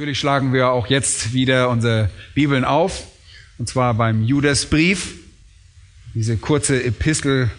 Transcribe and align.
Natürlich 0.00 0.18
schlagen 0.18 0.54
wir 0.54 0.70
auch 0.70 0.86
jetzt 0.86 1.34
wieder 1.34 1.68
unsere 1.68 2.08
Bibeln 2.32 2.64
auf, 2.64 3.06
und 3.58 3.68
zwar 3.68 3.92
beim 3.92 4.24
Judasbrief. 4.24 5.08
Diese 6.14 6.38
kurze 6.38 6.82
Epistel 6.82 7.50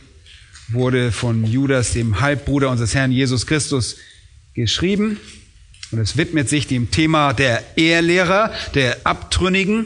wurde 0.69 1.11
von 1.11 1.45
Judas, 1.45 1.93
dem 1.93 2.19
Halbbruder 2.19 2.71
unseres 2.71 2.95
Herrn 2.95 3.11
Jesus 3.11 3.45
Christus, 3.45 3.97
geschrieben. 4.55 5.19
Und 5.91 5.99
es 5.99 6.17
widmet 6.17 6.49
sich 6.49 6.65
dem 6.65 6.89
Thema 6.89 7.33
der 7.33 7.63
Ehelehrer, 7.77 8.51
der 8.73 8.97
Abtrünnigen. 9.03 9.85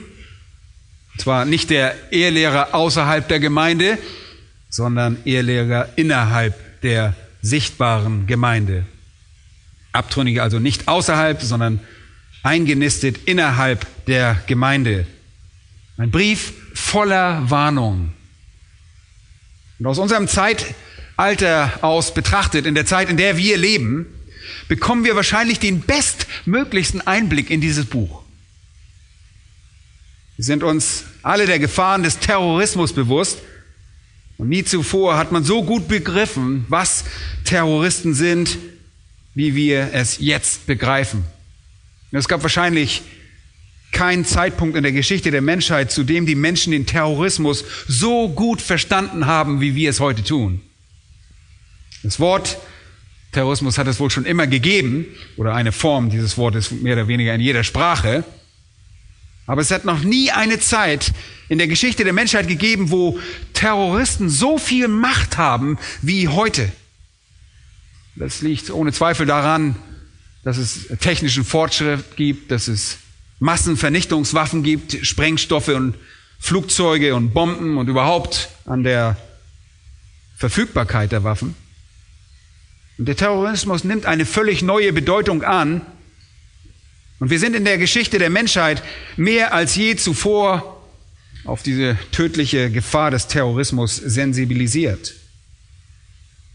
Und 1.12 1.20
zwar 1.20 1.44
nicht 1.44 1.70
der 1.70 1.94
Ehelehrer 2.13 2.74
außerhalb 2.74 3.27
der 3.27 3.41
Gemeinde, 3.41 3.98
sondern 4.70 5.18
Ehelehrer 5.26 5.90
innerhalb 5.98 6.82
der 6.84 7.16
sichtbaren 7.41 8.27
Gemeinde. 8.27 8.85
Abtrünnige 9.91 10.41
also 10.41 10.60
nicht 10.60 10.88
außerhalb, 10.88 11.41
sondern 11.41 11.82
eingenistet 12.45 13.22
innerhalb 13.26 14.05
der 14.05 14.41
Gemeinde. 14.46 15.07
Ein 15.98 16.12
Brief 16.12 16.54
voller 16.74 17.49
Warnung. 17.49 18.13
Und 19.79 19.87
aus 19.87 19.98
unserem 19.98 20.27
Zeitalter 20.27 21.79
aus 21.82 22.13
betrachtet, 22.13 22.68
in 22.68 22.76
der 22.76 22.85
Zeit, 22.85 23.10
in 23.10 23.18
der 23.18 23.37
wir 23.37 23.57
leben, 23.57 24.05
bekommen 24.68 25.04
wir 25.04 25.15
wahrscheinlich 25.15 25.60
den 25.60 25.82
bestmöglichsten 25.82 27.05
Einblick 27.05 27.49
in 27.49 27.62
dieses 27.62 27.85
Buch. 27.85 28.21
Wir 30.35 30.46
sind 30.46 30.63
uns 30.63 31.05
alle 31.24 31.48
der 31.48 31.59
Gefahren 31.59 32.04
des 32.04 32.20
Terrorismus 32.20 32.93
bewusst. 32.93 33.40
Und 34.37 34.49
nie 34.49 34.63
zuvor 34.63 35.18
hat 35.18 35.32
man 35.32 35.43
so 35.43 35.63
gut 35.63 35.87
begriffen, 35.87 36.65
was 36.68 37.05
Terroristen 37.46 38.13
sind, 38.13 38.57
wie 39.34 39.55
wir 39.55 39.93
es 39.93 40.18
jetzt 40.20 40.68
begreifen. 40.68 41.24
Es 42.18 42.27
gab 42.27 42.44
wahrscheinlich 42.44 43.02
keinen 43.91 44.26
Zeitpunkt 44.26 44.76
in 44.76 44.84
der 44.84 44.91
Geschichte 44.91 45.32
der 45.32 45.41
Menschheit, 45.41 45.91
zu 45.91 46.04
dem 46.04 46.26
die 46.26 46.35
Menschen 46.35 46.71
den 46.71 46.85
Terrorismus 46.85 47.63
so 47.88 48.30
gut 48.30 48.62
verstanden 48.62 49.26
haben, 49.26 49.62
wie 49.62 49.76
wir 49.76 49.90
es 49.90 49.99
heute 49.99 50.24
tun. 50.24 50.62
Das 52.04 52.20
Wort 52.20 52.58
Terrorismus 53.36 53.77
hat 53.77 53.88
es 53.88 53.99
wohl 53.99 54.10
schon 54.10 54.26
immer 54.26 54.48
gegeben, 54.48 55.05
oder 55.36 55.54
eine 55.54 55.74
Form 55.74 56.10
dieses 56.10 56.38
Wortes 56.38 56.71
mehr 56.71 56.93
oder 56.93 57.10
weniger 57.10 57.36
in 57.36 57.41
jeder 57.41 57.66
Sprache. 57.66 58.24
Aber 59.46 59.62
es 59.62 59.71
hat 59.71 59.84
noch 59.84 60.04
nie 60.04 60.32
eine 60.32 60.60
Zeit 60.60 61.12
in 61.49 61.58
der 61.58 61.68
Geschichte 61.68 62.05
der 62.05 62.13
Menschheit 62.13 62.48
gegeben, 62.48 62.91
wo 62.91 63.20
Terroristen 63.54 64.30
so 64.30 64.58
viel 64.58 64.88
Macht 64.88 65.38
haben 65.38 65.78
wie 66.02 66.30
heute. 66.30 66.72
Das 68.16 68.41
liegt 68.41 68.69
ohne 68.69 68.94
Zweifel 68.94 69.25
daran, 69.25 69.75
dass 70.46 70.57
es 70.57 70.88
technischen 71.00 71.44
Fortschritt 71.44 72.16
gibt, 72.16 72.51
dass 72.51 72.68
es 72.68 73.00
Massenvernichtungswaffen 73.40 74.63
gibt, 74.63 75.06
Sprengstoffe 75.06 75.69
und 75.69 75.96
Flugzeuge 76.40 77.16
und 77.16 77.34
Bomben 77.34 77.78
und 77.78 77.90
überhaupt 77.90 78.50
an 78.66 78.84
der 78.84 79.18
Verfügbarkeit 80.38 81.12
der 81.12 81.24
Waffen. 81.24 81.56
Und 83.00 83.08
der 83.08 83.18
Terrorismus 83.18 83.84
nimmt 83.84 84.06
eine 84.06 84.25
völlig 84.25 84.62
neue 84.62 84.94
Bedeutung 84.94 85.44
an. 85.44 85.81
Und 87.20 87.31
wir 87.31 87.40
sind 87.40 87.56
in 87.56 87.66
der 87.66 87.80
Geschichte 87.80 88.20
der 88.20 88.30
Menschheit 88.30 88.84
mehr 89.18 89.52
als 89.52 89.75
je 89.75 89.96
zuvor 89.96 90.86
auf 91.44 91.64
diese 91.64 91.97
tödliche 92.12 92.70
Gefahr 92.70 93.09
des 93.09 93.28
Terrorismus 93.28 93.96
sensibilisiert. 93.96 95.16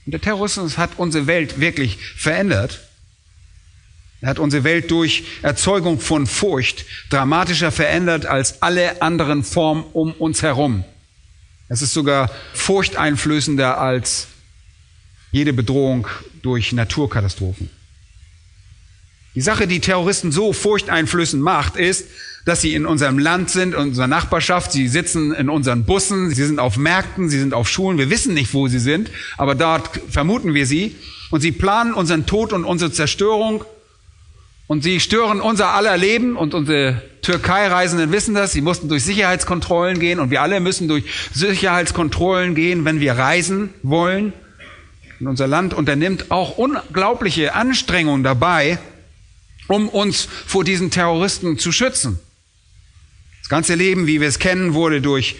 Und 0.06 0.12
der 0.12 0.20
Terrorismus 0.20 0.78
hat 0.78 0.90
unsere 0.96 1.26
Welt 1.26 1.58
wirklich 1.58 1.98
verändert. 2.16 2.86
Er 4.20 4.28
hat 4.28 4.38
unsere 4.38 4.64
Welt 4.64 4.90
durch 4.90 5.24
Erzeugung 5.42 5.98
von 5.98 6.26
Furcht 6.26 6.84
dramatischer 7.08 7.72
verändert 7.72 8.26
als 8.26 8.62
alle 8.62 9.00
anderen 9.00 9.44
Formen 9.44 9.84
um 9.92 10.12
uns 10.12 10.42
herum. 10.42 10.84
Es 11.68 11.82
ist 11.82 11.94
sogar 11.94 12.30
furchteinflößender 12.52 13.78
als 13.78 14.26
jede 15.32 15.52
Bedrohung 15.52 16.06
durch 16.42 16.72
Naturkatastrophen. 16.72 17.70
Die 19.36 19.40
Sache, 19.40 19.68
die 19.68 19.80
Terroristen 19.80 20.32
so 20.32 20.52
furchteinflößend 20.52 21.40
macht, 21.40 21.76
ist, 21.76 22.06
dass 22.44 22.60
sie 22.60 22.74
in 22.74 22.84
unserem 22.84 23.18
Land 23.18 23.50
sind, 23.50 23.74
in 23.74 23.80
unserer 23.80 24.08
Nachbarschaft, 24.08 24.72
sie 24.72 24.88
sitzen 24.88 25.32
in 25.32 25.48
unseren 25.48 25.84
Bussen, 25.84 26.30
sie 26.30 26.44
sind 26.44 26.58
auf 26.58 26.76
Märkten, 26.76 27.28
sie 27.28 27.38
sind 27.38 27.54
auf 27.54 27.68
Schulen, 27.68 27.96
wir 27.96 28.10
wissen 28.10 28.34
nicht, 28.34 28.52
wo 28.54 28.66
sie 28.66 28.80
sind, 28.80 29.10
aber 29.38 29.54
dort 29.54 30.00
vermuten 30.08 30.54
wir 30.54 30.66
sie. 30.66 30.96
Und 31.30 31.42
sie 31.42 31.52
planen 31.52 31.94
unseren 31.94 32.26
Tod 32.26 32.52
und 32.52 32.64
unsere 32.64 32.90
Zerstörung 32.90 33.64
und 34.70 34.84
sie 34.84 35.00
stören 35.00 35.40
unser 35.40 35.70
aller 35.70 35.96
Leben 35.96 36.36
und 36.36 36.54
unsere 36.54 37.02
Türkei-Reisenden 37.22 38.12
wissen 38.12 38.36
das. 38.36 38.52
Sie 38.52 38.60
mussten 38.60 38.88
durch 38.88 39.02
Sicherheitskontrollen 39.02 39.98
gehen 39.98 40.20
und 40.20 40.30
wir 40.30 40.42
alle 40.42 40.60
müssen 40.60 40.86
durch 40.86 41.02
Sicherheitskontrollen 41.34 42.54
gehen, 42.54 42.84
wenn 42.84 43.00
wir 43.00 43.14
reisen 43.14 43.70
wollen. 43.82 44.32
Und 45.18 45.26
unser 45.26 45.48
Land 45.48 45.74
unternimmt 45.74 46.30
auch 46.30 46.56
unglaubliche 46.56 47.54
Anstrengungen 47.54 48.22
dabei, 48.22 48.78
um 49.66 49.88
uns 49.88 50.28
vor 50.46 50.62
diesen 50.62 50.92
Terroristen 50.92 51.58
zu 51.58 51.72
schützen. 51.72 52.20
Das 53.40 53.48
ganze 53.48 53.74
Leben, 53.74 54.06
wie 54.06 54.20
wir 54.20 54.28
es 54.28 54.38
kennen, 54.38 54.74
wurde 54.74 55.00
durch 55.00 55.34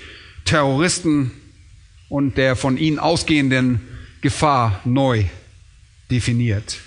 Terroristen 0.45 1.31
und 2.09 2.37
der 2.37 2.57
von 2.57 2.77
ihnen 2.77 2.99
ausgehenden 2.99 3.81
Gefahr 4.23 4.81
neu 4.85 5.27
definiert. 6.11 6.79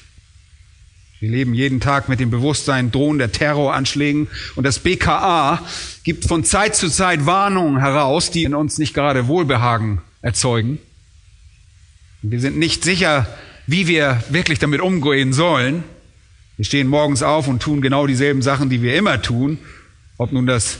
Wir 1.23 1.29
leben 1.29 1.53
jeden 1.53 1.79
Tag 1.79 2.09
mit 2.09 2.19
dem 2.19 2.31
Bewusstsein 2.31 2.91
drohender 2.91 3.31
Terroranschlägen 3.31 4.27
und 4.57 4.65
das 4.65 4.79
BKA 4.79 5.65
gibt 6.03 6.25
von 6.25 6.43
Zeit 6.43 6.75
zu 6.75 6.89
Zeit 6.89 7.25
Warnungen 7.25 7.79
heraus, 7.79 8.29
die 8.29 8.43
in 8.43 8.53
uns 8.53 8.77
nicht 8.77 8.93
gerade 8.93 9.25
Wohlbehagen 9.29 10.01
erzeugen. 10.21 10.79
Wir 12.23 12.41
sind 12.41 12.57
nicht 12.57 12.83
sicher, 12.83 13.25
wie 13.67 13.87
wir 13.87 14.21
wirklich 14.31 14.59
damit 14.59 14.81
umgehen 14.81 15.31
sollen. 15.31 15.85
Wir 16.57 16.65
stehen 16.65 16.89
morgens 16.89 17.23
auf 17.23 17.47
und 17.47 17.61
tun 17.61 17.79
genau 17.79 18.05
dieselben 18.05 18.41
Sachen, 18.41 18.69
die 18.69 18.81
wir 18.81 18.97
immer 18.97 19.21
tun. 19.21 19.59
Ob 20.17 20.33
nun 20.33 20.45
das 20.45 20.79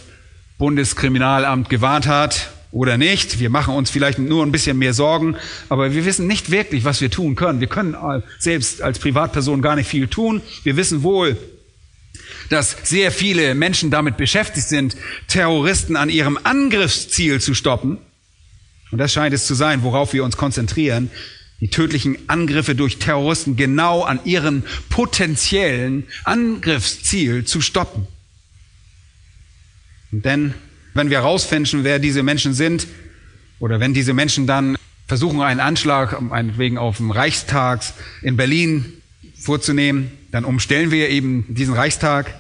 Bundeskriminalamt 0.58 1.70
gewarnt 1.70 2.06
hat 2.06 2.53
oder 2.74 2.98
nicht. 2.98 3.40
Wir 3.40 3.50
machen 3.50 3.76
uns 3.76 3.92
vielleicht 3.92 4.20
nur 4.20 4.44
ein 4.44 4.52
bisschen 4.52 4.78
mehr 4.78 4.94
Sorgen, 4.94 5.38
aber 5.70 5.94
wir 5.94 6.06
wissen 6.06 6.28
nicht 6.28 6.52
wirklich, 6.52 6.84
was 6.84 7.00
wir 7.00 7.12
tun 7.12 7.36
können. 7.36 7.62
Wir 7.62 7.68
können 7.68 7.96
selbst 8.40 8.82
als 8.82 9.00
Privatperson 9.00 9.62
gar 9.62 9.76
nicht 9.76 9.88
viel 9.88 10.08
tun. 10.08 10.42
Wir 10.64 10.76
wissen 10.76 11.04
wohl, 11.04 11.38
dass 12.50 12.76
sehr 12.84 13.12
viele 13.12 13.54
Menschen 13.56 13.92
damit 13.92 14.18
beschäftigt 14.18 14.68
sind, 14.68 14.98
Terroristen 15.28 15.96
an 15.96 16.10
ihrem 16.10 16.38
Angriffsziel 16.44 17.40
zu 17.40 17.54
stoppen. 17.54 18.00
Und 18.92 18.98
das 18.98 19.14
scheint 19.14 19.34
es 19.34 19.46
zu 19.46 19.54
sein, 19.54 19.84
worauf 19.84 20.14
wir 20.14 20.24
uns 20.24 20.36
konzentrieren. 20.36 21.12
Die 21.62 21.70
tödlichen 21.70 22.18
Angriffe 22.28 22.76
durch 22.76 22.98
Terroristen 22.98 23.56
genau 23.56 24.02
an 24.02 24.20
ihren 24.26 24.64
potenziellen 24.90 26.06
Angriffsziel 26.26 27.46
zu 27.46 27.62
stoppen. 27.62 28.08
Denn 30.12 30.56
wenn 30.94 31.10
wir 31.10 31.18
herausfinden, 31.18 31.84
wer 31.84 32.00
diese 32.00 32.24
Menschen 32.24 32.54
sind, 32.54 32.88
oder 33.60 33.80
wenn 33.80 33.94
diese 33.94 34.14
Menschen 34.14 34.46
dann 34.46 34.76
versuchen, 35.08 35.42
einen 35.42 35.60
Anschlag, 35.60 36.20
meinetwegen 36.22 36.78
auf 36.78 36.98
dem 36.98 37.12
Reichstag 37.12 37.82
in 38.22 38.36
Berlin 38.36 38.94
vorzunehmen, 39.40 40.12
dann 40.32 40.44
umstellen 40.46 40.92
wir 40.92 41.10
eben 41.10 41.46
diesen 41.48 41.74
Reichstag. 41.74 42.34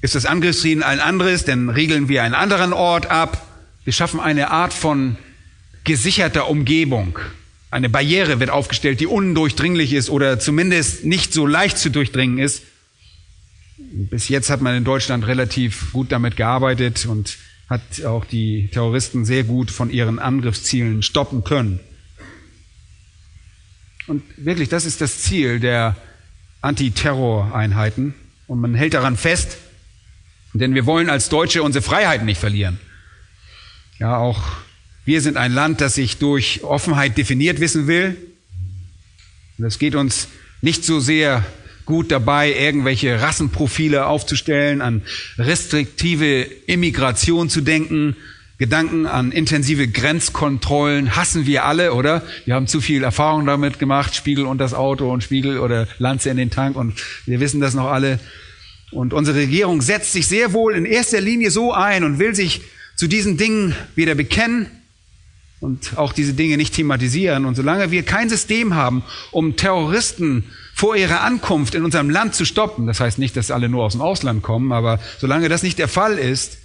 Ist 0.00 0.14
das 0.14 0.24
Angriffsfrieden 0.24 0.82
ein 0.82 1.00
anderes, 1.00 1.44
dann 1.44 1.68
regeln 1.68 2.08
wir 2.08 2.22
einen 2.22 2.34
anderen 2.34 2.72
Ort 2.72 3.10
ab. 3.10 3.46
Wir 3.84 3.92
schaffen 3.92 4.20
eine 4.20 4.50
Art 4.50 4.72
von 4.72 5.16
gesicherter 5.84 6.48
Umgebung. 6.48 7.18
Eine 7.70 7.88
Barriere 7.88 8.40
wird 8.40 8.50
aufgestellt, 8.50 9.00
die 9.00 9.06
undurchdringlich 9.06 9.92
ist 9.92 10.10
oder 10.10 10.38
zumindest 10.38 11.04
nicht 11.04 11.32
so 11.32 11.46
leicht 11.46 11.78
zu 11.78 11.90
durchdringen 11.90 12.38
ist. 12.38 12.62
Bis 13.78 14.28
jetzt 14.28 14.48
hat 14.50 14.60
man 14.60 14.74
in 14.74 14.84
Deutschland 14.84 15.26
relativ 15.26 15.92
gut 15.92 16.12
damit 16.12 16.36
gearbeitet 16.36 17.06
und 17.06 17.36
hat 17.70 18.04
auch 18.04 18.24
die 18.24 18.68
Terroristen 18.72 19.24
sehr 19.24 19.44
gut 19.44 19.70
von 19.70 19.90
ihren 19.90 20.18
Angriffszielen 20.18 21.02
stoppen 21.02 21.44
können. 21.44 21.78
Und 24.08 24.22
wirklich, 24.36 24.68
das 24.68 24.84
ist 24.84 25.00
das 25.00 25.20
Ziel 25.20 25.60
der 25.60 25.96
Antiterroreinheiten. 26.62 28.14
Und 28.48 28.60
man 28.60 28.74
hält 28.74 28.94
daran 28.94 29.16
fest, 29.16 29.56
Denn 30.52 30.74
wir 30.74 30.84
wollen 30.84 31.08
als 31.08 31.28
Deutsche 31.28 31.62
unsere 31.62 31.82
Freiheit 31.82 32.24
nicht 32.24 32.40
verlieren. 32.40 32.80
Ja, 33.98 34.16
auch 34.16 34.42
wir 35.04 35.20
sind 35.20 35.36
ein 35.36 35.52
Land, 35.52 35.80
das 35.80 35.94
sich 35.94 36.18
durch 36.18 36.64
Offenheit 36.64 37.16
definiert 37.16 37.60
wissen 37.60 37.86
will. 37.86 38.16
Und 39.58 39.64
es 39.64 39.78
geht 39.78 39.94
uns 39.94 40.28
nicht 40.60 40.84
so 40.84 40.98
sehr 40.98 41.44
gut 41.90 42.12
dabei, 42.12 42.54
irgendwelche 42.54 43.20
Rassenprofile 43.20 44.06
aufzustellen, 44.06 44.80
an 44.80 45.02
restriktive 45.38 46.42
Immigration 46.66 47.50
zu 47.50 47.60
denken, 47.60 48.16
Gedanken 48.58 49.06
an 49.06 49.32
intensive 49.32 49.88
Grenzkontrollen 49.88 51.16
hassen 51.16 51.46
wir 51.46 51.64
alle, 51.64 51.94
oder? 51.94 52.22
Wir 52.44 52.54
haben 52.54 52.68
zu 52.68 52.80
viel 52.80 53.02
Erfahrung 53.02 53.44
damit 53.44 53.78
gemacht, 53.78 54.14
Spiegel 54.14 54.44
unter 54.44 54.64
das 54.64 54.74
Auto 54.74 55.10
und 55.10 55.24
Spiegel 55.24 55.58
oder 55.58 55.88
Lanze 55.98 56.30
in 56.30 56.36
den 56.36 56.50
Tank 56.50 56.76
und 56.76 56.94
wir 57.26 57.40
wissen 57.40 57.60
das 57.60 57.74
noch 57.74 57.90
alle. 57.90 58.20
Und 58.92 59.12
unsere 59.12 59.38
Regierung 59.38 59.82
setzt 59.82 60.12
sich 60.12 60.28
sehr 60.28 60.52
wohl 60.52 60.74
in 60.74 60.84
erster 60.84 61.20
Linie 61.20 61.50
so 61.50 61.72
ein 61.72 62.04
und 62.04 62.18
will 62.18 62.34
sich 62.34 62.60
zu 62.96 63.08
diesen 63.08 63.36
Dingen 63.36 63.74
weder 63.96 64.14
bekennen 64.14 64.66
und 65.60 65.96
auch 65.96 66.12
diese 66.12 66.34
Dinge 66.34 66.56
nicht 66.56 66.74
thematisieren. 66.74 67.46
Und 67.46 67.54
solange 67.54 67.90
wir 67.90 68.02
kein 68.02 68.28
System 68.28 68.74
haben, 68.74 69.02
um 69.32 69.56
Terroristen 69.56 70.44
vor 70.80 70.96
ihrer 70.96 71.20
Ankunft 71.20 71.74
in 71.74 71.84
unserem 71.84 72.08
Land 72.08 72.34
zu 72.34 72.46
stoppen, 72.46 72.86
das 72.86 73.00
heißt 73.00 73.18
nicht, 73.18 73.36
dass 73.36 73.50
alle 73.50 73.68
nur 73.68 73.84
aus 73.84 73.92
dem 73.92 74.00
Ausland 74.00 74.42
kommen, 74.42 74.72
aber 74.72 74.98
solange 75.18 75.50
das 75.50 75.62
nicht 75.62 75.78
der 75.78 75.88
Fall 75.88 76.16
ist, 76.16 76.56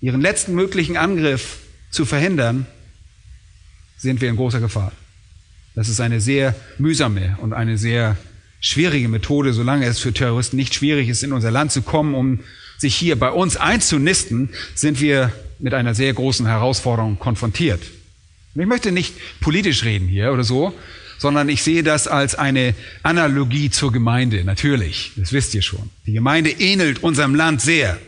ihren 0.00 0.20
letzten 0.20 0.56
möglichen 0.56 0.96
Angriff 0.96 1.58
zu 1.92 2.04
verhindern, 2.04 2.66
sind 3.96 4.20
wir 4.20 4.30
in 4.30 4.34
großer 4.34 4.58
Gefahr. 4.58 4.90
Das 5.76 5.88
ist 5.88 6.00
eine 6.00 6.20
sehr 6.20 6.56
mühsame 6.78 7.38
und 7.40 7.52
eine 7.52 7.78
sehr 7.78 8.16
schwierige 8.58 9.08
Methode, 9.08 9.52
solange 9.52 9.86
es 9.86 10.00
für 10.00 10.12
Terroristen 10.12 10.56
nicht 10.56 10.74
schwierig 10.74 11.08
ist, 11.08 11.22
in 11.22 11.32
unser 11.32 11.52
Land 11.52 11.70
zu 11.70 11.82
kommen, 11.82 12.14
um 12.16 12.40
sich 12.78 12.96
hier 12.96 13.16
bei 13.16 13.30
uns 13.30 13.56
einzunisten, 13.56 14.48
sind 14.74 15.00
wir 15.00 15.32
mit 15.60 15.72
einer 15.72 15.94
sehr 15.94 16.12
großen 16.14 16.46
Herausforderung 16.46 17.20
konfrontiert. 17.20 17.80
Und 18.56 18.62
ich 18.62 18.66
möchte 18.66 18.90
nicht 18.90 19.14
politisch 19.40 19.84
reden 19.84 20.08
hier 20.08 20.32
oder 20.32 20.42
so, 20.42 20.74
sondern 21.20 21.50
ich 21.50 21.62
sehe 21.62 21.82
das 21.82 22.08
als 22.08 22.34
eine 22.34 22.74
Analogie 23.02 23.68
zur 23.70 23.92
Gemeinde, 23.92 24.42
natürlich, 24.42 25.12
das 25.16 25.34
wisst 25.34 25.54
ihr 25.54 25.60
schon. 25.60 25.90
Die 26.06 26.14
Gemeinde 26.14 26.48
ähnelt 26.48 27.02
unserem 27.02 27.34
Land 27.34 27.60
sehr. 27.60 27.98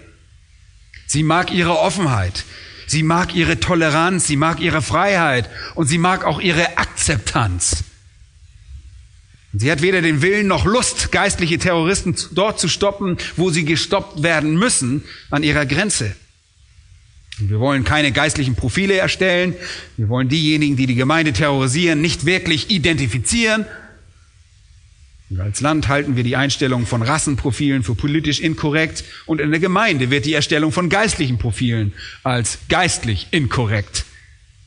Sie 1.07 1.23
mag 1.23 1.53
ihre 1.53 1.79
Offenheit. 1.79 2.45
Sie 2.87 3.03
mag 3.03 3.35
ihre 3.35 3.61
Toleranz. 3.61 4.27
Sie 4.27 4.37
mag 4.37 4.61
ihre 4.61 4.81
Freiheit. 4.81 5.51
Und 5.75 5.89
sie 5.89 5.99
mag 5.99 6.25
auch 6.25 6.41
ihre 6.41 6.79
Akzeptanz. 6.79 7.85
Sie 9.53 9.71
hat 9.71 9.83
weder 9.83 10.01
den 10.01 10.23
Willen 10.23 10.47
noch 10.47 10.65
Lust, 10.65 11.13
geistliche 11.13 11.59
Terroristen 11.59 12.17
dort 12.31 12.59
zu 12.59 12.69
stoppen, 12.69 13.19
wo 13.37 13.51
sie 13.51 13.67
gestoppt 13.67 14.23
werden 14.23 14.59
müssen, 14.59 15.05
an 15.29 15.43
ihrer 15.43 15.67
Grenze. 15.67 16.17
Wir 17.49 17.61
wollen 17.61 17.85
keine 17.85 18.13
geistlichen 18.13 18.55
Profile 18.55 18.97
erstellen. 18.97 19.55
Wir 19.97 20.09
wollen 20.09 20.29
diejenigen, 20.29 20.77
die 20.77 20.87
die 20.87 20.95
Gemeinde 20.95 21.33
terrorisieren, 21.33 22.01
nicht 22.01 22.27
wirklich 22.27 22.71
identifizieren, 22.71 23.67
und 25.33 25.41
als 25.41 25.63
Land 25.63 25.89
halten 25.89 26.15
wir 26.15 26.25
die 26.25 26.37
Einstellung 26.37 26.85
von 26.85 27.01
Rassenprofilen 27.01 27.85
für 27.85 27.95
politisch 27.95 28.39
inkorrekt 28.39 29.03
und 29.25 29.41
in 29.41 29.51
der 29.51 29.61
Gemeinde 29.61 30.11
wird 30.11 30.27
die 30.27 30.35
Erstellung 30.35 30.73
von 30.73 30.91
geistlichen 30.91 31.39
Profilen 31.39 31.95
als 32.23 32.59
geistlich 32.69 33.29
inkorrekt 33.31 34.05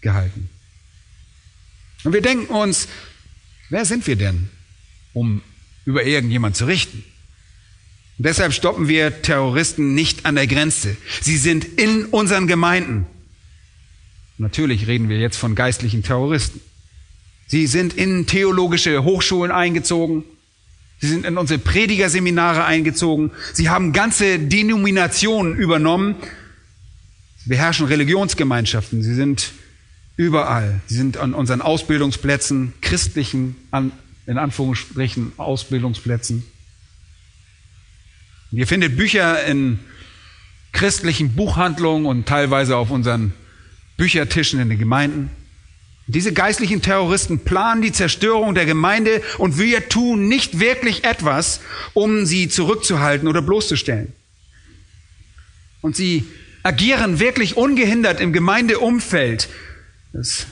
gehalten. 0.01 0.50
Und 2.04 2.13
wir 2.13 2.21
denken 2.24 2.48
uns, 2.48 2.88
wer 3.69 3.86
sind 3.86 4.07
wir 4.07 4.16
denn, 4.16 4.50
um 5.13 5.44
über 5.86 6.04
irgendjemand 6.04 6.56
zu 6.56 6.66
richten? 6.66 7.04
Deshalb 8.18 8.54
stoppen 8.54 8.88
wir 8.88 9.22
Terroristen 9.22 9.94
nicht 9.94 10.26
an 10.26 10.36
der 10.36 10.48
Grenze. 10.48 10.96
Sie 11.22 11.38
sind 11.38 11.66
in 11.66 12.06
unseren 12.06 12.48
Gemeinden. 12.48 13.06
Natürlich 14.38 14.88
reden 14.88 15.10
wir 15.10 15.18
jetzt 15.18 15.38
von 15.38 15.56
geistlichen 15.56 16.04
Terroristen. 16.04 16.62
Sie 17.48 17.68
sind 17.68 17.94
in 17.94 18.26
theologische 18.26 19.04
Hochschulen 19.04 19.52
eingezogen. 19.52 20.24
Sie 21.00 21.08
sind 21.08 21.26
in 21.26 21.38
unsere 21.38 21.60
Predigerseminare 21.60 22.64
eingezogen. 22.64 23.32
Sie 23.54 23.70
haben 23.70 23.92
ganze 23.92 24.40
Denominationen 24.40 25.56
übernommen. 25.56 26.16
Sie 27.38 27.50
beherrschen 27.50 27.86
Religionsgemeinschaften. 27.86 29.04
Sie 29.04 29.14
sind 29.14 29.52
überall. 30.16 30.80
Sie 30.88 30.96
sind 30.96 31.18
an 31.18 31.34
unseren 31.34 31.62
Ausbildungsplätzen, 31.62 32.74
christlichen, 32.82 33.56
in 34.26 34.38
Anführungsstrichen, 34.38 35.34
Ausbildungsplätzen. 35.38 36.46
Ihr 38.56 38.68
findet 38.68 38.98
Bücher 38.98 39.44
in 39.46 39.80
christlichen 40.72 41.36
Buchhandlungen 41.36 42.06
und 42.06 42.28
teilweise 42.28 42.78
auf 42.78 42.92
unseren 42.92 43.34
Büchertischen 43.98 44.60
in 44.60 44.69
den 44.69 44.80
Gemeinden. 44.80 45.30
Diese 46.07 46.34
geistlichen 46.34 46.81
Terroristen 46.81 47.40
planen 47.40 47.81
die 47.81 47.92
Zerstörung 47.92 48.54
der 48.54 48.66
Gemeinde 48.66 49.24
und 49.40 49.57
wir 49.57 49.90
tun 49.90 50.28
nicht 50.28 50.60
wirklich 50.60 51.04
etwas, 51.04 51.62
um 51.94 52.25
sie 52.25 52.48
zurückzuhalten 52.48 53.28
oder 53.28 53.42
bloßzustellen. 53.42 54.13
Und 55.81 55.96
sie 55.96 56.25
agieren 56.62 57.19
wirklich 57.19 57.57
ungehindert 57.57 58.19
im 58.19 58.34
Gemeindeumfeld. 58.34 59.50
Das, 60.13 60.46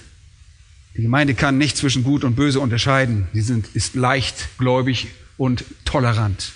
die 0.97 1.03
Gemeinde 1.03 1.35
kann 1.35 1.57
nicht 1.57 1.77
zwischen 1.77 2.03
Gut 2.03 2.23
und 2.23 2.35
Böse 2.35 2.59
unterscheiden. 2.59 3.27
Sie 3.33 3.41
sind, 3.41 3.67
ist 3.75 3.95
leichtgläubig 3.95 5.07
und 5.37 5.65
tolerant. 5.85 6.53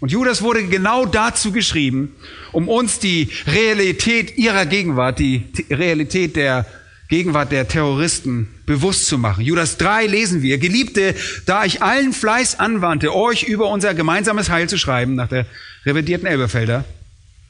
Und 0.00 0.12
Judas 0.12 0.42
wurde 0.42 0.64
genau 0.64 1.06
dazu 1.06 1.50
geschrieben, 1.50 2.14
um 2.52 2.68
uns 2.68 2.98
die 2.98 3.30
Realität 3.46 4.38
ihrer 4.38 4.64
Gegenwart, 4.64 5.18
die 5.18 5.44
Realität 5.70 6.36
der 6.36 6.66
Gegenwart 7.08 7.52
der 7.52 7.66
Terroristen 7.66 8.48
bewusst 8.66 9.06
zu 9.06 9.18
machen. 9.18 9.42
Judas 9.42 9.78
3 9.78 10.06
lesen 10.06 10.42
wir, 10.42 10.58
Geliebte, 10.58 11.14
da 11.46 11.64
ich 11.64 11.82
allen 11.82 12.12
Fleiß 12.12 12.60
anwandte, 12.60 13.14
euch 13.14 13.44
über 13.44 13.70
unser 13.70 13.94
gemeinsames 13.94 14.50
Heil 14.50 14.68
zu 14.68 14.78
schreiben, 14.78 15.14
nach 15.14 15.28
der 15.28 15.46
revidierten 15.86 16.28
Elberfelder. 16.28 16.84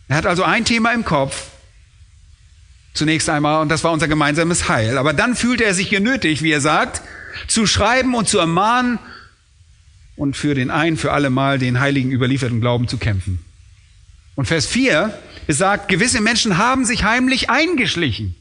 Er 0.06 0.16
hat 0.16 0.26
also 0.26 0.44
ein 0.44 0.64
Thema 0.64 0.92
im 0.92 1.04
Kopf, 1.04 1.48
zunächst 2.94 3.28
einmal, 3.28 3.60
und 3.60 3.68
das 3.68 3.82
war 3.82 3.92
unser 3.92 4.08
gemeinsames 4.08 4.68
Heil. 4.68 4.96
Aber 4.96 5.12
dann 5.12 5.34
fühlte 5.34 5.64
er 5.64 5.74
sich 5.74 5.90
genötigt, 5.90 6.42
wie 6.42 6.52
er 6.52 6.60
sagt, 6.60 7.02
zu 7.48 7.66
schreiben 7.66 8.14
und 8.14 8.28
zu 8.28 8.38
ermahnen 8.38 9.00
und 10.18 10.36
für 10.36 10.54
den 10.54 10.70
ein 10.70 10.98
für 10.98 11.12
alle 11.12 11.30
Mal 11.30 11.58
den 11.58 11.80
heiligen 11.80 12.12
überlieferten 12.12 12.60
Glauben 12.60 12.88
zu 12.88 12.98
kämpfen. 12.98 13.38
Und 14.34 14.46
Vers 14.46 14.66
4 14.66 15.18
sagt, 15.48 15.88
gewisse 15.88 16.20
Menschen 16.20 16.58
haben 16.58 16.84
sich 16.84 17.04
heimlich 17.04 17.48
eingeschlichen 17.48 18.34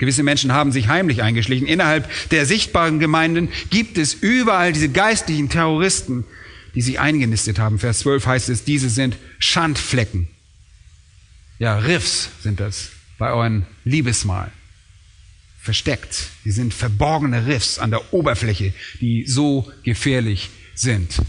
Gewisse 0.00 0.22
Menschen 0.22 0.52
haben 0.54 0.72
sich 0.72 0.88
heimlich 0.88 1.22
eingeschlichen. 1.22 1.68
Innerhalb 1.68 2.08
der 2.30 2.46
sichtbaren 2.46 3.00
Gemeinden 3.00 3.50
gibt 3.68 3.98
es 3.98 4.14
überall 4.14 4.72
diese 4.72 4.88
geistlichen 4.88 5.50
Terroristen, 5.50 6.24
die 6.74 6.80
sich 6.80 6.98
eingenistet 6.98 7.58
haben. 7.58 7.78
Vers 7.78 7.98
12 7.98 8.24
heißt 8.24 8.48
es, 8.48 8.64
diese 8.64 8.88
sind 8.88 9.18
Schandflecken. 9.38 10.28
Ja, 11.58 11.76
Riffs 11.76 12.30
sind 12.42 12.60
das 12.60 12.88
bei 13.18 13.30
euren 13.30 13.66
Liebesmahl. 13.84 14.50
Versteckt. 15.62 16.28
Die 16.44 16.50
sind 16.50 16.72
verborgene 16.72 17.46
Riffs 17.46 17.78
an 17.78 17.90
der 17.90 18.14
Oberfläche, 18.14 18.72
die 19.00 19.26
so 19.26 19.70
gefährlich 19.82 20.50
sind. 20.74 21.20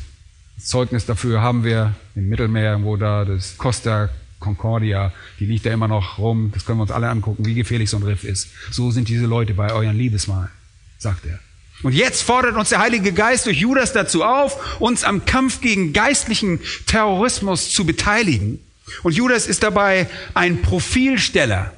Zeugnis 0.57 1.05
dafür 1.05 1.41
haben 1.41 1.63
wir 1.63 1.95
im 2.15 2.29
Mittelmeer, 2.29 2.83
wo 2.83 2.95
da 2.95 3.25
das 3.25 3.57
Costa 3.57 4.09
Concordia, 4.39 5.13
die 5.39 5.45
liegt 5.45 5.65
da 5.65 5.71
immer 5.71 5.87
noch 5.87 6.17
rum, 6.17 6.51
das 6.53 6.65
können 6.65 6.79
wir 6.79 6.83
uns 6.83 6.91
alle 6.91 7.09
angucken, 7.09 7.45
wie 7.45 7.53
gefährlich 7.53 7.89
so 7.89 7.97
ein 7.97 8.03
Riff 8.03 8.23
ist. 8.23 8.49
So 8.71 8.91
sind 8.91 9.07
diese 9.07 9.25
Leute 9.25 9.53
bei 9.53 9.71
euren 9.71 9.95
Liebesmahl, 9.95 10.49
sagt 10.97 11.25
er. 11.25 11.39
Und 11.83 11.93
jetzt 11.93 12.21
fordert 12.21 12.55
uns 12.55 12.69
der 12.69 12.79
Heilige 12.79 13.13
Geist 13.13 13.45
durch 13.45 13.57
Judas 13.57 13.93
dazu 13.93 14.23
auf, 14.23 14.79
uns 14.79 15.03
am 15.03 15.25
Kampf 15.25 15.61
gegen 15.61 15.93
geistlichen 15.93 16.59
Terrorismus 16.85 17.71
zu 17.71 17.85
beteiligen. 17.85 18.59
Und 19.03 19.13
Judas 19.13 19.47
ist 19.47 19.63
dabei 19.63 20.07
ein 20.33 20.61
Profilsteller. 20.61 21.73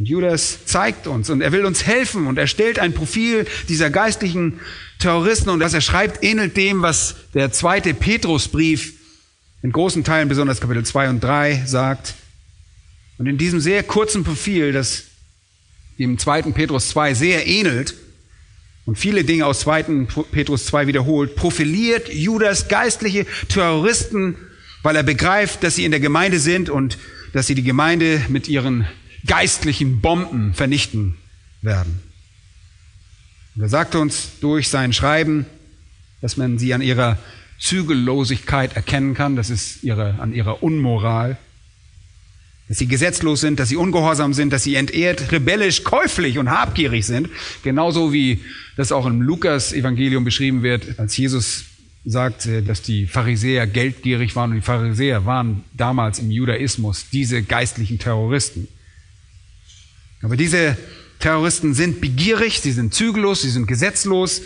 Und 0.00 0.06
Judas 0.06 0.64
zeigt 0.64 1.06
uns 1.06 1.28
und 1.28 1.42
er 1.42 1.52
will 1.52 1.66
uns 1.66 1.86
helfen 1.86 2.26
und 2.26 2.38
er 2.38 2.46
stellt 2.46 2.78
ein 2.78 2.94
Profil 2.94 3.46
dieser 3.68 3.90
geistlichen 3.90 4.58
Terroristen 4.98 5.50
und 5.50 5.60
was 5.60 5.74
er 5.74 5.82
schreibt, 5.82 6.24
ähnelt 6.24 6.56
dem, 6.56 6.80
was 6.80 7.16
der 7.34 7.52
zweite 7.52 7.92
Petrusbrief 7.92 8.94
in 9.60 9.72
großen 9.72 10.02
Teilen, 10.02 10.30
besonders 10.30 10.58
Kapitel 10.58 10.86
2 10.86 11.10
und 11.10 11.22
3, 11.22 11.64
sagt. 11.66 12.14
Und 13.18 13.26
in 13.26 13.36
diesem 13.36 13.60
sehr 13.60 13.82
kurzen 13.82 14.24
Profil, 14.24 14.72
das 14.72 15.02
dem 15.98 16.16
2. 16.16 16.44
Petrus 16.52 16.88
2 16.88 17.12
sehr 17.12 17.46
ähnelt 17.46 17.92
und 18.86 18.96
viele 18.96 19.24
Dinge 19.24 19.44
aus 19.44 19.60
2. 19.60 20.06
Petrus 20.32 20.64
2 20.64 20.86
wiederholt, 20.86 21.36
profiliert 21.36 22.08
Judas 22.10 22.68
geistliche 22.68 23.26
Terroristen, 23.50 24.36
weil 24.82 24.96
er 24.96 25.02
begreift, 25.02 25.62
dass 25.62 25.76
sie 25.76 25.84
in 25.84 25.90
der 25.90 26.00
Gemeinde 26.00 26.38
sind 26.38 26.70
und 26.70 26.96
dass 27.34 27.46
sie 27.46 27.54
die 27.54 27.64
Gemeinde 27.64 28.22
mit 28.30 28.48
ihren 28.48 28.86
geistlichen 29.26 30.00
Bomben 30.00 30.54
vernichten 30.54 31.16
werden. 31.62 32.00
Und 33.54 33.62
er 33.62 33.68
sagte 33.68 33.98
uns 33.98 34.38
durch 34.40 34.68
sein 34.68 34.92
Schreiben, 34.92 35.46
dass 36.20 36.36
man 36.36 36.58
sie 36.58 36.74
an 36.74 36.82
ihrer 36.82 37.18
Zügellosigkeit 37.58 38.76
erkennen 38.76 39.14
kann, 39.14 39.36
das 39.36 39.50
ist 39.50 39.82
ihre, 39.82 40.18
an 40.20 40.32
ihrer 40.32 40.62
Unmoral, 40.62 41.36
dass 42.68 42.78
sie 42.78 42.86
gesetzlos 42.86 43.40
sind, 43.40 43.58
dass 43.58 43.68
sie 43.68 43.76
ungehorsam 43.76 44.32
sind, 44.32 44.52
dass 44.52 44.62
sie 44.62 44.76
entehrt, 44.76 45.32
rebellisch, 45.32 45.82
käuflich 45.82 46.38
und 46.38 46.50
habgierig 46.50 47.04
sind, 47.04 47.28
genauso 47.62 48.12
wie 48.12 48.40
das 48.76 48.92
auch 48.92 49.06
im 49.06 49.20
Lukas-Evangelium 49.20 50.24
beschrieben 50.24 50.62
wird, 50.62 50.98
als 50.98 51.16
Jesus 51.16 51.64
sagt, 52.04 52.48
dass 52.66 52.80
die 52.80 53.06
Pharisäer 53.06 53.66
geldgierig 53.66 54.36
waren 54.36 54.50
und 54.50 54.56
die 54.56 54.62
Pharisäer 54.62 55.26
waren 55.26 55.64
damals 55.76 56.18
im 56.18 56.30
Judaismus 56.30 57.06
diese 57.12 57.42
geistlichen 57.42 57.98
Terroristen. 57.98 58.68
Aber 60.22 60.36
diese 60.36 60.76
Terroristen 61.18 61.74
sind 61.74 62.00
begierig, 62.00 62.60
sie 62.60 62.72
sind 62.72 62.94
zügellos, 62.94 63.42
sie 63.42 63.50
sind 63.50 63.66
gesetzlos, 63.66 64.42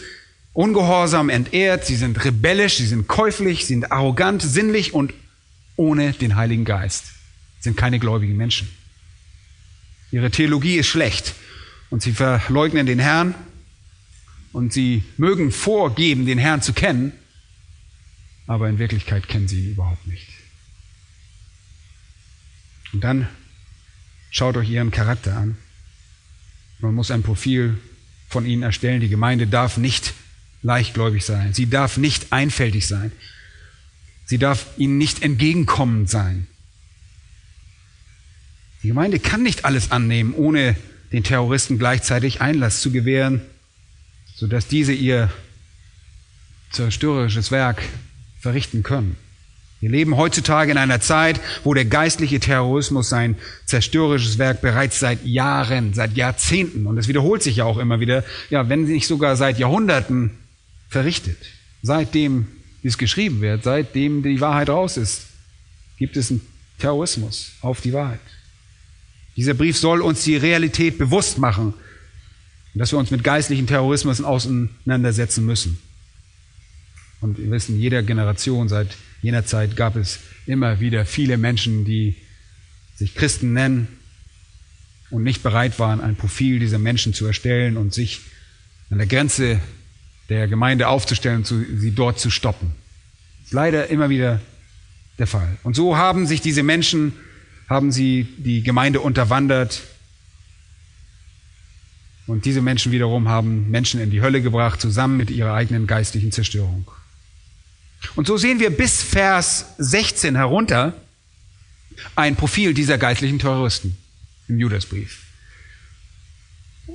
ungehorsam, 0.53 1.29
entehrt, 1.29 1.87
sie 1.87 1.97
sind 1.97 2.25
rebellisch, 2.25 2.77
sie 2.77 2.87
sind 2.87 3.09
käuflich, 3.09 3.61
sie 3.67 3.75
sind 3.75 3.93
arrogant, 3.93 4.43
sinnlich 4.43 4.95
und 4.95 5.13
ohne 5.77 6.13
den 6.13 6.37
Heiligen 6.37 6.65
Geist. 6.65 7.07
Sie 7.59 7.71
sind 7.71 7.77
keine 7.77 7.99
gläubigen 7.99 8.37
Menschen. 8.37 8.69
Ihre 10.11 10.31
Theologie 10.31 10.77
ist 10.77 10.87
schlecht 10.87 11.35
und 11.91 12.03
sie 12.03 12.13
verleugnen 12.13 12.87
den 12.87 13.01
Herrn 13.01 13.35
und 14.53 14.73
sie 14.73 15.03
mögen 15.17 15.51
vorgeben, 15.51 16.27
den 16.27 16.39
Herrn 16.39 16.63
zu 16.63 16.73
kennen, 16.73 17.13
aber 18.47 18.69
in 18.69 18.79
Wirklichkeit 18.79 19.29
kennen 19.29 19.49
sie 19.49 19.65
ihn 19.65 19.71
überhaupt 19.73 20.07
nicht. 20.07 20.29
Und 22.93 23.03
dann 23.03 23.29
schaut 24.31 24.57
euch 24.57 24.71
ihren 24.71 24.93
Charakter 24.93 25.37
an. 25.37 25.57
Man 26.85 26.95
muss 26.95 27.11
ein 27.11 27.23
Profil 27.23 27.79
von 28.29 28.45
ihnen 28.45 28.63
erstellen. 28.63 29.01
Die 29.01 29.09
Gemeinde 29.09 29.47
darf 29.47 29.79
nicht 29.79 30.13
leichtgläubig 30.63 31.25
sein. 31.25 31.55
Sie 31.55 31.71
darf 31.71 31.97
nicht 31.97 32.31
einfältig 32.31 32.87
sein. 32.87 33.11
Sie 34.27 34.37
darf 34.37 34.67
ihnen 34.77 34.99
nicht 34.99 35.23
entgegenkommend 35.23 36.11
sein. 36.11 36.47
Die 38.83 38.89
Gemeinde 38.89 39.19
kann 39.19 39.43
nicht 39.43 39.65
alles 39.65 39.93
annehmen, 39.93 40.35
ohne 40.35 40.77
den 41.11 41.25
Terroristen 41.25 41.79
gleichzeitig 41.79 42.43
Einlass 42.43 42.83
zu 42.83 42.93
gewähren, 42.93 43.41
sodass 44.35 44.69
diese 44.69 44.93
ihr 44.93 45.33
zerstörerisches 46.71 47.51
Werk 47.51 47.81
verrichten 48.41 48.83
können. 48.83 49.17
Wir 49.85 49.91
leben 49.91 50.17
heutzutage 50.17 50.73
in 50.73 50.79
einer 50.79 51.03
Zeit, 51.03 51.43
wo 51.63 51.75
der 51.75 51.85
geistliche 51.85 52.41
Terrorismus 52.41 53.11
sein 53.11 53.37
zerstörerisches 53.67 54.39
Werk 54.39 54.63
bereits 54.63 54.99
seit 54.99 55.27
Jahren, 55.27 55.93
seit 55.93 56.17
Jahrzehnten, 56.17 56.87
und 56.87 56.97
es 56.97 57.07
wiederholt 57.07 57.43
sich 57.43 57.57
ja 57.57 57.67
auch 57.67 57.77
immer 57.77 58.01
wieder, 58.01 58.25
ja, 58.49 58.71
wenn 58.71 58.85
nicht 58.85 59.07
sogar 59.07 59.37
seit 59.37 59.59
Jahrhunderten 59.59 60.31
verrichtet. 60.89 61.37
Seitdem 61.83 62.47
dies 62.83 62.97
geschrieben 62.97 63.43
wird, 63.43 63.65
seitdem 63.65 64.23
die 64.23 64.41
Wahrheit 64.41 64.71
raus 64.71 64.97
ist, 64.97 65.27
gibt 65.99 66.17
es 66.17 66.31
einen 66.31 66.41
Terrorismus 66.79 67.53
auf 67.61 67.83
die 67.83 67.93
Wahrheit. 67.93 68.21
Dieser 69.37 69.53
Brief 69.53 69.77
soll 69.77 70.01
uns 70.01 70.25
die 70.25 70.39
Realität 70.39 70.97
bewusst 70.97 71.37
machen, 71.37 71.75
dass 72.73 72.91
wir 72.91 72.99
uns 72.99 73.11
mit 73.11 73.23
geistlichen 73.23 73.67
Terrorismus 73.67 74.23
auseinandersetzen 74.23 75.45
müssen. 75.45 75.79
Und 77.21 77.37
wir 77.37 77.51
wissen, 77.51 77.79
jeder 77.79 78.03
Generation 78.03 78.71
seit 78.71 78.89
jener 79.25 79.47
Zeit 79.47 79.75
gab 79.75 79.97
es 79.97 80.21
immer 80.45 80.81
wieder 80.81 81.07
viele 81.07 81.39
Menschen, 81.39 81.87
die 81.87 82.15
sich 82.95 83.15
Christen 83.15 83.55
nennen 83.55 83.89
und 85.09 85.23
nicht 85.23 85.43
bereit 85.43 85.79
waren, 85.79 86.03
ein 86.03 86.15
Profil 86.15 86.59
dieser 86.59 86.79
Menschen 86.79 87.15
zu 87.15 87.25
erstellen 87.25 87.79
und 87.79 87.95
sich 87.95 88.21
an 88.91 88.99
der 88.99 89.07
Grenze 89.07 89.61
der 90.29 90.47
Gemeinde 90.47 90.89
aufzustellen 90.89 91.39
und 91.39 91.47
sie 91.47 91.93
dort 91.93 92.21
zu 92.21 92.29
stoppen. 92.29 92.73
Das 93.39 93.47
ist 93.47 93.53
leider 93.55 93.89
immer 93.89 94.11
wieder 94.11 94.43
der 95.19 95.27
Fall. 95.27 95.57
Und 95.63 95.75
so 95.75 95.97
haben 95.97 96.27
sich 96.27 96.43
diese 96.43 96.63
Menschen, 96.63 97.15
haben 97.67 97.93
sie 97.93 98.27
die 98.37 98.63
Gemeinde 98.63 99.01
unterwandert. 99.01 99.81
Und 102.27 102.45
diese 102.45 102.61
Menschen 102.61 102.93
wiederum 102.93 103.29
haben 103.29 103.71
Menschen 103.71 104.01
in 104.01 104.11
die 104.11 104.21
Hölle 104.21 104.43
gebracht, 104.43 104.83
zusammen 104.83 105.17
mit 105.17 105.31
ihrer 105.31 105.55
eigenen 105.55 105.87
geistlichen 105.87 106.31
Zerstörung. 106.31 106.91
Und 108.15 108.27
so 108.27 108.37
sehen 108.37 108.61
wir 108.61 108.71
bis 108.71 109.03
Vers 109.03 109.67
16 109.79 110.37
herunter 110.37 110.95
ein 112.17 112.37
Profil 112.37 112.75
dieser 112.75 112.99
geistlichen 112.99 113.39
Terroristen 113.39 113.97
im 114.49 114.59
Judasbrief. 114.59 115.21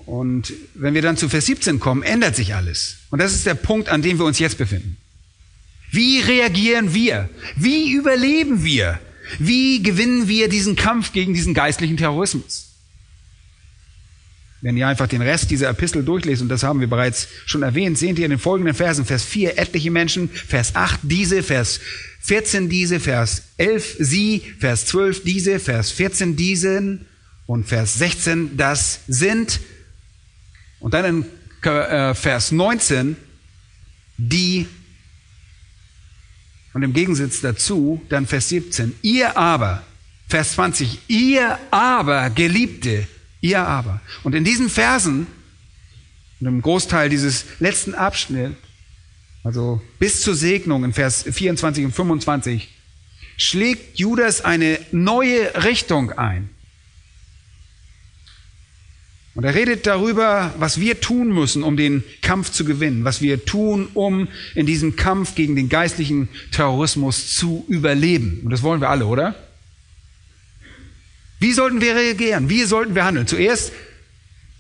Und 0.06 0.54
wenn 0.76 0.94
wir 0.94 1.02
dann 1.02 1.18
zu 1.18 1.30
Vers 1.30 1.48
17 1.48 1.80
kommen, 1.80 2.04
ändert 2.04 2.36
sich 2.36 2.56
alles. 2.56 2.98
Und 3.10 3.20
das 3.20 3.34
ist 3.34 3.46
der 3.46 3.56
Punkt, 3.56 3.90
an 3.90 4.02
dem 4.02 4.20
wir 4.20 4.26
uns 4.26 4.40
jetzt 4.40 4.58
befinden. 4.58 4.98
Wie 5.92 6.20
reagieren 6.20 6.94
wir? 6.94 7.30
Wie 7.56 7.94
überleben 7.94 8.64
wir? 8.64 9.00
Wie 9.40 9.82
gewinnen 9.82 10.28
wir 10.28 10.50
diesen 10.50 10.76
Kampf 10.76 11.12
gegen 11.14 11.34
diesen 11.34 11.54
geistlichen 11.54 11.98
Terrorismus? 11.98 12.69
Wenn 14.62 14.76
ihr 14.76 14.88
einfach 14.88 15.08
den 15.08 15.22
Rest 15.22 15.52
dieser 15.52 15.70
Epistel 15.70 16.04
durchlest, 16.04 16.42
und 16.42 16.50
das 16.50 16.64
haben 16.64 16.82
wir 16.82 16.90
bereits 16.90 17.28
schon 17.46 17.64
erwähnt, 17.64 17.98
seht 17.98 18.20
ihr 18.20 18.26
in 18.26 18.32
den 18.32 18.40
folgenden 18.40 18.76
Versen, 18.76 19.06
Vers 19.06 19.24
4 19.24 19.58
etliche 19.58 19.90
Menschen, 19.90 20.30
Vers 20.30 20.76
8 20.76 21.00
diese, 21.04 21.44
Vers 21.44 21.80
14 22.22 22.68
diese, 22.68 23.00
Vers 23.00 23.44
11 23.58 23.96
sie, 24.00 24.42
Vers 24.60 24.86
12 24.88 25.24
diese, 25.24 25.60
Vers 25.60 25.92
14 25.92 26.36
diesen 26.36 27.06
und 27.46 27.68
Vers 27.68 27.96
16 27.96 28.58
das 28.58 29.00
sind. 29.08 29.62
Und 30.80 30.94
dann 30.94 31.06
in 31.06 31.26
äh, 31.70 32.14
Vers 32.14 32.52
19 32.52 33.16
die 34.18 34.68
und 36.74 36.84
im 36.84 36.94
Gegensatz 36.94 37.42
dazu 37.42 38.02
dann 38.10 38.28
Vers 38.28 38.50
17 38.50 38.96
ihr 39.02 39.38
aber, 39.38 39.84
Vers 40.28 40.54
20 40.54 41.00
ihr 41.08 41.58
aber 41.72 42.30
Geliebte, 42.30 43.08
Ihr 43.42 43.62
aber. 43.62 44.02
Und 44.24 44.36
in 44.36 44.44
diesen 44.44 44.70
Versen, 44.70 45.28
und 46.40 46.48
im 46.48 46.62
Großteil 46.62 47.10
dieses 47.10 47.46
letzten 47.60 47.94
Abschnitts, 47.94 48.56
also 49.44 49.82
bis 50.00 50.22
zur 50.22 50.36
Segnung 50.36 50.84
in 50.84 50.94
Vers 50.94 51.24
24 51.24 51.86
und 51.86 51.92
25, 51.94 52.70
schlägt 53.38 53.98
Judas 53.98 54.42
eine 54.42 54.80
neue 54.92 55.64
Richtung 55.64 56.12
ein. 56.12 56.50
Und 59.36 59.46
er 59.46 59.56
redet 59.56 59.88
darüber, 59.88 60.54
was 60.58 60.82
wir 60.82 61.00
tun 61.00 61.30
müssen, 61.30 61.64
um 61.64 61.78
den 61.78 62.04
Kampf 62.22 62.52
zu 62.52 62.66
gewinnen, 62.66 63.06
was 63.06 63.22
wir 63.22 63.46
tun, 63.46 63.88
um 63.94 64.28
in 64.56 64.66
diesem 64.66 64.98
Kampf 64.98 65.36
gegen 65.36 65.56
den 65.56 65.70
geistlichen 65.70 66.28
Terrorismus 66.52 67.36
zu 67.36 67.64
überleben. 67.70 68.42
Und 68.44 68.50
das 68.50 68.64
wollen 68.64 68.82
wir 68.82 68.90
alle, 68.90 69.06
oder? 69.06 69.36
Wie 71.40 71.54
sollten 71.54 71.80
wir 71.82 71.96
reagieren? 71.96 72.50
Wie 72.50 72.64
sollten 72.64 72.96
wir 72.96 73.06
handeln? 73.06 73.26
Zuerst, 73.26 73.72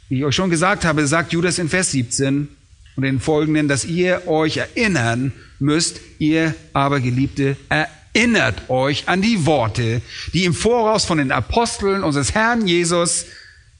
wie 0.07 0.19
ich 0.19 0.23
euch 0.23 0.35
schon 0.35 0.49
gesagt 0.49 0.85
habe, 0.85 1.05
sagt 1.07 1.33
Judas 1.33 1.59
in 1.59 1.67
Vers 1.67 1.91
17 1.91 2.47
und 2.95 3.03
den 3.03 3.19
folgenden, 3.19 3.67
dass 3.67 3.83
ihr 3.83 4.27
euch 4.27 4.57
erinnern 4.57 5.33
müsst, 5.59 5.99
ihr 6.19 6.55
aber 6.71 7.01
Geliebte, 7.01 7.57
erinnert 7.67 8.69
euch 8.69 9.09
an 9.09 9.21
die 9.21 9.45
Worte, 9.45 10.01
die 10.33 10.45
im 10.45 10.53
Voraus 10.53 11.03
von 11.05 11.17
den 11.17 11.31
Aposteln 11.31 12.03
unseres 12.03 12.33
Herrn 12.33 12.65
Jesus 12.65 13.25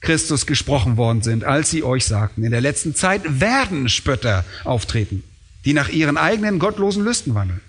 Christus 0.02 0.46
gesprochen 0.46 0.96
worden 0.98 1.22
sind, 1.22 1.44
als 1.44 1.70
sie 1.70 1.82
euch 1.82 2.04
sagten, 2.04 2.44
in 2.44 2.50
der 2.50 2.60
letzten 2.60 2.94
Zeit 2.94 3.40
werden 3.40 3.88
Spötter 3.88 4.44
auftreten, 4.64 5.24
die 5.64 5.72
nach 5.72 5.88
ihren 5.88 6.16
eigenen 6.16 6.58
gottlosen 6.58 7.04
Lüsten 7.04 7.34
wandeln. 7.34 7.60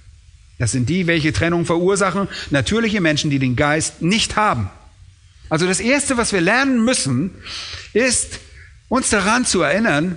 Das 0.58 0.72
sind 0.72 0.90
die, 0.90 1.08
welche 1.08 1.34
Trennung 1.34 1.66
verursachen, 1.66 2.28
natürliche 2.50 3.02
Menschen, 3.02 3.32
die 3.32 3.40
den 3.40 3.56
Geist 3.56 4.02
nicht 4.02 4.36
haben. 4.36 4.70
Also 5.52 5.68
das 5.68 5.82
Erste, 5.82 6.16
was 6.16 6.32
wir 6.32 6.40
lernen 6.40 6.86
müssen, 6.86 7.30
ist 7.92 8.40
uns 8.88 9.10
daran 9.10 9.46
zu 9.46 9.62
erinnern, 9.62 10.16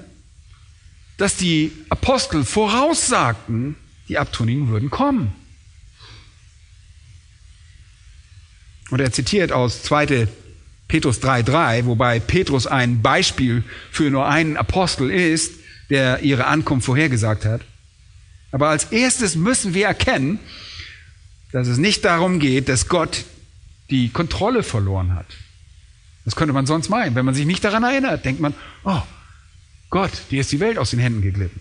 dass 1.17 1.37
die 1.37 1.73
Apostel 1.89 2.45
voraussagten, 2.45 3.75
die 4.07 4.17
Abtrünnigen 4.17 4.69
würden 4.69 4.91
kommen. 4.91 5.33
Und 8.91 9.01
er 9.01 9.11
zitiert 9.11 9.51
aus 9.51 9.83
2. 9.83 10.29
Petrus 10.87 11.21
3.3, 11.21 11.87
wobei 11.87 12.21
Petrus 12.21 12.69
ein 12.69 13.03
Beispiel 13.03 13.65
für 13.91 14.13
nur 14.13 14.29
einen 14.29 14.57
Apostel 14.57 15.11
ist, 15.11 15.55
der 15.91 16.21
ihre 16.21 16.47
Ankunft 16.47 16.87
vorhergesagt 16.87 17.45
hat. 17.45 17.63
Aber 18.53 18.69
als 18.69 18.85
erstes 18.93 19.35
müssen 19.35 19.75
wir 19.75 19.87
erkennen, 19.89 20.39
dass 21.51 21.67
es 21.67 21.79
nicht 21.79 22.05
darum 22.05 22.39
geht, 22.39 22.69
dass 22.69 22.87
Gott 22.87 23.25
die 23.91 24.09
Kontrolle 24.09 24.63
verloren 24.63 25.15
hat. 25.15 25.27
Das 26.25 26.37
könnte 26.37 26.55
man 26.55 26.67
sonst 26.67 26.89
meinen. 26.89 27.15
Wenn 27.15 27.27
man 27.27 27.35
sich 27.35 27.47
nicht 27.47 27.65
daran 27.65 27.83
erinnert, 27.83 28.25
denkt 28.25 28.41
man, 28.41 28.55
oh 28.85 29.03
Gott, 29.91 30.13
dir 30.31 30.41
ist 30.41 30.53
die 30.53 30.61
Welt 30.61 30.79
aus 30.79 30.91
den 30.91 30.99
Händen 30.99 31.21
geglitten. 31.21 31.61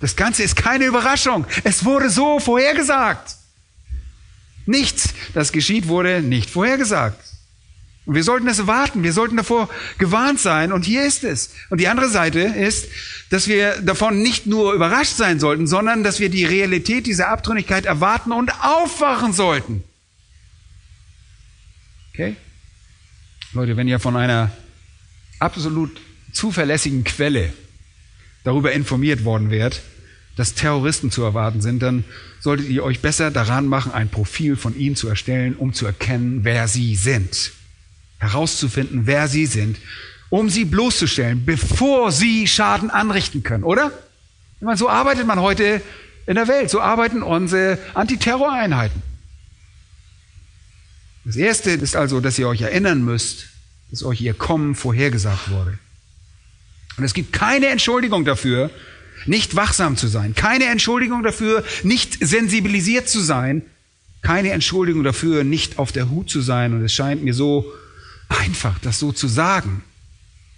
Das 0.00 0.16
Ganze 0.16 0.42
ist 0.42 0.56
keine 0.56 0.86
Überraschung. 0.86 1.46
Es 1.62 1.84
wurde 1.84 2.10
so 2.10 2.40
vorhergesagt. 2.40 3.36
Nichts, 4.66 5.14
das 5.32 5.52
geschieht, 5.52 5.86
wurde 5.86 6.22
nicht 6.22 6.50
vorhergesagt. 6.50 7.31
Und 8.04 8.16
wir 8.16 8.24
sollten 8.24 8.48
es 8.48 8.66
warten, 8.66 9.04
wir 9.04 9.12
sollten 9.12 9.36
davor 9.36 9.68
gewarnt 9.98 10.40
sein 10.40 10.72
und 10.72 10.84
hier 10.84 11.06
ist 11.06 11.22
es. 11.22 11.54
Und 11.70 11.80
die 11.80 11.86
andere 11.86 12.08
Seite 12.08 12.40
ist, 12.40 12.88
dass 13.30 13.46
wir 13.46 13.80
davon 13.80 14.20
nicht 14.20 14.46
nur 14.46 14.72
überrascht 14.72 15.16
sein 15.16 15.38
sollten, 15.38 15.68
sondern 15.68 16.02
dass 16.02 16.18
wir 16.18 16.28
die 16.28 16.44
Realität 16.44 17.06
dieser 17.06 17.28
Abtrünnigkeit 17.28 17.86
erwarten 17.86 18.32
und 18.32 18.50
aufwachen 18.60 19.32
sollten. 19.32 19.84
Okay? 22.12 22.34
Leute, 23.52 23.76
wenn 23.76 23.86
ihr 23.86 24.00
von 24.00 24.16
einer 24.16 24.50
absolut 25.38 26.00
zuverlässigen 26.32 27.04
Quelle 27.04 27.52
darüber 28.42 28.72
informiert 28.72 29.24
worden 29.24 29.50
wärt, 29.50 29.80
dass 30.34 30.54
Terroristen 30.54 31.12
zu 31.12 31.22
erwarten 31.22 31.60
sind, 31.60 31.80
dann 31.82 32.04
solltet 32.40 32.68
ihr 32.68 32.82
euch 32.82 33.00
besser 33.00 33.30
daran 33.30 33.66
machen, 33.66 33.92
ein 33.92 34.08
Profil 34.08 34.56
von 34.56 34.76
ihnen 34.76 34.96
zu 34.96 35.08
erstellen, 35.08 35.54
um 35.54 35.72
zu 35.72 35.86
erkennen, 35.86 36.40
wer 36.42 36.66
sie 36.66 36.96
sind 36.96 37.52
herauszufinden, 38.22 39.06
wer 39.06 39.28
sie 39.28 39.46
sind, 39.46 39.78
um 40.30 40.48
sie 40.48 40.64
bloßzustellen, 40.64 41.44
bevor 41.44 42.12
sie 42.12 42.46
Schaden 42.46 42.88
anrichten 42.88 43.42
können, 43.42 43.64
oder? 43.64 43.92
Ich 44.56 44.64
meine, 44.64 44.78
so 44.78 44.88
arbeitet 44.88 45.26
man 45.26 45.40
heute 45.40 45.82
in 46.26 46.36
der 46.36 46.48
Welt, 46.48 46.70
so 46.70 46.80
arbeiten 46.80 47.22
unsere 47.22 47.78
Antiterroreinheiten. 47.94 49.02
Das 51.24 51.36
Erste 51.36 51.72
ist 51.72 51.96
also, 51.96 52.20
dass 52.20 52.38
ihr 52.38 52.48
euch 52.48 52.62
erinnern 52.62 53.04
müsst, 53.04 53.48
dass 53.90 54.02
euch 54.04 54.20
ihr 54.20 54.34
Kommen 54.34 54.74
vorhergesagt 54.74 55.50
wurde. 55.50 55.78
Und 56.96 57.04
es 57.04 57.14
gibt 57.14 57.32
keine 57.32 57.66
Entschuldigung 57.66 58.24
dafür, 58.24 58.70
nicht 59.26 59.56
wachsam 59.56 59.96
zu 59.96 60.08
sein, 60.08 60.34
keine 60.34 60.66
Entschuldigung 60.66 61.22
dafür, 61.22 61.64
nicht 61.82 62.24
sensibilisiert 62.24 63.08
zu 63.08 63.20
sein, 63.20 63.62
keine 64.20 64.50
Entschuldigung 64.50 65.02
dafür, 65.02 65.44
nicht 65.44 65.78
auf 65.78 65.92
der 65.92 66.08
Hut 66.08 66.30
zu 66.30 66.40
sein. 66.40 66.72
Und 66.72 66.84
es 66.84 66.92
scheint 66.92 67.22
mir 67.22 67.34
so, 67.34 67.72
einfach, 68.38 68.78
das 68.80 68.98
so 68.98 69.12
zu 69.12 69.28
sagen. 69.28 69.82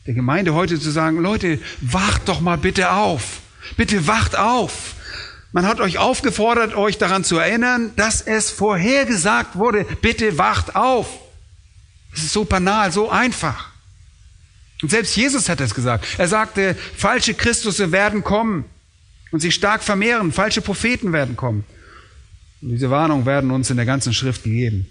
Der 0.06 0.14
Gemeinde 0.14 0.54
heute 0.54 0.78
zu 0.78 0.90
sagen, 0.90 1.18
Leute, 1.18 1.58
wacht 1.80 2.28
doch 2.28 2.40
mal 2.40 2.58
bitte 2.58 2.92
auf. 2.92 3.40
Bitte 3.76 4.06
wacht 4.06 4.36
auf. 4.36 4.94
Man 5.52 5.66
hat 5.66 5.80
euch 5.80 5.98
aufgefordert, 5.98 6.74
euch 6.74 6.98
daran 6.98 7.24
zu 7.24 7.38
erinnern, 7.38 7.92
dass 7.96 8.20
es 8.20 8.50
vorhergesagt 8.50 9.56
wurde. 9.56 9.86
Bitte 10.02 10.36
wacht 10.36 10.76
auf. 10.76 11.08
Es 12.12 12.24
ist 12.24 12.32
so 12.32 12.44
banal, 12.44 12.92
so 12.92 13.08
einfach. 13.08 13.70
Und 14.82 14.90
selbst 14.90 15.16
Jesus 15.16 15.48
hat 15.48 15.60
es 15.60 15.74
gesagt. 15.74 16.06
Er 16.18 16.28
sagte, 16.28 16.76
falsche 16.96 17.34
Christusse 17.34 17.92
werden 17.92 18.22
kommen 18.22 18.64
und 19.30 19.40
sich 19.40 19.54
stark 19.54 19.82
vermehren. 19.82 20.32
Falsche 20.32 20.60
Propheten 20.60 21.12
werden 21.12 21.36
kommen. 21.36 21.64
Und 22.60 22.70
diese 22.70 22.90
Warnungen 22.90 23.24
werden 23.24 23.50
uns 23.50 23.70
in 23.70 23.76
der 23.76 23.86
ganzen 23.86 24.12
Schrift 24.12 24.42
gegeben. 24.42 24.86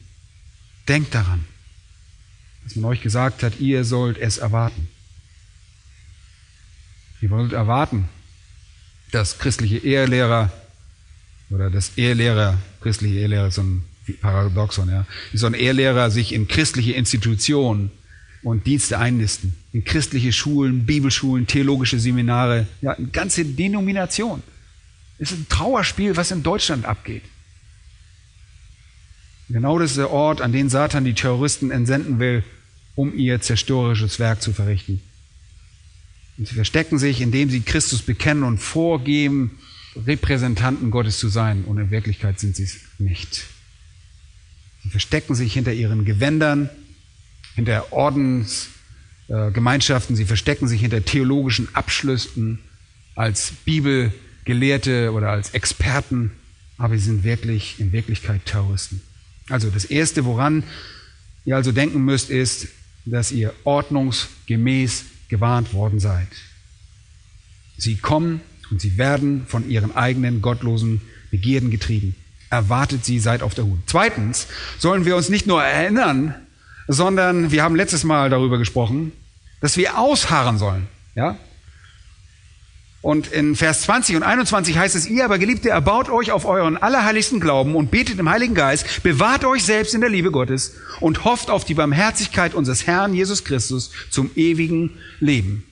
Denkt 0.88 1.14
daran 1.14 1.46
dass 2.64 2.76
man 2.76 2.92
euch 2.92 3.02
gesagt 3.02 3.44
hat, 3.44 3.60
ihr 3.60 3.84
sollt 3.84 4.18
es 4.18 4.38
erwarten. 4.38 4.88
Ihr 7.22 7.30
wollt 7.30 7.54
erwarten, 7.54 8.10
dass 9.12 9.40
christliche 9.40 9.78
Ehelehrer 9.78 10.52
oder 11.50 11.70
das 11.70 11.98
Ehelehrer, 11.98 12.58
christliche 12.82 13.20
Ehelehrer 13.20 13.48
ist 13.48 13.56
so 13.56 13.62
ein 13.62 13.84
Paradoxon, 14.22 14.90
ja, 14.90 15.06
so 15.34 15.46
ein 15.48 15.54
Ehelehrer 15.54 16.12
sich 16.12 16.34
in 16.34 16.48
christliche 16.48 16.94
Institutionen 16.94 17.92
und 18.42 18.66
Dienste 18.68 19.00
einnisten, 19.00 19.56
in 19.72 19.86
christliche 19.86 20.34
Schulen, 20.34 20.86
Bibelschulen, 20.86 21.48
theologische 21.48 22.00
Seminare, 22.00 22.68
ja, 22.82 22.92
eine 22.92 23.08
ganze 23.08 23.46
Denomination. 23.46 24.44
Es 25.20 25.32
ist 25.32 25.40
ein 25.40 25.48
Trauerspiel, 25.48 26.18
was 26.18 26.32
in 26.32 26.44
Deutschland 26.44 26.86
abgeht. 26.86 27.24
Genau 29.50 29.80
das 29.80 29.92
ist 29.92 29.98
der 29.98 30.12
Ort, 30.12 30.42
an 30.42 30.52
den 30.52 30.70
Satan 30.70 31.06
die 31.06 31.14
Terroristen 31.14 31.72
entsenden 31.72 32.20
will, 32.20 32.44
um 32.96 33.16
ihr 33.16 33.42
zerstörerisches 33.42 34.20
Werk 34.20 34.42
zu 34.42 34.54
verrichten. 34.54 35.02
Und 36.38 36.48
sie 36.48 36.56
verstecken 36.56 36.98
sich, 36.98 37.22
indem 37.22 37.50
sie 37.50 37.62
Christus 37.62 38.02
bekennen 38.02 38.44
und 38.44 38.58
vorgeben, 38.58 39.60
Repräsentanten 39.96 40.92
Gottes 40.92 41.20
zu 41.20 41.30
sein. 41.30 41.64
Und 41.66 41.78
in 41.78 41.92
Wirklichkeit 41.92 42.40
sind 42.40 42.56
sie 42.56 42.64
es 42.64 42.80
nicht. 42.98 43.44
Sie 44.84 44.90
verstecken 44.90 45.36
sich 45.36 45.54
hinter 45.54 45.74
ihren 45.74 46.06
Gewändern, 46.06 46.72
hinter 47.56 47.94
Ordensgemeinschaften, 47.94 50.16
sie 50.16 50.26
verstecken 50.26 50.68
sich 50.68 50.82
hinter 50.82 51.06
theologischen 51.06 51.70
Abschlüssen 51.74 52.58
als 53.16 53.52
Bibelgelehrte 53.64 55.12
oder 55.14 55.30
als 55.30 55.52
Experten, 55.52 56.32
aber 56.78 56.98
sie 56.98 57.06
sind 57.06 57.24
wirklich 57.24 57.80
in 57.80 57.92
Wirklichkeit 57.92 58.44
Terroristen. 58.46 59.04
Also 59.50 59.70
das 59.70 59.86
Erste, 59.86 60.26
woran 60.26 60.64
ihr 61.46 61.56
also 61.56 61.72
denken 61.72 62.04
müsst, 62.06 62.30
ist, 62.30 62.68
dass 63.06 63.32
ihr 63.32 63.54
ordnungsgemäß 63.64 65.06
gewarnt 65.28 65.74
worden 65.74 66.00
seid. 66.00 66.28
Sie 67.78 67.98
kommen 67.98 68.42
und 68.72 68.82
sie 68.82 68.98
werden 68.98 69.46
von 69.48 69.70
ihren 69.70 69.96
eigenen 69.96 70.42
gottlosen 70.42 71.02
Begierden 71.32 71.72
getrieben. 71.72 72.16
Erwartet 72.50 73.04
sie, 73.04 73.20
seid 73.20 73.42
auf 73.42 73.56
der 73.56 73.66
Hut. 73.66 73.80
Zweitens 73.88 74.48
sollen 74.78 75.06
wir 75.06 75.16
uns 75.16 75.30
nicht 75.30 75.48
nur 75.48 75.64
erinnern, 75.64 76.36
sondern 76.88 77.52
wir 77.52 77.64
haben 77.64 77.76
letztes 77.76 78.04
Mal 78.04 78.30
darüber 78.30 78.58
gesprochen, 78.58 79.12
dass 79.60 79.76
wir 79.76 79.98
ausharren 79.98 80.58
sollen. 80.58 80.88
Ja? 81.16 81.38
Und 83.04 83.28
in 83.28 83.58
Vers 83.58 83.82
20 83.82 84.16
und 84.16 84.24
21 84.24 84.78
heißt 84.78 84.96
es, 84.96 85.08
ihr 85.08 85.26
aber 85.26 85.38
Geliebte, 85.38 85.70
erbaut 85.70 86.10
euch 86.10 86.32
auf 86.32 86.46
euren 86.46 86.78
allerheiligsten 86.78 87.42
Glauben 87.42 87.76
und 87.76 87.92
betet 87.92 88.18
im 88.18 88.30
Heiligen 88.30 88.56
Geist, 88.56 89.04
bewahrt 89.04 89.44
euch 89.44 89.66
selbst 89.66 89.94
in 89.94 90.00
der 90.00 90.10
Liebe 90.10 90.32
Gottes 90.32 90.76
und 91.02 91.26
hofft 91.26 91.50
auf 91.50 91.66
die 91.66 91.74
Barmherzigkeit 91.74 92.54
unseres 92.54 92.88
Herrn 92.88 93.14
Jesus 93.14 93.44
Christus 93.44 93.92
zum 94.10 94.32
ewigen 94.38 94.92
Leben. 95.20 95.66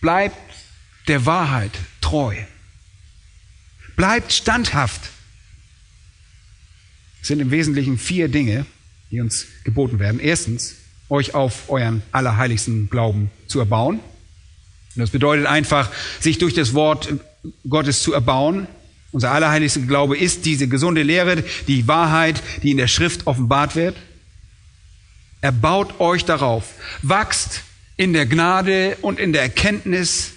Bleibt 0.00 0.38
der 1.06 1.26
Wahrheit 1.26 1.72
treu. 2.00 2.34
Bleibt 3.96 4.32
standhaft. 4.32 5.10
Es 7.20 7.28
sind 7.28 7.40
im 7.40 7.50
Wesentlichen 7.50 7.98
vier 7.98 8.28
Dinge, 8.28 8.64
die 9.10 9.20
uns 9.20 9.48
geboten 9.64 9.98
werden. 9.98 10.18
Erstens, 10.18 10.76
euch 11.10 11.34
auf 11.34 11.68
euren 11.68 12.02
allerheiligsten 12.10 12.88
Glauben 12.88 13.30
zu 13.48 13.58
erbauen. 13.58 14.00
Das 14.96 15.10
bedeutet 15.10 15.46
einfach, 15.46 15.90
sich 16.18 16.38
durch 16.38 16.54
das 16.54 16.74
Wort 16.74 17.14
Gottes 17.68 18.02
zu 18.02 18.12
erbauen. 18.12 18.66
Unser 19.12 19.32
allerheiligster 19.32 19.80
Glaube 19.80 20.16
ist 20.16 20.44
diese 20.44 20.68
gesunde 20.68 21.02
Lehre, 21.02 21.42
die 21.66 21.88
Wahrheit, 21.88 22.42
die 22.62 22.70
in 22.72 22.76
der 22.76 22.88
Schrift 22.88 23.26
offenbart 23.26 23.76
wird. 23.76 23.96
Erbaut 25.40 26.00
euch 26.00 26.24
darauf. 26.24 26.74
Wachst 27.02 27.62
in 27.96 28.12
der 28.12 28.26
Gnade 28.26 28.96
und 29.00 29.18
in 29.18 29.32
der 29.32 29.42
Erkenntnis 29.42 30.32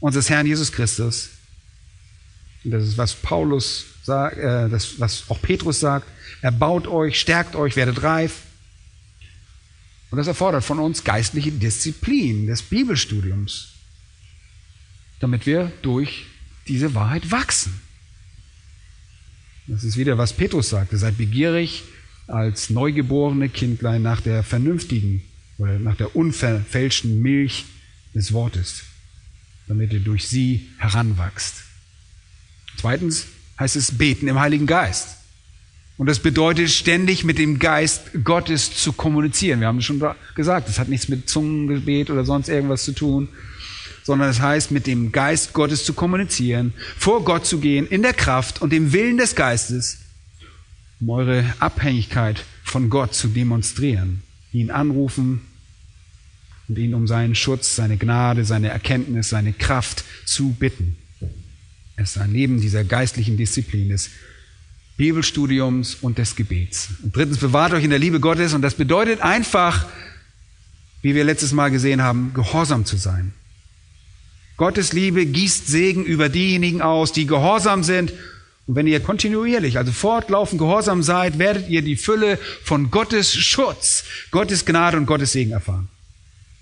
unseres 0.00 0.30
Herrn 0.30 0.46
Jesus 0.46 0.72
Christus. 0.72 1.30
Und 2.64 2.72
das 2.72 2.84
ist, 2.84 2.98
was 2.98 3.14
Paulus 3.14 3.86
sagt, 4.02 4.38
äh, 4.38 4.68
das, 4.68 4.98
was 4.98 5.24
auch 5.28 5.40
Petrus 5.40 5.80
sagt. 5.80 6.06
Erbaut 6.42 6.86
euch, 6.86 7.20
stärkt 7.20 7.54
euch, 7.54 7.76
werdet 7.76 8.02
reif. 8.02 8.42
Und 10.10 10.18
das 10.18 10.26
erfordert 10.26 10.64
von 10.64 10.78
uns 10.78 11.04
geistliche 11.04 11.52
Disziplin 11.52 12.46
des 12.46 12.62
Bibelstudiums 12.62 13.75
damit 15.20 15.46
wir 15.46 15.72
durch 15.82 16.26
diese 16.68 16.94
Wahrheit 16.94 17.30
wachsen. 17.30 17.80
Das 19.66 19.82
ist 19.82 19.96
wieder, 19.96 20.18
was 20.18 20.32
Petrus 20.32 20.70
sagte. 20.70 20.96
Seid 20.96 21.18
begierig 21.18 21.84
als 22.26 22.70
neugeborene 22.70 23.48
Kindlein 23.48 24.02
nach 24.02 24.20
der 24.20 24.42
vernünftigen 24.42 25.22
oder 25.58 25.78
nach 25.78 25.96
der 25.96 26.14
unverfälschten 26.14 27.20
Milch 27.20 27.64
des 28.14 28.32
Wortes, 28.32 28.82
damit 29.66 29.92
ihr 29.92 30.00
durch 30.00 30.28
sie 30.28 30.68
heranwachst. 30.78 31.64
Zweitens 32.76 33.26
heißt 33.58 33.76
es 33.76 33.96
beten 33.96 34.28
im 34.28 34.38
Heiligen 34.38 34.66
Geist. 34.66 35.16
Und 35.98 36.06
das 36.06 36.18
bedeutet 36.18 36.70
ständig 36.70 37.24
mit 37.24 37.38
dem 37.38 37.58
Geist 37.58 38.10
Gottes 38.22 38.76
zu 38.76 38.92
kommunizieren. 38.92 39.60
Wir 39.60 39.66
haben 39.66 39.80
schon 39.80 40.02
gesagt, 40.34 40.68
das 40.68 40.78
hat 40.78 40.88
nichts 40.88 41.08
mit 41.08 41.28
Zungengebet 41.28 42.10
oder 42.10 42.24
sonst 42.24 42.48
irgendwas 42.48 42.84
zu 42.84 42.92
tun, 42.92 43.28
sondern 44.06 44.30
es 44.30 44.40
heißt, 44.40 44.70
mit 44.70 44.86
dem 44.86 45.10
Geist 45.10 45.52
Gottes 45.52 45.84
zu 45.84 45.92
kommunizieren, 45.92 46.72
vor 46.96 47.24
Gott 47.24 47.44
zu 47.44 47.58
gehen, 47.58 47.88
in 47.88 48.02
der 48.02 48.12
Kraft 48.12 48.62
und 48.62 48.72
dem 48.72 48.92
Willen 48.92 49.18
des 49.18 49.34
Geistes, 49.34 49.98
um 51.00 51.10
eure 51.10 51.44
Abhängigkeit 51.58 52.44
von 52.62 52.88
Gott 52.88 53.16
zu 53.16 53.26
demonstrieren, 53.26 54.22
ihn 54.52 54.70
anrufen 54.70 55.40
und 56.68 56.78
ihn 56.78 56.94
um 56.94 57.08
seinen 57.08 57.34
Schutz, 57.34 57.74
seine 57.74 57.96
Gnade, 57.96 58.44
seine 58.44 58.68
Erkenntnis, 58.68 59.28
seine 59.28 59.52
Kraft 59.52 60.04
zu 60.24 60.50
bitten. 60.50 60.96
Es 61.96 62.10
ist 62.10 62.18
ein 62.18 62.32
Leben 62.32 62.60
dieser 62.60 62.84
geistlichen 62.84 63.36
Disziplin, 63.36 63.88
des 63.88 64.10
Bibelstudiums 64.96 65.96
und 65.96 66.18
des 66.18 66.36
Gebets. 66.36 66.90
Und 67.02 67.16
drittens, 67.16 67.38
bewahrt 67.38 67.72
euch 67.72 67.82
in 67.82 67.90
der 67.90 67.98
Liebe 67.98 68.20
Gottes 68.20 68.54
und 68.54 68.62
das 68.62 68.74
bedeutet 68.74 69.20
einfach, 69.20 69.88
wie 71.02 71.16
wir 71.16 71.24
letztes 71.24 71.50
Mal 71.50 71.72
gesehen 71.72 72.02
haben, 72.02 72.32
gehorsam 72.34 72.84
zu 72.84 72.96
sein. 72.96 73.32
Gottes 74.56 74.92
Liebe 74.92 75.26
gießt 75.26 75.66
Segen 75.66 76.04
über 76.04 76.28
diejenigen 76.28 76.82
aus, 76.82 77.12
die 77.12 77.26
gehorsam 77.26 77.82
sind 77.82 78.12
Und 78.66 78.74
wenn 78.74 78.86
ihr 78.86 79.00
kontinuierlich, 79.00 79.78
also 79.78 79.92
fortlaufend 79.92 80.58
gehorsam 80.58 81.02
seid, 81.02 81.38
werdet 81.38 81.68
ihr 81.68 81.82
die 81.82 81.96
Fülle 81.96 82.38
von 82.64 82.90
Gottes 82.90 83.32
Schutz, 83.32 84.04
Gottes 84.30 84.64
Gnade 84.64 84.96
und 84.96 85.06
Gottes 85.06 85.32
Segen 85.32 85.52
erfahren. 85.52 85.88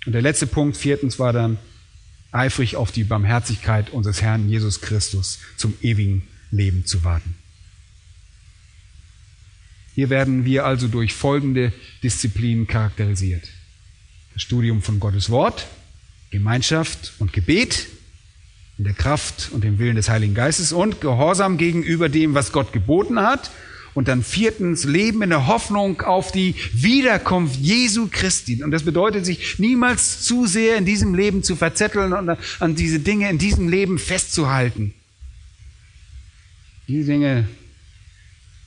Und 0.04 0.12
der 0.12 0.22
letzte 0.22 0.46
Punkt, 0.46 0.76
viertens, 0.76 1.18
war 1.18 1.32
dann 1.32 1.56
eifrig 2.30 2.76
auf 2.76 2.92
die 2.92 3.04
Barmherzigkeit 3.04 3.90
unseres 3.90 4.20
Herrn 4.20 4.48
Jesus 4.48 4.82
Christus 4.82 5.38
zum 5.56 5.74
ewigen 5.80 6.28
Leben 6.50 6.84
zu 6.84 7.04
warten. 7.04 7.36
Hier 9.94 10.10
werden 10.10 10.44
wir 10.44 10.66
also 10.66 10.88
durch 10.88 11.14
folgende 11.14 11.72
Disziplinen 12.02 12.66
charakterisiert. 12.66 13.48
Das 14.34 14.42
Studium 14.42 14.82
von 14.82 14.98
Gottes 14.98 15.30
Wort, 15.30 15.68
Gemeinschaft 16.34 17.14
und 17.18 17.32
Gebet, 17.32 17.86
in 18.76 18.84
der 18.84 18.92
Kraft 18.92 19.50
und 19.52 19.62
dem 19.62 19.78
Willen 19.78 19.94
des 19.94 20.08
Heiligen 20.08 20.34
Geistes 20.34 20.72
und 20.72 21.00
Gehorsam 21.00 21.58
gegenüber 21.58 22.08
dem, 22.08 22.34
was 22.34 22.50
Gott 22.50 22.72
geboten 22.72 23.20
hat. 23.20 23.50
Und 23.94 24.08
dann 24.08 24.24
viertens, 24.24 24.82
Leben 24.82 25.22
in 25.22 25.30
der 25.30 25.46
Hoffnung 25.46 26.00
auf 26.00 26.32
die 26.32 26.56
Wiederkunft 26.72 27.60
Jesu 27.60 28.08
Christi. 28.10 28.64
Und 28.64 28.72
das 28.72 28.82
bedeutet, 28.82 29.24
sich 29.24 29.60
niemals 29.60 30.22
zu 30.22 30.46
sehr 30.46 30.76
in 30.76 30.84
diesem 30.84 31.14
Leben 31.14 31.44
zu 31.44 31.54
verzetteln 31.54 32.12
und 32.12 32.36
an 32.58 32.74
diese 32.74 32.98
Dinge 32.98 33.30
in 33.30 33.38
diesem 33.38 33.68
Leben 33.68 34.00
festzuhalten. 34.00 34.92
Diese 36.88 37.04
Dinge 37.04 37.46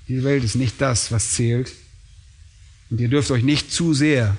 diese 0.08 0.24
Welt 0.24 0.46
ist 0.46 0.56
nicht 0.56 0.80
das, 0.80 1.12
was 1.12 1.34
zählt. 1.34 1.74
Und 2.90 3.02
ihr 3.02 3.10
dürft 3.10 3.30
euch 3.30 3.44
nicht 3.44 3.74
zu 3.74 3.94
sehr 3.94 4.38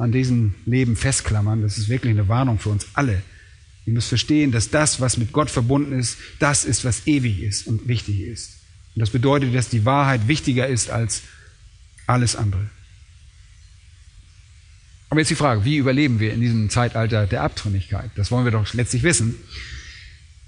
an 0.00 0.12
diesem 0.12 0.54
Leben 0.66 0.96
festklammern. 0.96 1.62
Das 1.62 1.78
ist 1.78 1.88
wirklich 1.88 2.12
eine 2.12 2.28
Warnung 2.28 2.58
für 2.58 2.70
uns 2.70 2.88
alle. 2.94 3.22
Ihr 3.86 3.92
müsst 3.92 4.08
verstehen, 4.08 4.52
dass 4.52 4.70
das, 4.70 5.00
was 5.00 5.16
mit 5.16 5.32
Gott 5.32 5.50
verbunden 5.50 5.92
ist, 5.92 6.18
das 6.38 6.64
ist, 6.64 6.84
was 6.84 7.06
ewig 7.06 7.42
ist 7.42 7.66
und 7.66 7.88
wichtig 7.88 8.20
ist. 8.20 8.58
Und 8.94 9.00
das 9.00 9.10
bedeutet, 9.10 9.54
dass 9.54 9.68
die 9.68 9.84
Wahrheit 9.84 10.28
wichtiger 10.28 10.66
ist 10.66 10.90
als 10.90 11.22
alles 12.06 12.36
andere. 12.36 12.70
Aber 15.08 15.20
jetzt 15.20 15.30
die 15.30 15.36
Frage, 15.36 15.64
wie 15.64 15.76
überleben 15.76 16.20
wir 16.20 16.32
in 16.32 16.40
diesem 16.40 16.70
Zeitalter 16.70 17.26
der 17.26 17.42
Abtrünnigkeit? 17.42 18.10
Das 18.14 18.30
wollen 18.30 18.44
wir 18.44 18.52
doch 18.52 18.72
letztlich 18.74 19.02
wissen 19.02 19.36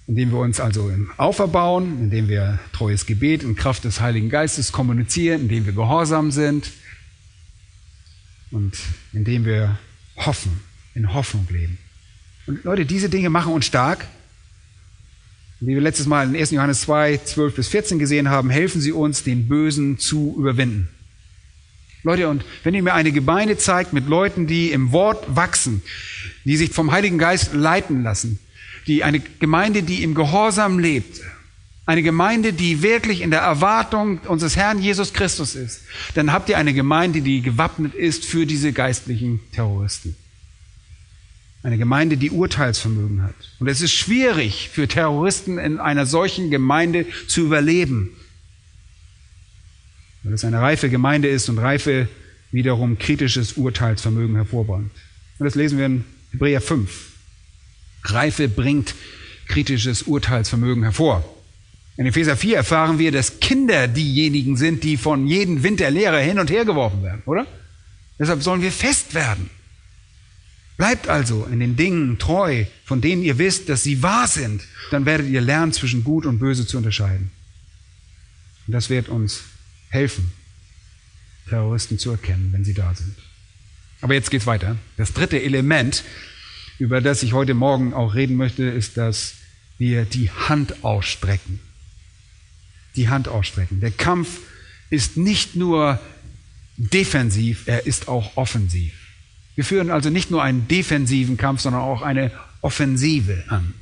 indem 0.08 0.32
wir 0.32 0.38
uns 0.40 0.60
also 0.60 0.92
auferbauen, 1.16 2.00
indem 2.00 2.28
wir 2.28 2.58
treues 2.72 3.06
Gebet 3.06 3.44
in 3.44 3.54
Kraft 3.54 3.84
des 3.84 4.00
Heiligen 4.00 4.28
Geistes 4.28 4.72
kommunizieren, 4.72 5.42
indem 5.42 5.64
wir 5.64 5.72
gehorsam 5.72 6.30
sind 6.30 6.72
und 8.52 8.78
indem 9.12 9.44
wir 9.44 9.78
hoffen, 10.16 10.60
in 10.94 11.12
Hoffnung 11.12 11.46
leben. 11.50 11.78
Und 12.46 12.64
Leute, 12.64 12.84
diese 12.84 13.08
Dinge 13.08 13.30
machen 13.30 13.52
uns 13.52 13.66
stark. 13.66 14.06
Wie 15.60 15.74
wir 15.74 15.80
letztes 15.80 16.06
Mal 16.06 16.28
in 16.28 16.36
1. 16.36 16.50
Johannes 16.50 16.80
2, 16.82 17.18
12 17.18 17.54
bis 17.54 17.68
14 17.68 17.98
gesehen 17.98 18.28
haben, 18.28 18.50
helfen 18.50 18.80
sie 18.80 18.92
uns, 18.92 19.22
den 19.22 19.48
Bösen 19.48 19.98
zu 19.98 20.34
überwinden. 20.38 20.88
Leute, 22.02 22.28
und 22.28 22.44
wenn 22.64 22.74
ihr 22.74 22.82
mir 22.82 22.94
eine 22.94 23.12
Gemeinde 23.12 23.56
zeigt 23.56 23.92
mit 23.92 24.08
Leuten, 24.08 24.48
die 24.48 24.72
im 24.72 24.90
Wort 24.90 25.36
wachsen, 25.36 25.82
die 26.44 26.56
sich 26.56 26.70
vom 26.70 26.90
Heiligen 26.90 27.16
Geist 27.16 27.54
leiten 27.54 28.02
lassen, 28.02 28.40
die, 28.88 29.04
eine 29.04 29.20
Gemeinde, 29.20 29.84
die 29.84 30.02
im 30.02 30.14
Gehorsam 30.14 30.80
lebt, 30.80 31.20
eine 31.84 32.02
Gemeinde, 32.02 32.52
die 32.52 32.82
wirklich 32.82 33.22
in 33.22 33.30
der 33.30 33.40
Erwartung 33.40 34.18
unseres 34.28 34.56
Herrn 34.56 34.80
Jesus 34.80 35.12
Christus 35.12 35.54
ist, 35.54 35.82
dann 36.14 36.32
habt 36.32 36.48
ihr 36.48 36.56
eine 36.56 36.74
Gemeinde, 36.74 37.22
die 37.22 37.42
gewappnet 37.42 37.94
ist 37.94 38.24
für 38.24 38.46
diese 38.46 38.72
geistlichen 38.72 39.40
Terroristen. 39.52 40.16
Eine 41.64 41.78
Gemeinde, 41.78 42.16
die 42.16 42.30
Urteilsvermögen 42.30 43.22
hat. 43.22 43.34
Und 43.58 43.68
es 43.68 43.80
ist 43.80 43.92
schwierig 43.92 44.68
für 44.72 44.88
Terroristen 44.88 45.58
in 45.58 45.78
einer 45.78 46.06
solchen 46.06 46.50
Gemeinde 46.50 47.06
zu 47.28 47.42
überleben, 47.42 48.10
weil 50.22 50.32
es 50.32 50.44
eine 50.44 50.60
reife 50.60 50.88
Gemeinde 50.88 51.28
ist 51.28 51.48
und 51.48 51.58
reife 51.58 52.08
wiederum 52.52 52.98
kritisches 52.98 53.54
Urteilsvermögen 53.54 54.36
hervorbringt. 54.36 54.92
Und 55.38 55.44
das 55.44 55.54
lesen 55.54 55.78
wir 55.78 55.86
in 55.86 56.04
Hebräer 56.30 56.60
5. 56.60 57.12
Reife 58.04 58.48
bringt 58.48 58.94
kritisches 59.46 60.02
Urteilsvermögen 60.02 60.82
hervor. 60.82 61.24
In 61.96 62.06
Epheser 62.06 62.36
4 62.36 62.56
erfahren 62.56 62.98
wir, 62.98 63.12
dass 63.12 63.40
Kinder 63.40 63.86
diejenigen 63.86 64.56
sind, 64.56 64.82
die 64.82 64.96
von 64.96 65.26
jedem 65.26 65.62
Wind 65.62 65.80
der 65.80 65.90
Lehre 65.90 66.20
hin 66.20 66.38
und 66.38 66.50
her 66.50 66.64
geworfen 66.64 67.02
werden, 67.02 67.22
oder? 67.26 67.46
Deshalb 68.18 68.42
sollen 68.42 68.62
wir 68.62 68.72
fest 68.72 69.14
werden. 69.14 69.50
Bleibt 70.76 71.08
also 71.08 71.44
in 71.44 71.60
den 71.60 71.76
Dingen 71.76 72.18
treu, 72.18 72.64
von 72.84 73.00
denen 73.00 73.22
ihr 73.22 73.38
wisst, 73.38 73.68
dass 73.68 73.82
sie 73.82 74.02
wahr 74.02 74.26
sind. 74.26 74.62
Dann 74.90 75.04
werdet 75.04 75.28
ihr 75.28 75.40
lernen, 75.40 75.72
zwischen 75.72 76.02
Gut 76.02 76.24
und 76.24 76.38
Böse 76.38 76.66
zu 76.66 76.78
unterscheiden. 76.78 77.30
Und 78.66 78.72
das 78.72 78.88
wird 78.88 79.08
uns 79.08 79.42
helfen, 79.90 80.32
Terroristen 81.48 81.98
zu 81.98 82.10
erkennen, 82.10 82.50
wenn 82.52 82.64
sie 82.64 82.74
da 82.74 82.94
sind. 82.94 83.14
Aber 84.00 84.14
jetzt 84.14 84.30
geht's 84.30 84.46
weiter. 84.46 84.76
Das 84.96 85.12
dritte 85.12 85.40
Element 85.40 86.04
über 86.82 87.00
das 87.00 87.22
ich 87.22 87.32
heute 87.32 87.54
Morgen 87.54 87.94
auch 87.94 88.14
reden 88.14 88.36
möchte, 88.36 88.64
ist, 88.64 88.96
dass 88.96 89.34
wir 89.78 90.04
die 90.04 90.30
Hand 90.30 90.84
ausstrecken. 90.84 91.60
Die 92.96 93.08
Hand 93.08 93.28
ausstrecken. 93.28 93.80
Der 93.80 93.90
Kampf 93.90 94.40
ist 94.90 95.16
nicht 95.16 95.56
nur 95.56 96.00
defensiv, 96.76 97.62
er 97.66 97.86
ist 97.86 98.08
auch 98.08 98.36
offensiv. 98.36 98.92
Wir 99.54 99.64
führen 99.64 99.90
also 99.90 100.10
nicht 100.10 100.30
nur 100.30 100.42
einen 100.42 100.66
defensiven 100.68 101.36
Kampf, 101.36 101.60
sondern 101.60 101.82
auch 101.82 102.02
eine 102.02 102.30
Offensive 102.62 103.44
an. 103.48 103.74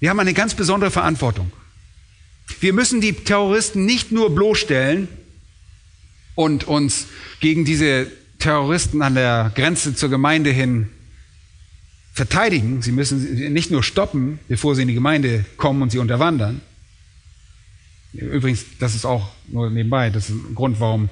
Wir 0.00 0.10
haben 0.10 0.20
eine 0.20 0.34
ganz 0.34 0.54
besondere 0.54 0.90
Verantwortung. 0.90 1.52
Wir 2.60 2.72
müssen 2.72 3.00
die 3.00 3.12
Terroristen 3.12 3.86
nicht 3.86 4.12
nur 4.12 4.34
bloßstellen 4.34 5.08
und 6.34 6.64
uns 6.64 7.06
gegen 7.40 7.64
diese 7.64 8.10
Terroristen 8.38 9.02
an 9.02 9.14
der 9.14 9.52
Grenze 9.54 9.94
zur 9.94 10.10
Gemeinde 10.10 10.50
hin 10.50 10.88
verteidigen. 12.12 12.82
Sie 12.82 12.92
müssen 12.92 13.20
sie 13.20 13.48
nicht 13.48 13.70
nur 13.70 13.82
stoppen, 13.82 14.38
bevor 14.48 14.74
sie 14.74 14.82
in 14.82 14.88
die 14.88 14.94
Gemeinde 14.94 15.44
kommen 15.56 15.82
und 15.82 15.90
sie 15.90 15.98
unterwandern. 15.98 16.60
Übrigens, 18.12 18.64
das 18.78 18.94
ist 18.94 19.04
auch 19.04 19.30
nur 19.48 19.70
nebenbei, 19.70 20.10
das 20.10 20.28
ist 20.28 20.36
ein 20.36 20.54
Grund, 20.54 20.80
warum 20.80 21.08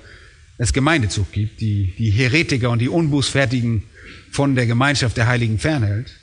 es 0.59 0.73
Gemeindezug 0.73 1.33
gibt, 1.33 1.61
die 1.61 1.95
die 1.97 2.11
Heretiker 2.11 2.71
und 2.71 2.81
die 2.81 2.89
Unbußfertigen 2.89 3.85
von 4.31 4.55
der 4.55 4.67
Gemeinschaft 4.67 5.17
der 5.17 5.27
Heiligen 5.27 5.59
fernhält, 5.59 6.15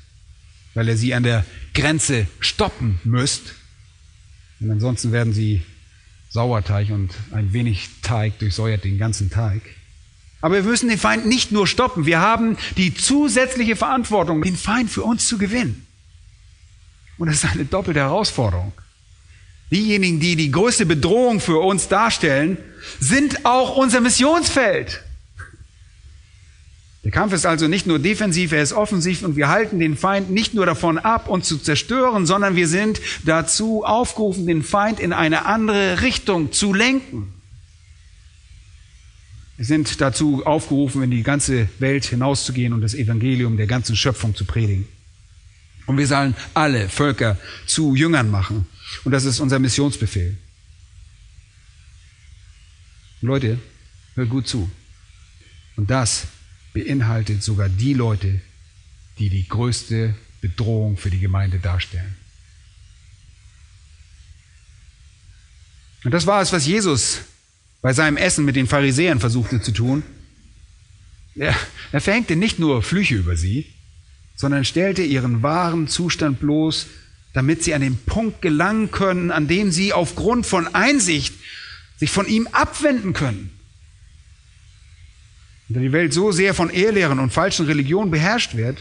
weil 0.75 0.87
er 0.87 0.97
sie 0.97 1.13
an 1.15 1.23
der 1.23 1.43
Grenze 1.73 2.27
stoppen 2.39 2.99
müsst. 3.03 3.55
Und 4.59 4.69
ansonsten 4.69 5.11
werden 5.11 5.33
sie 5.33 5.61
Sauerteig 6.29 6.91
und 6.91 7.13
ein 7.31 7.53
wenig 7.53 7.89
Teig 8.03 8.37
durchsäuert 8.39 8.83
den 8.83 8.99
ganzen 8.99 9.31
Teig. 9.31 9.61
Aber 10.41 10.55
wir 10.55 10.63
müssen 10.63 10.89
den 10.89 10.99
Feind 10.99 11.25
nicht 11.25 11.51
nur 11.51 11.65
stoppen, 11.65 12.05
wir 12.05 12.19
haben 12.19 12.57
die 12.77 12.93
zusätzliche 12.93 13.75
Verantwortung, 13.75 14.43
den 14.43 14.55
Feind 14.55 14.91
für 14.91 15.01
uns 15.01 15.27
zu 15.27 15.39
gewinnen. 15.39 15.87
Und 17.17 17.27
das 17.27 17.43
ist 17.43 17.51
eine 17.51 17.65
doppelte 17.65 18.01
Herausforderung. 18.01 18.71
Diejenigen, 19.71 20.19
die 20.19 20.35
die 20.35 20.51
größte 20.51 20.85
Bedrohung 20.85 21.39
für 21.39 21.59
uns 21.59 21.87
darstellen, 21.87 22.57
sind 22.99 23.45
auch 23.45 23.75
unser 23.75 23.99
Missionsfeld. 24.01 25.03
Der 27.03 27.11
Kampf 27.11 27.31
ist 27.33 27.45
also 27.45 27.67
nicht 27.67 27.87
nur 27.87 27.99
defensiv, 27.99 28.51
er 28.51 28.61
ist 28.61 28.73
offensiv 28.73 29.23
und 29.23 29.37
wir 29.37 29.47
halten 29.47 29.79
den 29.79 29.95
Feind 29.95 30.29
nicht 30.29 30.53
nur 30.53 30.65
davon 30.65 30.97
ab, 30.97 31.29
uns 31.29 31.47
zu 31.47 31.57
zerstören, 31.57 32.25
sondern 32.25 32.55
wir 32.55 32.67
sind 32.67 32.99
dazu 33.23 33.85
aufgerufen, 33.85 34.45
den 34.45 34.63
Feind 34.63 34.99
in 34.99 35.13
eine 35.13 35.45
andere 35.45 36.01
Richtung 36.01 36.51
zu 36.51 36.73
lenken. 36.73 37.33
Wir 39.55 39.65
sind 39.65 40.01
dazu 40.01 40.45
aufgerufen, 40.45 41.01
in 41.01 41.11
die 41.11 41.23
ganze 41.23 41.69
Welt 41.79 42.05
hinauszugehen 42.05 42.73
und 42.73 42.81
das 42.81 42.93
Evangelium 42.93 43.57
der 43.57 43.67
ganzen 43.67 43.95
Schöpfung 43.95 44.35
zu 44.35 44.45
predigen. 44.45 44.87
Und 45.85 45.97
wir 45.97 46.07
sollen 46.07 46.35
alle 46.53 46.89
Völker 46.89 47.37
zu 47.65 47.95
Jüngern 47.95 48.29
machen. 48.29 48.67
Und 49.03 49.11
das 49.11 49.25
ist 49.25 49.39
unser 49.39 49.59
Missionsbefehl. 49.59 50.37
Leute, 53.21 53.59
hört 54.15 54.29
gut 54.29 54.47
zu. 54.47 54.69
Und 55.75 55.89
das 55.89 56.27
beinhaltet 56.73 57.43
sogar 57.43 57.69
die 57.69 57.93
Leute, 57.93 58.41
die 59.19 59.29
die 59.29 59.47
größte 59.47 60.15
Bedrohung 60.41 60.97
für 60.97 61.09
die 61.09 61.19
Gemeinde 61.19 61.59
darstellen. 61.59 62.15
Und 66.03 66.13
das 66.13 66.27
war 66.27 66.41
es, 66.41 66.53
was 66.53 66.65
Jesus 66.65 67.21
bei 67.81 67.93
seinem 67.93 68.17
Essen 68.17 68.45
mit 68.45 68.55
den 68.55 68.67
Pharisäern 68.67 69.19
versuchte 69.19 69.61
zu 69.61 69.71
tun. 69.71 70.03
Er, 71.35 71.55
er 71.91 72.01
verhängte 72.01 72.35
nicht 72.35 72.59
nur 72.59 72.81
Flüche 72.83 73.15
über 73.15 73.35
sie, 73.35 73.65
sondern 74.35 74.65
stellte 74.65 75.01
ihren 75.03 75.43
wahren 75.43 75.87
Zustand 75.87 76.39
bloß, 76.39 76.87
damit 77.37 77.63
sie 77.63 77.75
an 77.75 77.81
den 77.81 77.97
Punkt 77.97 78.41
gelangen 78.41 78.89
können, 78.89 79.29
an 79.29 79.47
dem 79.47 79.71
sie 79.71 79.93
aufgrund 79.93 80.47
von 80.47 80.73
Einsicht 80.73 81.35
sich 81.97 82.09
von 82.09 82.27
ihm 82.27 82.47
abwenden 82.47 83.13
können. 83.13 83.51
Und 85.69 85.75
da 85.75 85.79
die 85.79 85.91
Welt 85.91 86.13
so 86.13 86.31
sehr 86.31 86.55
von 86.55 86.71
Ehrlehren 86.71 87.19
und 87.19 87.31
falschen 87.31 87.67
Religionen 87.67 88.09
beherrscht 88.09 88.55
wird, 88.55 88.79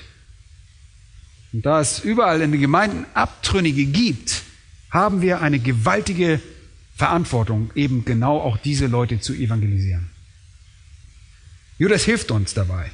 und 1.52 1.66
da 1.66 1.82
es 1.82 1.98
überall 1.98 2.40
in 2.40 2.50
den 2.50 2.62
Gemeinden 2.62 3.04
Abtrünnige 3.12 3.84
gibt, 3.84 4.42
haben 4.88 5.20
wir 5.20 5.42
eine 5.42 5.58
gewaltige 5.58 6.40
Verantwortung, 6.94 7.70
eben 7.74 8.06
genau 8.06 8.40
auch 8.40 8.56
diese 8.56 8.86
Leute 8.86 9.20
zu 9.20 9.34
evangelisieren. 9.34 10.08
Judas 11.76 12.04
hilft 12.04 12.30
uns 12.30 12.54
dabei. 12.54 12.90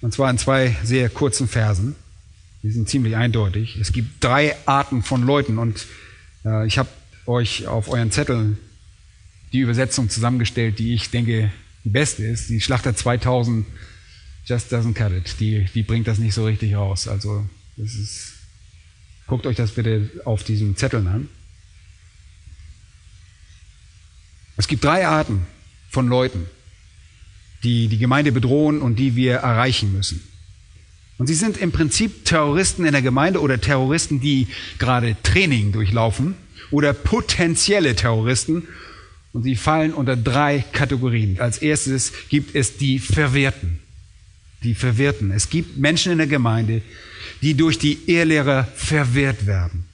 Und 0.00 0.14
zwar 0.14 0.30
in 0.30 0.38
zwei 0.38 0.74
sehr 0.82 1.10
kurzen 1.10 1.46
Versen. 1.46 1.94
Die 2.64 2.70
sind 2.70 2.88
ziemlich 2.88 3.14
eindeutig. 3.14 3.76
Es 3.76 3.92
gibt 3.92 4.24
drei 4.24 4.56
Arten 4.64 5.02
von 5.02 5.22
Leuten 5.22 5.58
und 5.58 5.84
äh, 6.46 6.66
ich 6.66 6.78
habe 6.78 6.88
euch 7.26 7.66
auf 7.66 7.90
euren 7.90 8.10
Zetteln 8.10 8.56
die 9.52 9.58
Übersetzung 9.58 10.08
zusammengestellt, 10.08 10.78
die 10.78 10.94
ich 10.94 11.10
denke 11.10 11.52
die 11.84 11.90
beste 11.90 12.24
ist. 12.24 12.48
Die 12.48 12.62
Schlachter 12.62 12.96
2000 12.96 13.66
just 14.46 14.72
doesn't 14.72 14.94
cut 14.94 15.12
it. 15.12 15.36
Die, 15.40 15.66
die 15.74 15.82
bringt 15.82 16.08
das 16.08 16.16
nicht 16.16 16.32
so 16.32 16.46
richtig 16.46 16.74
raus. 16.74 17.06
Also 17.06 17.46
das 17.76 17.94
ist, 17.96 18.32
guckt 19.26 19.44
euch 19.44 19.56
das 19.56 19.72
bitte 19.72 20.10
auf 20.24 20.42
diesen 20.42 20.74
Zetteln 20.74 21.06
an. 21.06 21.28
Es 24.56 24.68
gibt 24.68 24.84
drei 24.84 25.06
Arten 25.06 25.46
von 25.90 26.08
Leuten, 26.08 26.46
die 27.62 27.88
die 27.88 27.98
Gemeinde 27.98 28.32
bedrohen 28.32 28.80
und 28.80 28.96
die 28.96 29.16
wir 29.16 29.34
erreichen 29.34 29.92
müssen. 29.92 30.22
Und 31.16 31.28
sie 31.28 31.34
sind 31.34 31.56
im 31.58 31.70
Prinzip 31.70 32.24
Terroristen 32.24 32.84
in 32.84 32.92
der 32.92 33.02
Gemeinde 33.02 33.40
oder 33.40 33.60
Terroristen, 33.60 34.20
die 34.20 34.48
gerade 34.78 35.16
Training 35.22 35.72
durchlaufen 35.72 36.34
oder 36.70 36.92
potenzielle 36.92 37.94
Terroristen. 37.94 38.66
Und 39.32 39.44
sie 39.44 39.56
fallen 39.56 39.92
unter 39.92 40.16
drei 40.16 40.64
Kategorien. 40.72 41.38
Als 41.40 41.58
erstes 41.58 42.12
gibt 42.28 42.54
es 42.54 42.76
die 42.76 42.98
Verwirrten. 42.98 43.80
Die 44.62 44.74
Verwirrten. 44.74 45.30
Es 45.30 45.50
gibt 45.50 45.76
Menschen 45.76 46.12
in 46.12 46.18
der 46.18 46.26
Gemeinde, 46.26 46.82
die 47.42 47.54
durch 47.54 47.78
die 47.78 47.98
Ehrlehrer 48.06 48.66
verwirrt 48.74 49.46
werden. 49.46 49.84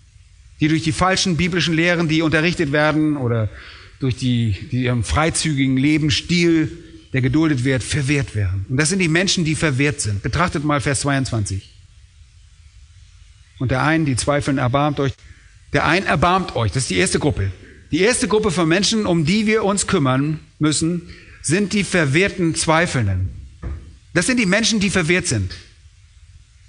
Die 0.61 0.69
durch 0.69 0.83
die 0.83 0.93
falschen 0.93 1.37
biblischen 1.37 1.75
Lehren, 1.75 2.09
die 2.09 2.23
unterrichtet 2.23 2.71
werden 2.73 3.17
oder 3.17 3.49
durch 3.99 4.17
die, 4.17 4.57
die 4.71 4.85
ihren 4.85 5.05
freizügigen 5.05 5.77
Lebensstil, 5.77 6.71
der 7.13 7.21
geduldet 7.21 7.65
wird, 7.65 7.83
verwehrt 7.83 8.35
werden. 8.35 8.67
Und 8.69 8.77
das 8.77 8.89
sind 8.89 9.01
die 9.01 9.09
Menschen, 9.09 9.45
die 9.45 9.55
verwehrt 9.55 10.01
sind. 10.01 10.23
Betrachtet 10.23 10.65
mal 10.65 10.81
Vers 10.81 11.01
22. 11.01 11.69
Und 13.59 13.71
der 13.71 13.83
einen, 13.83 14.07
die 14.07 14.17
zweifeln, 14.17 14.59
erbarmt 14.59 15.01
euch. 15.01 15.13
Der 15.73 15.87
ein 15.87 16.07
erbarmt 16.07 16.57
euch. 16.57 16.73
Das 16.73 16.85
ist 16.85 16.91
die 16.91 16.99
erste 16.99 17.19
Gruppe. 17.19 17.53
Die 17.91 18.01
erste 18.01 18.29
Gruppe 18.29 18.51
von 18.51 18.69
Menschen, 18.69 19.07
um 19.07 19.25
die 19.25 19.47
wir 19.47 19.65
uns 19.65 19.87
kümmern 19.87 20.39
müssen, 20.59 21.03
sind 21.43 21.73
die 21.73 21.85
verwehrten 21.85 22.55
Zweifelnden. 22.55 23.31
Das 24.15 24.27
sind 24.27 24.39
die 24.39 24.47
Menschen, 24.47 24.81
die 24.81 24.91
verwehrt 24.91 25.27
sind. 25.27 25.53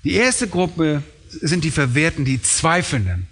Die 0.03 0.13
erste 0.13 0.47
Gruppe 0.47 1.03
sind 1.29 1.63
die 1.63 1.71
Verwehrten, 1.71 2.25
die 2.25 2.41
Zweifelnden. 2.41 3.27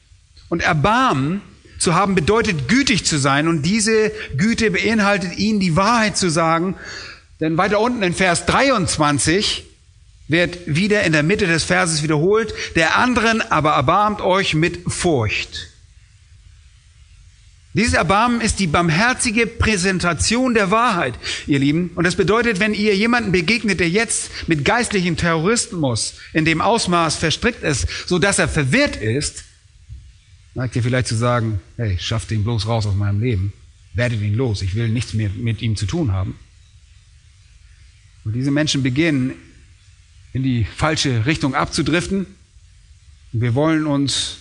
Und 0.49 0.61
Erbarmen 0.61 1.41
zu 1.79 1.95
haben 1.95 2.13
bedeutet 2.13 2.67
gütig 2.67 3.05
zu 3.05 3.17
sein 3.17 3.47
und 3.47 3.63
diese 3.63 4.11
Güte 4.37 4.69
beinhaltet 4.71 5.37
ihnen 5.37 5.59
die 5.59 5.75
Wahrheit 5.75 6.17
zu 6.17 6.29
sagen. 6.29 6.75
Denn 7.39 7.57
weiter 7.57 7.79
unten 7.79 8.03
in 8.03 8.13
Vers 8.13 8.45
23 8.45 9.65
wird 10.27 10.59
wieder 10.67 11.03
in 11.03 11.13
der 11.13 11.23
Mitte 11.23 11.47
des 11.47 11.63
Verses 11.63 12.03
wiederholt, 12.03 12.53
der 12.75 12.97
anderen 12.97 13.41
aber 13.41 13.71
erbarmt 13.71 14.21
euch 14.21 14.53
mit 14.53 14.79
Furcht. 14.87 15.69
Dieses 17.73 17.93
Erbarmen 17.93 18.41
ist 18.41 18.59
die 18.59 18.67
barmherzige 18.67 19.45
Präsentation 19.45 20.53
der 20.55 20.71
Wahrheit, 20.71 21.13
ihr 21.45 21.59
Lieben. 21.59 21.91
Und 21.95 22.03
das 22.03 22.15
bedeutet, 22.15 22.59
wenn 22.59 22.73
ihr 22.73 22.95
jemanden 22.95 23.31
begegnet, 23.31 23.79
der 23.79 23.89
jetzt 23.89 24.31
mit 24.47 24.65
geistlichem 24.65 25.17
Terrorismus 25.17 26.15
in 26.33 26.45
dem 26.45 26.61
Ausmaß 26.61 27.15
verstrickt 27.15 27.63
ist, 27.63 27.87
so 28.07 28.17
dass 28.17 28.39
er 28.39 28.49
verwirrt 28.49 28.95
ist, 28.97 29.43
neigt 30.59 30.75
ihr 30.75 30.83
vielleicht 30.83 31.07
zu 31.07 31.15
sagen, 31.15 31.61
hey, 31.77 31.97
schafft 31.97 32.31
ihn 32.31 32.43
bloß 32.43 32.67
raus 32.67 32.85
aus 32.85 32.93
meinem 32.93 33.21
Leben. 33.21 33.53
Werdet 33.93 34.21
ihn 34.21 34.35
los. 34.35 34.61
Ich 34.61 34.75
will 34.75 34.89
nichts 34.89 35.13
mehr 35.13 35.29
mit 35.29 35.61
ihm 35.61 35.77
zu 35.77 35.85
tun 35.85 36.11
haben. 36.11 36.35
Und 38.25 38.33
diese 38.33 38.51
Menschen 38.51 38.83
beginnen, 38.83 39.31
in 40.33 40.43
die 40.43 40.65
falsche 40.65 41.25
Richtung 41.25 41.55
abzudriften. 41.55 42.25
Und 43.31 43.41
wir 43.41 43.55
wollen 43.55 43.87
uns 43.87 44.39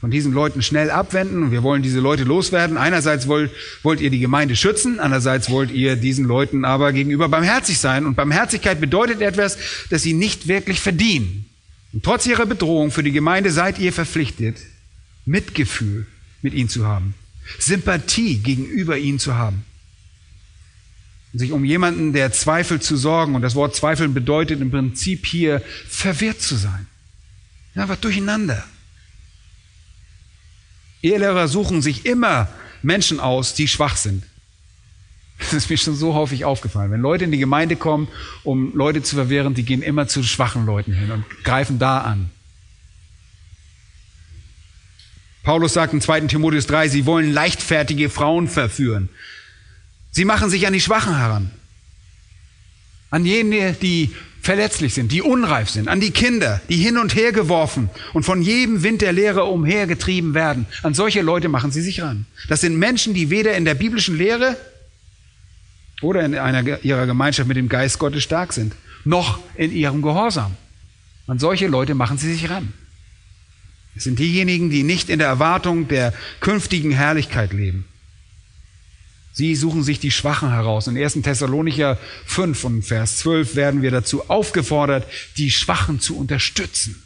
von 0.00 0.10
diesen 0.10 0.32
Leuten 0.32 0.60
schnell 0.60 0.90
abwenden 0.90 1.44
und 1.44 1.52
wir 1.52 1.62
wollen 1.62 1.82
diese 1.84 2.00
Leute 2.00 2.24
loswerden. 2.24 2.76
Einerseits 2.76 3.28
wollt, 3.28 3.52
wollt 3.84 4.00
ihr 4.00 4.10
die 4.10 4.18
Gemeinde 4.18 4.56
schützen, 4.56 4.98
andererseits 4.98 5.50
wollt 5.50 5.70
ihr 5.70 5.94
diesen 5.94 6.24
Leuten 6.24 6.64
aber 6.64 6.92
gegenüber 6.92 7.28
barmherzig 7.28 7.78
sein. 7.78 8.06
Und 8.06 8.16
Barmherzigkeit 8.16 8.80
bedeutet 8.80 9.20
etwas, 9.20 9.56
das 9.88 10.02
sie 10.02 10.14
nicht 10.14 10.48
wirklich 10.48 10.80
verdienen. 10.80 11.48
Und 11.92 12.04
trotz 12.04 12.26
ihrer 12.26 12.44
Bedrohung 12.44 12.90
für 12.90 13.04
die 13.04 13.12
Gemeinde 13.12 13.52
seid 13.52 13.78
ihr 13.78 13.92
verpflichtet, 13.92 14.56
Mitgefühl 15.26 16.06
mit 16.40 16.54
ihnen 16.54 16.68
zu 16.68 16.86
haben, 16.86 17.14
Sympathie 17.58 18.38
gegenüber 18.38 18.96
ihnen 18.96 19.18
zu 19.18 19.34
haben. 19.34 19.64
Sich 21.32 21.52
um 21.52 21.64
jemanden, 21.64 22.14
der 22.14 22.32
zweifelt, 22.32 22.82
zu 22.82 22.96
sorgen. 22.96 23.34
Und 23.34 23.42
das 23.42 23.54
Wort 23.54 23.76
Zweifeln 23.76 24.14
bedeutet 24.14 24.60
im 24.62 24.70
Prinzip 24.70 25.26
hier 25.26 25.62
verwirrt 25.86 26.40
zu 26.40 26.56
sein. 26.56 26.86
Was 27.74 28.00
durcheinander. 28.00 28.64
Ehelehrer 31.02 31.46
suchen 31.46 31.82
sich 31.82 32.06
immer 32.06 32.48
Menschen 32.82 33.20
aus, 33.20 33.52
die 33.52 33.68
schwach 33.68 33.96
sind. 33.96 34.24
Das 35.38 35.52
ist 35.52 35.68
mir 35.68 35.76
schon 35.76 35.94
so 35.94 36.14
häufig 36.14 36.46
aufgefallen. 36.46 36.90
Wenn 36.90 37.02
Leute 37.02 37.24
in 37.24 37.32
die 37.32 37.38
Gemeinde 37.38 37.76
kommen, 37.76 38.08
um 38.42 38.74
Leute 38.74 39.02
zu 39.02 39.16
verwehren, 39.16 39.52
die 39.52 39.64
gehen 39.64 39.82
immer 39.82 40.08
zu 40.08 40.22
schwachen 40.22 40.64
Leuten 40.64 40.94
hin 40.94 41.10
und 41.10 41.24
greifen 41.44 41.78
da 41.78 41.98
an. 41.98 42.30
Paulus 45.46 45.74
sagt 45.74 45.92
in 45.92 46.00
2. 46.00 46.22
Timotheus 46.22 46.66
3, 46.66 46.88
sie 46.88 47.06
wollen 47.06 47.32
leichtfertige 47.32 48.10
Frauen 48.10 48.48
verführen. 48.48 49.08
Sie 50.10 50.24
machen 50.24 50.50
sich 50.50 50.66
an 50.66 50.72
die 50.72 50.80
Schwachen 50.80 51.16
heran. 51.16 51.52
An 53.10 53.24
jene, 53.24 53.74
die 53.74 54.10
verletzlich 54.42 54.94
sind, 54.94 55.12
die 55.12 55.22
unreif 55.22 55.70
sind, 55.70 55.86
an 55.86 56.00
die 56.00 56.10
Kinder, 56.10 56.60
die 56.68 56.78
hin 56.78 56.98
und 56.98 57.14
her 57.14 57.30
geworfen 57.30 57.90
und 58.12 58.24
von 58.24 58.42
jedem 58.42 58.82
Wind 58.82 59.02
der 59.02 59.12
Lehre 59.12 59.44
umhergetrieben 59.44 60.34
werden. 60.34 60.66
An 60.82 60.94
solche 60.94 61.22
Leute 61.22 61.48
machen 61.48 61.70
sie 61.70 61.82
sich 61.82 62.02
ran. 62.02 62.26
Das 62.48 62.60
sind 62.60 62.76
Menschen, 62.76 63.14
die 63.14 63.30
weder 63.30 63.56
in 63.56 63.64
der 63.64 63.74
biblischen 63.74 64.18
Lehre 64.18 64.56
oder 66.02 66.24
in 66.24 66.36
einer 66.36 66.82
ihrer 66.84 67.06
Gemeinschaft 67.06 67.46
mit 67.46 67.56
dem 67.56 67.68
Geist 67.68 68.00
Gottes 68.00 68.24
stark 68.24 68.52
sind, 68.52 68.74
noch 69.04 69.38
in 69.54 69.70
ihrem 69.70 70.02
Gehorsam. 70.02 70.56
An 71.28 71.38
solche 71.38 71.68
Leute 71.68 71.94
machen 71.94 72.18
sie 72.18 72.34
sich 72.34 72.50
ran. 72.50 72.72
Es 73.96 74.04
sind 74.04 74.18
diejenigen, 74.18 74.68
die 74.68 74.82
nicht 74.82 75.08
in 75.08 75.18
der 75.18 75.28
Erwartung 75.28 75.88
der 75.88 76.12
künftigen 76.40 76.90
Herrlichkeit 76.90 77.52
leben. 77.52 77.86
Sie 79.32 79.54
suchen 79.54 79.82
sich 79.82 80.00
die 80.00 80.10
Schwachen 80.10 80.50
heraus. 80.50 80.86
In 80.86 80.96
1. 80.96 81.14
Thessalonicher 81.22 81.98
5 82.26 82.64
und 82.64 82.82
Vers 82.82 83.18
12 83.18 83.54
werden 83.54 83.82
wir 83.82 83.90
dazu 83.90 84.30
aufgefordert, 84.30 85.06
die 85.36 85.50
Schwachen 85.50 86.00
zu 86.00 86.16
unterstützen. 86.16 87.02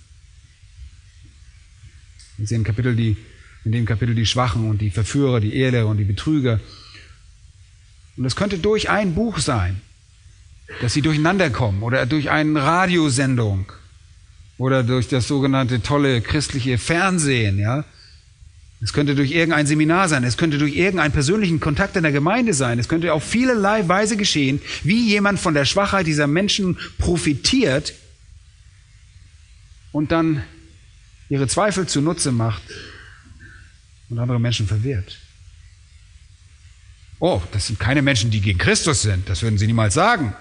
Wir 2.36 2.46
sehen 2.46 2.64
Kapitel 2.64 2.96
die, 2.96 3.16
in 3.64 3.72
dem 3.72 3.84
Kapitel 3.84 4.14
die 4.14 4.26
Schwachen 4.26 4.68
und 4.68 4.80
die 4.80 4.90
Verführer, 4.90 5.40
die 5.40 5.56
Ehrlehrer 5.56 5.88
und 5.88 5.96
die 5.96 6.04
Betrüger. 6.04 6.60
Und 8.16 8.24
es 8.24 8.36
könnte 8.36 8.58
durch 8.58 8.90
ein 8.90 9.14
Buch 9.14 9.38
sein, 9.38 9.80
dass 10.80 10.92
sie 10.92 11.02
durcheinander 11.02 11.50
kommen 11.50 11.82
oder 11.82 12.06
durch 12.06 12.30
eine 12.30 12.62
Radiosendung 12.62 13.72
oder 14.60 14.82
durch 14.82 15.08
das 15.08 15.26
sogenannte 15.26 15.80
tolle 15.80 16.20
christliche 16.20 16.76
Fernsehen, 16.76 17.58
ja. 17.58 17.86
Es 18.82 18.92
könnte 18.92 19.14
durch 19.14 19.30
irgendein 19.30 19.66
Seminar 19.66 20.06
sein, 20.10 20.22
es 20.22 20.36
könnte 20.36 20.58
durch 20.58 20.76
irgendeinen 20.76 21.12
persönlichen 21.12 21.60
Kontakt 21.60 21.96
in 21.96 22.02
der 22.02 22.12
Gemeinde 22.12 22.52
sein, 22.52 22.78
es 22.78 22.86
könnte 22.86 23.14
auf 23.14 23.24
vielerlei 23.24 23.88
Weise 23.88 24.18
geschehen, 24.18 24.60
wie 24.82 25.08
jemand 25.08 25.40
von 25.40 25.54
der 25.54 25.64
Schwachheit 25.64 26.06
dieser 26.06 26.26
Menschen 26.26 26.76
profitiert 26.98 27.94
und 29.92 30.12
dann 30.12 30.42
ihre 31.30 31.48
Zweifel 31.48 31.86
zunutze 31.86 32.30
macht 32.30 32.62
und 34.10 34.18
andere 34.18 34.38
Menschen 34.38 34.66
verwirrt. 34.66 35.20
Oh, 37.18 37.40
das 37.52 37.68
sind 37.68 37.80
keine 37.80 38.02
Menschen, 38.02 38.30
die 38.30 38.42
gegen 38.42 38.58
Christus 38.58 39.00
sind, 39.00 39.26
das 39.26 39.40
würden 39.40 39.56
sie 39.56 39.66
niemals 39.66 39.94
sagen. 39.94 40.34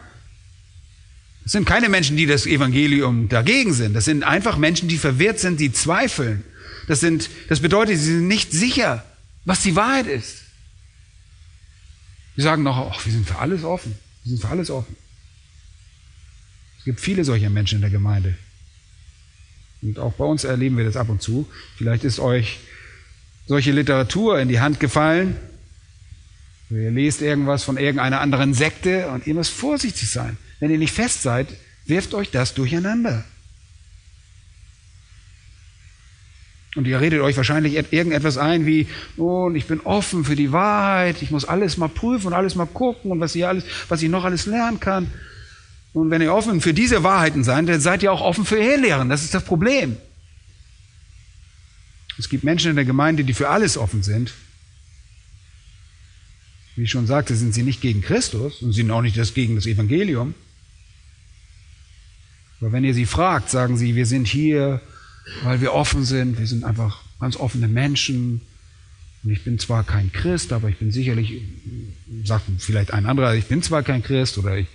Das 1.50 1.54
sind 1.54 1.66
keine 1.66 1.90
Menschen, 1.90 2.16
die 2.16 2.28
das 2.28 2.46
Evangelium 2.46 3.28
dagegen 3.28 3.74
sind. 3.74 3.96
Das 3.96 4.06
sind 4.06 4.24
einfach 4.24 4.56
Menschen, 4.58 4.88
die 4.88 5.00
verwirrt 5.00 5.40
sind, 5.40 5.60
die 5.60 5.72
zweifeln. 5.72 6.44
Das, 6.86 7.00
sind, 7.00 7.28
das 7.48 7.60
bedeutet, 7.60 7.98
sie 7.98 8.18
sind 8.18 8.28
nicht 8.28 8.52
sicher, 8.52 9.04
was 9.46 9.64
die 9.64 9.76
Wahrheit 9.76 10.06
ist. 10.06 10.44
Sie 12.36 12.44
sagen 12.44 12.62
noch, 12.62 12.94
ach, 12.94 13.04
wir 13.04 13.12
sind 13.12 13.28
für 13.28 13.40
alles 13.40 13.64
offen. 13.64 13.98
Wir 14.24 14.30
sind 14.30 14.42
für 14.42 14.50
alles 14.50 14.70
offen. 14.70 14.96
Es 16.78 16.86
gibt 16.86 17.00
viele 17.00 17.26
solcher 17.26 17.50
Menschen 17.50 17.78
in 17.78 17.82
der 17.82 17.90
Gemeinde. 17.90 18.38
Und 19.82 19.98
auch 19.98 20.14
bei 20.14 20.26
uns 20.26 20.44
erleben 20.44 20.78
wir 20.78 20.86
das 20.86 20.98
ab 20.98 21.10
und 21.10 21.24
zu. 21.24 21.50
Vielleicht 21.78 22.04
ist 22.04 22.20
euch 22.20 22.60
solche 23.48 23.72
Literatur 23.72 24.40
in 24.40 24.50
die 24.50 24.60
Hand 24.60 24.80
gefallen. 24.80 25.36
Ihr 26.70 26.92
lest 26.92 27.24
irgendwas 27.24 27.64
von 27.64 27.78
irgendeiner 27.78 28.22
anderen 28.22 28.54
Sekte 28.54 29.08
und 29.08 29.26
ihr 29.26 29.34
müsst 29.34 29.52
vorsichtig 29.52 30.12
sein. 30.12 30.38
Wenn 30.60 30.72
ihr 30.72 30.78
nicht 30.78 30.94
fest 30.94 31.22
seid, 31.22 31.48
wirft 31.86 32.14
euch 32.14 32.32
das 32.32 32.54
durcheinander. 32.54 33.24
Und 36.76 36.86
ihr 36.86 37.02
redet 37.02 37.22
euch 37.22 37.36
wahrscheinlich 37.36 37.74
irgendetwas 37.92 38.38
ein 38.38 38.66
wie, 38.66 38.88
oh, 39.18 39.50
ich 39.54 39.66
bin 39.66 39.82
offen 39.82 40.24
für 40.24 40.36
die 40.36 40.52
Wahrheit, 40.52 41.22
ich 41.22 41.32
muss 41.32 41.46
alles 41.46 41.78
mal 41.78 41.90
prüfen 41.90 42.28
und 42.28 42.34
alles 42.34 42.56
mal 42.56 42.68
gucken 42.68 43.12
und 43.12 43.20
was 43.20 43.34
ich, 43.34 43.46
alles, 43.46 43.64
was 43.88 44.04
ich 44.04 44.10
noch 44.10 44.24
alles 44.24 44.46
lernen 44.46 44.80
kann. 44.80 45.12
Und 45.94 46.12
wenn 46.12 46.22
ihr 46.22 46.34
offen 46.34 46.62
für 46.62 46.74
diese 46.74 47.04
Wahrheiten 47.04 47.44
seid, 47.44 47.68
dann 47.68 47.82
seid 47.82 48.04
ihr 48.04 48.14
auch 48.14 48.22
offen 48.22 48.46
für 48.46 48.60
Ehelehren. 48.60 49.10
Das 49.10 49.24
ist 49.24 49.34
das 49.34 49.44
Problem. 49.44 49.98
Es 52.20 52.30
gibt 52.30 52.44
Menschen 52.44 52.70
in 52.70 52.76
der 52.76 52.86
Gemeinde, 52.86 53.24
die 53.24 53.34
für 53.34 53.50
alles 53.50 53.78
offen 53.78 54.04
sind. 54.04 54.34
Wie 56.76 56.84
ich 56.84 56.92
schon 56.92 57.08
sagte, 57.08 57.36
sind 57.36 57.54
sie 57.54 57.64
nicht 57.64 57.82
gegen 57.82 58.02
Christus 58.02 58.62
und 58.62 58.74
sind 58.74 58.92
auch 58.92 59.02
nicht 59.02 59.18
das 59.18 59.34
gegen 59.34 59.56
das 59.56 59.66
Evangelium. 59.66 60.36
Aber 62.62 62.72
wenn 62.72 62.84
ihr 62.84 62.94
sie 62.94 63.06
fragt, 63.06 63.50
sagen 63.50 63.78
sie, 63.78 63.96
wir 63.96 64.06
sind 64.06 64.28
hier, 64.28 64.82
weil 65.44 65.62
wir 65.62 65.74
offen 65.74 66.04
sind, 66.04 66.40
wir 66.40 66.48
sind 66.48 66.64
einfach 66.64 67.02
ganz 67.20 67.38
offene 67.38 67.68
Menschen. 67.68 68.42
Und 69.24 69.32
ich 69.32 69.44
bin 69.44 69.60
zwar 69.60 69.84
kein 69.84 70.12
Christ, 70.12 70.54
aber 70.54 70.70
ich 70.70 70.78
bin 70.78 70.92
sicherlich, 70.92 71.42
sagt 72.24 72.46
vielleicht 72.58 72.94
ein 72.94 73.06
anderer, 73.06 73.36
ich 73.36 73.46
bin 73.46 73.62
zwar 73.62 73.84
kein 73.84 74.04
Christ 74.04 74.38
oder 74.38 74.58
ich, 74.58 74.68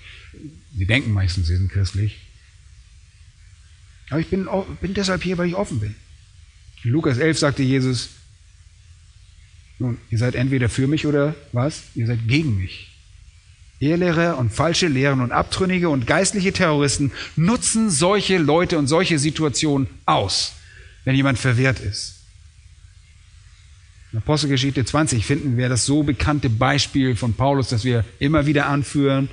sie 0.77 0.87
denken 0.87 1.13
meistens, 1.13 1.47
sie 1.47 1.57
sind 1.57 1.71
christlich. 1.71 2.19
Aber 4.11 4.21
ich 4.21 4.29
bin, 4.29 4.47
bin 4.81 4.95
deshalb 4.95 5.23
hier, 5.23 5.39
weil 5.39 5.49
ich 5.49 5.55
offen 5.55 5.81
bin. 5.81 5.95
In 6.85 6.91
Lukas 6.91 7.19
11 7.19 7.39
sagte 7.39 7.63
Jesus, 7.63 8.11
nun, 9.79 9.99
ihr 10.11 10.19
seid 10.19 10.35
entweder 10.35 10.69
für 10.69 10.87
mich 10.87 11.07
oder 11.07 11.35
was? 11.53 11.85
Ihr 11.95 12.07
seid 12.07 12.29
gegen 12.29 12.59
mich. 12.59 12.94
Ehrlehrer 13.85 14.39
und 14.39 14.53
falsche 14.53 14.89
Lehren 14.89 15.21
und 15.21 15.33
Abtrünnige 15.33 15.89
und 15.89 16.07
geistliche 16.07 16.53
Terroristen 16.53 17.13
nutzen 17.37 17.91
solche 17.91 18.39
Leute 18.39 18.79
und 18.79 18.87
solche 18.87 19.19
Situationen 19.19 19.89
aus, 20.07 20.53
wenn 21.05 21.15
jemand 21.15 21.39
verwehrt 21.39 21.81
ist. 21.81 22.15
In 24.13 24.19
Apostelgeschichte 24.19 24.85
20 24.85 25.27
finden 25.27 25.57
wir 25.57 25.69
das 25.69 25.87
so 25.87 26.05
bekannte 26.05 26.49
Beispiel 26.49 27.17
von 27.17 27.35
Paulus, 27.35 27.69
das 27.69 27.85
wir 27.85 28.05
immer 28.21 28.47
wieder 28.47 28.67
anführen. 28.67 29.29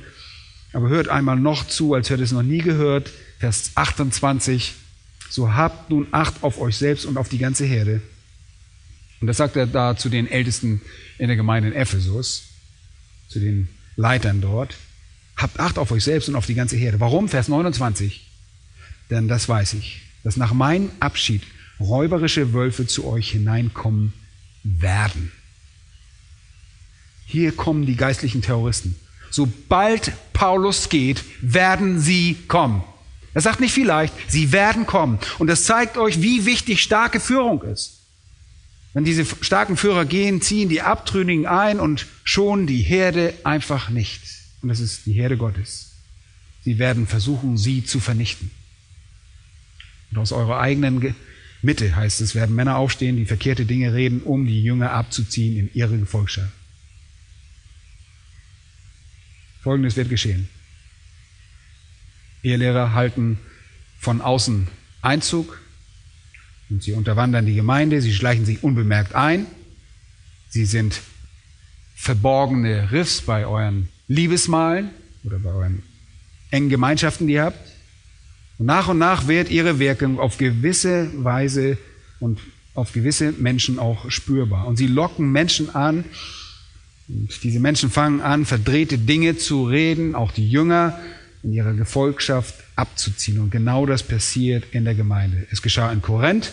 Aber 0.73 0.89
hört 0.89 1.07
einmal 1.07 1.35
noch 1.35 1.67
zu, 1.67 1.93
als 1.93 2.09
hätte 2.09 2.23
es 2.23 2.31
noch 2.31 2.41
nie 2.41 2.59
gehört. 2.59 3.11
Vers 3.39 3.71
28. 3.75 4.73
So 5.29 5.53
habt 5.53 5.91
nun 5.91 6.07
Acht 6.11 6.43
auf 6.43 6.59
euch 6.59 6.77
selbst 6.77 7.05
und 7.05 7.17
auf 7.17 7.29
die 7.29 7.37
ganze 7.37 7.63
Herde. 7.65 8.01
Und 9.21 9.27
das 9.27 9.37
sagt 9.37 9.55
er 9.55 9.67
da 9.67 9.95
zu 9.95 10.09
den 10.09 10.27
Ältesten 10.27 10.81
in 11.19 11.27
der 11.27 11.37
Gemeinde 11.37 11.69
in 11.69 11.75
Ephesus, 11.75 12.45
zu 13.29 13.39
den 13.39 13.69
Leitern 13.95 14.41
dort. 14.41 14.75
Habt 15.37 15.59
Acht 15.59 15.77
auf 15.77 15.91
euch 15.91 16.03
selbst 16.03 16.29
und 16.29 16.35
auf 16.35 16.45
die 16.45 16.55
ganze 16.55 16.75
Herde. 16.75 16.99
Warum? 16.99 17.29
Vers 17.29 17.47
29. 17.47 18.27
Denn 19.09 19.27
das 19.27 19.49
weiß 19.49 19.73
ich, 19.73 20.01
dass 20.23 20.37
nach 20.37 20.53
meinem 20.53 20.91
Abschied 20.99 21.43
räuberische 21.79 22.53
Wölfe 22.53 22.87
zu 22.87 23.07
euch 23.07 23.31
hineinkommen 23.31 24.13
werden. 24.63 25.31
Hier 27.25 27.51
kommen 27.53 27.85
die 27.85 27.95
geistlichen 27.95 28.41
Terroristen. 28.41 28.95
Sobald 29.29 30.11
Paulus 30.33 30.89
geht, 30.89 31.23
werden 31.41 31.99
sie 31.99 32.35
kommen. 32.47 32.83
Er 33.33 33.41
sagt 33.41 33.61
nicht 33.61 33.73
vielleicht, 33.73 34.13
sie 34.27 34.51
werden 34.51 34.85
kommen. 34.85 35.17
Und 35.39 35.47
das 35.47 35.63
zeigt 35.63 35.97
euch, 35.97 36.21
wie 36.21 36.45
wichtig 36.45 36.81
starke 36.81 37.19
Führung 37.19 37.63
ist. 37.63 38.00
Wenn 38.93 39.05
diese 39.05 39.25
starken 39.25 39.77
Führer 39.77 40.05
gehen, 40.05 40.41
ziehen 40.41 40.67
die 40.67 40.81
Abtrünnigen 40.81 41.45
ein 41.45 41.79
und 41.79 42.07
schon 42.23 42.67
die 42.67 42.81
Herde 42.81 43.33
einfach 43.43 43.89
nicht. 43.89 44.21
Und 44.61 44.69
das 44.69 44.79
ist 44.79 45.05
die 45.05 45.13
Herde 45.13 45.37
Gottes. 45.37 45.93
Sie 46.63 46.77
werden 46.77 47.07
versuchen, 47.07 47.57
sie 47.57 47.83
zu 47.83 47.99
vernichten. 47.99 48.51
Und 50.11 50.17
aus 50.17 50.31
eurer 50.31 50.59
eigenen 50.59 51.15
Mitte, 51.61 51.95
heißt 51.95 52.21
es, 52.21 52.35
werden 52.35 52.55
Männer 52.55 52.77
aufstehen, 52.77 53.15
die 53.15 53.25
verkehrte 53.25 53.65
Dinge 53.65 53.93
reden, 53.93 54.21
um 54.21 54.45
die 54.45 54.61
Jünger 54.61 54.91
abzuziehen 54.91 55.57
in 55.57 55.69
ihre 55.73 55.97
Gefolgschaft. 55.97 56.51
Folgendes 59.61 59.95
wird 59.95 60.09
geschehen. 60.09 60.49
Ehelehrer 62.43 62.93
halten 62.93 63.39
von 63.99 64.19
außen 64.19 64.67
Einzug, 65.03 65.60
und 66.71 66.81
sie 66.81 66.93
unterwandern 66.93 67.45
die 67.45 67.53
Gemeinde, 67.53 68.01
sie 68.01 68.13
schleichen 68.13 68.45
sich 68.45 68.63
unbemerkt 68.63 69.13
ein. 69.13 69.45
Sie 70.49 70.65
sind 70.65 71.01
verborgene 71.95 72.91
Riffs 72.91 73.21
bei 73.21 73.45
euren 73.45 73.89
Liebesmalen 74.07 74.89
oder 75.23 75.37
bei 75.39 75.51
euren 75.51 75.83
engen 76.49 76.69
Gemeinschaften, 76.69 77.27
die 77.27 77.33
ihr 77.33 77.43
habt. 77.43 77.59
Und 78.57 78.65
nach 78.65 78.87
und 78.87 78.97
nach 78.97 79.27
wird 79.27 79.51
ihre 79.51 79.79
Wirkung 79.79 80.19
auf 80.19 80.37
gewisse 80.37 81.09
Weise 81.23 81.77
und 82.19 82.39
auf 82.73 82.93
gewisse 82.93 83.33
Menschen 83.33 83.77
auch 83.77 84.09
spürbar. 84.09 84.67
Und 84.67 84.77
sie 84.77 84.87
locken 84.87 85.31
Menschen 85.31 85.75
an. 85.75 86.05
Und 87.07 87.43
diese 87.43 87.59
Menschen 87.59 87.89
fangen 87.89 88.21
an, 88.21 88.45
verdrehte 88.45 88.97
Dinge 88.97 89.37
zu 89.37 89.65
reden, 89.65 90.15
auch 90.15 90.31
die 90.31 90.49
Jünger 90.49 90.99
in 91.43 91.53
ihrer 91.53 91.73
Gefolgschaft 91.73 92.55
abzuziehen. 92.81 93.39
Und 93.39 93.51
genau 93.51 93.85
das 93.85 94.03
passiert 94.03 94.65
in 94.71 94.83
der 94.83 94.95
Gemeinde. 94.95 95.47
Es 95.51 95.61
geschah 95.61 95.91
in 95.91 96.01
Korinth. 96.01 96.51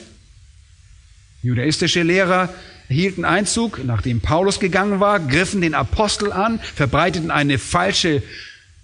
Judaistische 1.42 2.02
Lehrer 2.02 2.52
hielten 2.88 3.24
Einzug, 3.24 3.84
nachdem 3.84 4.20
Paulus 4.20 4.60
gegangen 4.60 5.00
war, 5.00 5.20
griffen 5.20 5.60
den 5.60 5.74
Apostel 5.74 6.32
an, 6.32 6.60
verbreiteten 6.74 7.30
eine 7.30 7.58
falsche 7.58 8.22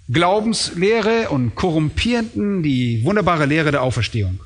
Glaubenslehre 0.09 1.29
und 1.29 1.55
korrumpierten 1.55 2.63
die 2.63 3.03
wunderbare 3.03 3.45
Lehre 3.45 3.71
der 3.71 3.81
Auferstehung. 3.81 4.39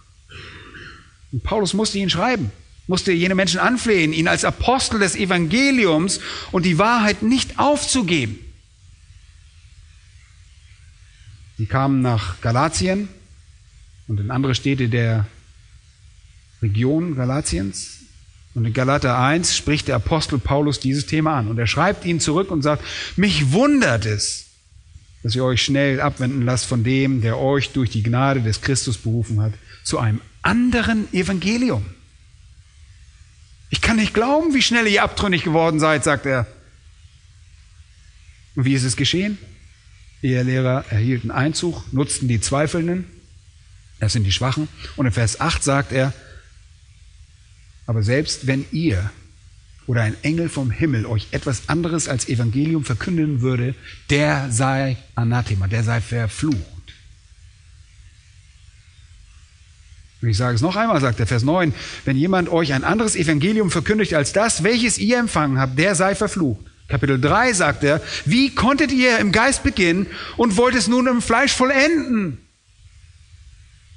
Und 1.32 1.44
Paulus 1.44 1.74
musste 1.74 2.00
ihn 2.00 2.10
schreiben, 2.10 2.52
musste 2.88 3.12
jene 3.12 3.36
Menschen 3.36 3.60
anflehen, 3.60 4.14
ihn 4.14 4.28
als 4.28 4.44
Apostel 4.44 5.00
des 5.00 5.16
Evangeliums 5.16 6.20
und 6.52 6.66
die 6.66 6.78
Wahrheit 6.78 7.22
nicht 7.22 7.60
aufzugeben. 7.60 8.40
Sie 11.60 11.66
kamen 11.66 12.02
nach 12.02 12.40
Galatien 12.40 13.10
und 14.08 14.18
in 14.22 14.32
andere 14.32 14.56
Städte 14.56 14.88
der 14.88 15.28
Region 16.62 17.18
Galatiens. 17.18 17.98
Und 18.56 18.64
in 18.64 18.72
Galater 18.72 19.20
1 19.20 19.58
spricht 19.58 19.90
der 19.90 19.98
Apostel 19.98 20.40
Paulus 20.40 20.80
dieses 20.80 21.06
Thema 21.06 21.38
an. 21.38 21.50
Und 21.50 21.60
er 21.60 21.68
schreibt 21.68 22.06
ihnen 22.06 22.22
zurück 22.22 22.50
und 22.50 22.62
sagt, 22.62 22.86
mich 23.18 23.52
wundert 23.52 24.06
es, 24.06 24.46
dass 25.22 25.36
ihr 25.36 25.44
euch 25.44 25.62
schnell 25.62 26.00
abwenden 26.00 26.44
lasst 26.44 26.66
von 26.66 26.86
dem, 26.86 27.20
der 27.20 27.38
euch 27.38 27.72
durch 27.72 27.90
die 27.90 28.04
Gnade 28.04 28.40
des 28.40 28.62
Christus 28.62 28.98
berufen 28.98 29.42
hat, 29.42 29.52
zu 29.84 30.00
einem 30.00 30.22
anderen 30.42 31.14
Evangelium. 31.14 31.84
Ich 33.70 33.82
kann 33.82 33.98
nicht 33.98 34.14
glauben, 34.14 34.54
wie 34.54 34.62
schnell 34.62 34.88
ihr 34.88 35.04
abtrünnig 35.04 35.44
geworden 35.44 35.82
seid, 35.82 36.06
sagt 36.06 36.26
er. 36.26 36.48
Und 38.56 38.64
wie 38.64 38.76
ist 38.76 38.86
es 38.86 38.96
geschehen? 38.96 39.38
Ehelehrer 40.22 40.86
erhielten 40.90 41.32
Einzug, 41.32 41.84
nutzten 41.94 42.28
die 42.28 42.42
Zweifelnden, 42.42 43.06
das 44.00 44.14
sind 44.14 44.24
die 44.24 44.32
Schwachen. 44.32 44.68
Und 44.96 45.06
in 45.06 45.12
Vers 45.12 45.40
8 45.40 45.64
sagt 45.64 45.92
er, 45.92 46.14
aber 47.86 48.04
selbst 48.04 48.48
wenn 48.48 48.66
ihr 48.72 49.10
oder 49.88 50.04
ein 50.04 50.16
Engel 50.22 50.50
vom 50.50 50.70
Himmel 50.70 51.06
euch 51.06 51.28
etwas 51.32 51.68
anderes 51.68 52.08
als 52.08 52.30
Evangelium 52.30 52.86
verkünden 52.86 53.42
würde, 53.42 53.74
der 54.10 54.52
sei 54.52 54.98
anathema, 55.16 55.68
der 55.68 55.84
sei 55.84 56.00
verflucht. 56.00 56.60
Und 60.22 60.30
ich 60.30 60.38
sage 60.38 60.56
es 60.56 60.62
noch 60.62 60.76
einmal, 60.76 61.00
sagt 61.02 61.20
der 61.20 61.28
Vers 61.28 61.44
9, 61.44 61.74
wenn 62.06 62.18
jemand 62.18 62.50
euch 62.50 62.74
ein 62.74 62.84
anderes 62.84 63.16
Evangelium 63.16 63.72
verkündigt 63.72 64.14
als 64.14 64.34
das, 64.34 64.64
welches 64.64 64.98
ihr 64.98 65.18
empfangen 65.18 65.58
habt, 65.58 65.80
der 65.80 65.96
sei 65.96 66.14
verflucht. 66.14 66.66
Kapitel 66.90 67.22
3 67.22 67.54
sagt 67.54 67.84
er, 67.84 68.02
wie 68.26 68.54
konntet 68.54 68.92
ihr 68.92 69.20
im 69.20 69.32
Geist 69.32 69.62
beginnen 69.62 70.08
und 70.38 70.58
wollt 70.58 70.76
es 70.76 70.88
nun 70.88 71.06
im 71.08 71.22
Fleisch 71.22 71.54
vollenden? 71.54 72.40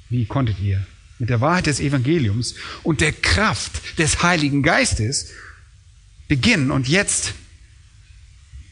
Wie 0.09 0.25
konntet 0.25 0.59
ihr 0.59 0.85
mit 1.17 1.31
der 1.31 1.41
Wahrheit 1.41 1.65
des 1.65 1.79
Evangeliums 1.79 2.53
und 2.83 3.01
der 3.01 3.11
Kraft 3.11 3.97
des 3.97 4.21
Heiligen 4.21 4.61
Geistes 4.61 5.31
beginnen 6.27 6.69
und 6.69 6.87
jetzt 6.87 7.33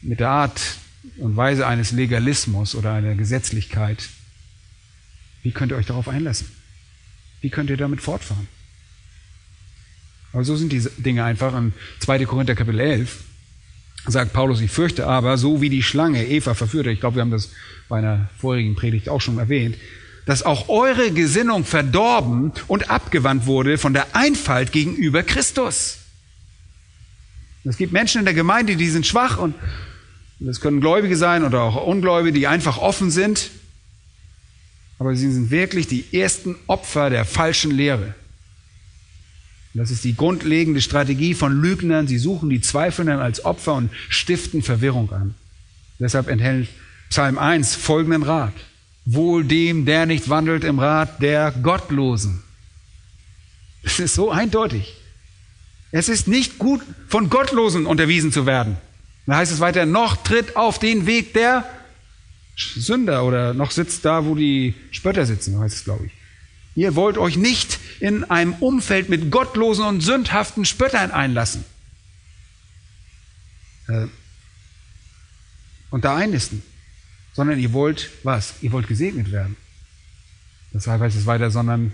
mit 0.02 0.20
der 0.20 0.28
Art 0.28 0.60
und 1.16 1.36
Weise 1.36 1.66
eines 1.66 1.90
Legalismus 1.90 2.76
oder 2.76 2.92
einer 2.92 3.16
Gesetzlichkeit, 3.16 4.08
wie 5.42 5.50
könnt 5.50 5.72
ihr 5.72 5.76
euch 5.76 5.86
darauf 5.86 6.08
einlassen? 6.08 6.48
Wie 7.40 7.50
könnt 7.50 7.70
ihr 7.70 7.76
damit 7.76 8.00
fortfahren? 8.00 8.46
Aber 10.32 10.44
so 10.44 10.54
sind 10.54 10.72
die 10.72 10.86
Dinge 10.98 11.24
einfach. 11.24 11.54
In 11.56 11.72
2. 12.00 12.24
Korinther 12.24 12.54
Kapitel 12.54 12.80
11 12.80 13.24
sagt 14.06 14.32
Paulus, 14.32 14.60
ich 14.60 14.70
fürchte 14.70 15.06
aber, 15.06 15.38
so 15.38 15.60
wie 15.60 15.70
die 15.70 15.82
Schlange 15.82 16.26
Eva 16.26 16.54
verführte, 16.54 16.90
ich 16.90 17.00
glaube, 17.00 17.16
wir 17.16 17.20
haben 17.22 17.30
das 17.30 17.50
bei 17.88 17.98
einer 17.98 18.28
vorigen 18.38 18.74
Predigt 18.74 19.08
auch 19.08 19.20
schon 19.20 19.38
erwähnt, 19.38 19.76
dass 20.26 20.42
auch 20.42 20.68
eure 20.68 21.10
Gesinnung 21.12 21.64
verdorben 21.64 22.52
und 22.68 22.90
abgewandt 22.90 23.46
wurde 23.46 23.78
von 23.78 23.92
der 23.92 24.14
Einfalt 24.14 24.72
gegenüber 24.72 25.22
Christus. 25.22 25.98
Es 27.64 27.76
gibt 27.76 27.92
Menschen 27.92 28.20
in 28.20 28.24
der 28.24 28.34
Gemeinde, 28.34 28.76
die 28.76 28.88
sind 28.88 29.06
schwach 29.06 29.38
und 29.38 29.54
das 30.40 30.60
können 30.60 30.80
Gläubige 30.80 31.16
sein 31.16 31.44
oder 31.44 31.62
auch 31.62 31.86
Ungläubige, 31.86 32.36
die 32.36 32.48
einfach 32.48 32.78
offen 32.78 33.12
sind, 33.12 33.50
aber 34.98 35.14
sie 35.14 35.30
sind 35.30 35.50
wirklich 35.50 35.86
die 35.86 36.04
ersten 36.12 36.56
Opfer 36.66 37.10
der 37.10 37.24
falschen 37.24 37.70
Lehre. 37.70 38.14
Das 39.74 39.90
ist 39.90 40.04
die 40.04 40.14
grundlegende 40.14 40.82
Strategie 40.82 41.34
von 41.34 41.60
Lügnern. 41.60 42.06
Sie 42.06 42.18
suchen 42.18 42.50
die 42.50 42.60
Zweifelnden 42.60 43.20
als 43.20 43.44
Opfer 43.44 43.74
und 43.74 43.90
stiften 44.08 44.62
Verwirrung 44.62 45.10
an. 45.12 45.34
Deshalb 45.98 46.28
enthält 46.28 46.68
Psalm 47.08 47.38
1 47.38 47.74
folgenden 47.74 48.22
Rat. 48.22 48.52
Wohl 49.04 49.44
dem, 49.44 49.84
der 49.84 50.06
nicht 50.06 50.28
wandelt 50.28 50.64
im 50.64 50.78
Rat 50.78 51.22
der 51.22 51.52
Gottlosen. 51.52 52.42
Es 53.82 53.98
ist 53.98 54.14
so 54.14 54.30
eindeutig. 54.30 54.94
Es 55.90 56.08
ist 56.08 56.28
nicht 56.28 56.58
gut, 56.58 56.80
von 57.08 57.28
Gottlosen 57.28 57.86
unterwiesen 57.86 58.32
zu 58.32 58.46
werden. 58.46 58.76
Da 59.26 59.36
heißt 59.36 59.52
es 59.52 59.60
weiter, 59.60 59.86
noch 59.86 60.16
tritt 60.16 60.56
auf 60.56 60.78
den 60.78 61.06
Weg 61.06 61.32
der 61.34 61.64
Sünder 62.56 63.24
oder 63.24 63.54
noch 63.54 63.70
sitzt 63.70 64.04
da, 64.04 64.24
wo 64.24 64.34
die 64.34 64.74
Spötter 64.90 65.26
sitzen, 65.26 65.58
heißt 65.58 65.76
es, 65.76 65.84
glaube 65.84 66.06
ich. 66.06 66.12
Ihr 66.74 66.94
wollt 66.94 67.18
euch 67.18 67.36
nicht 67.36 67.78
in 68.00 68.24
einem 68.24 68.54
Umfeld 68.54 69.08
mit 69.08 69.30
gottlosen 69.30 69.84
und 69.84 70.00
sündhaften 70.00 70.64
Spöttern 70.64 71.10
einlassen. 71.10 71.64
Äh, 73.88 74.06
und 75.90 76.04
da 76.04 76.16
einnisten. 76.16 76.62
Sondern 77.34 77.58
ihr 77.58 77.72
wollt 77.72 78.10
was? 78.24 78.54
Ihr 78.60 78.72
wollt 78.72 78.88
gesegnet 78.88 79.30
werden. 79.30 79.56
Deshalb 80.72 81.00
heißt 81.00 81.16
es 81.16 81.26
weiter, 81.26 81.50
sondern 81.50 81.92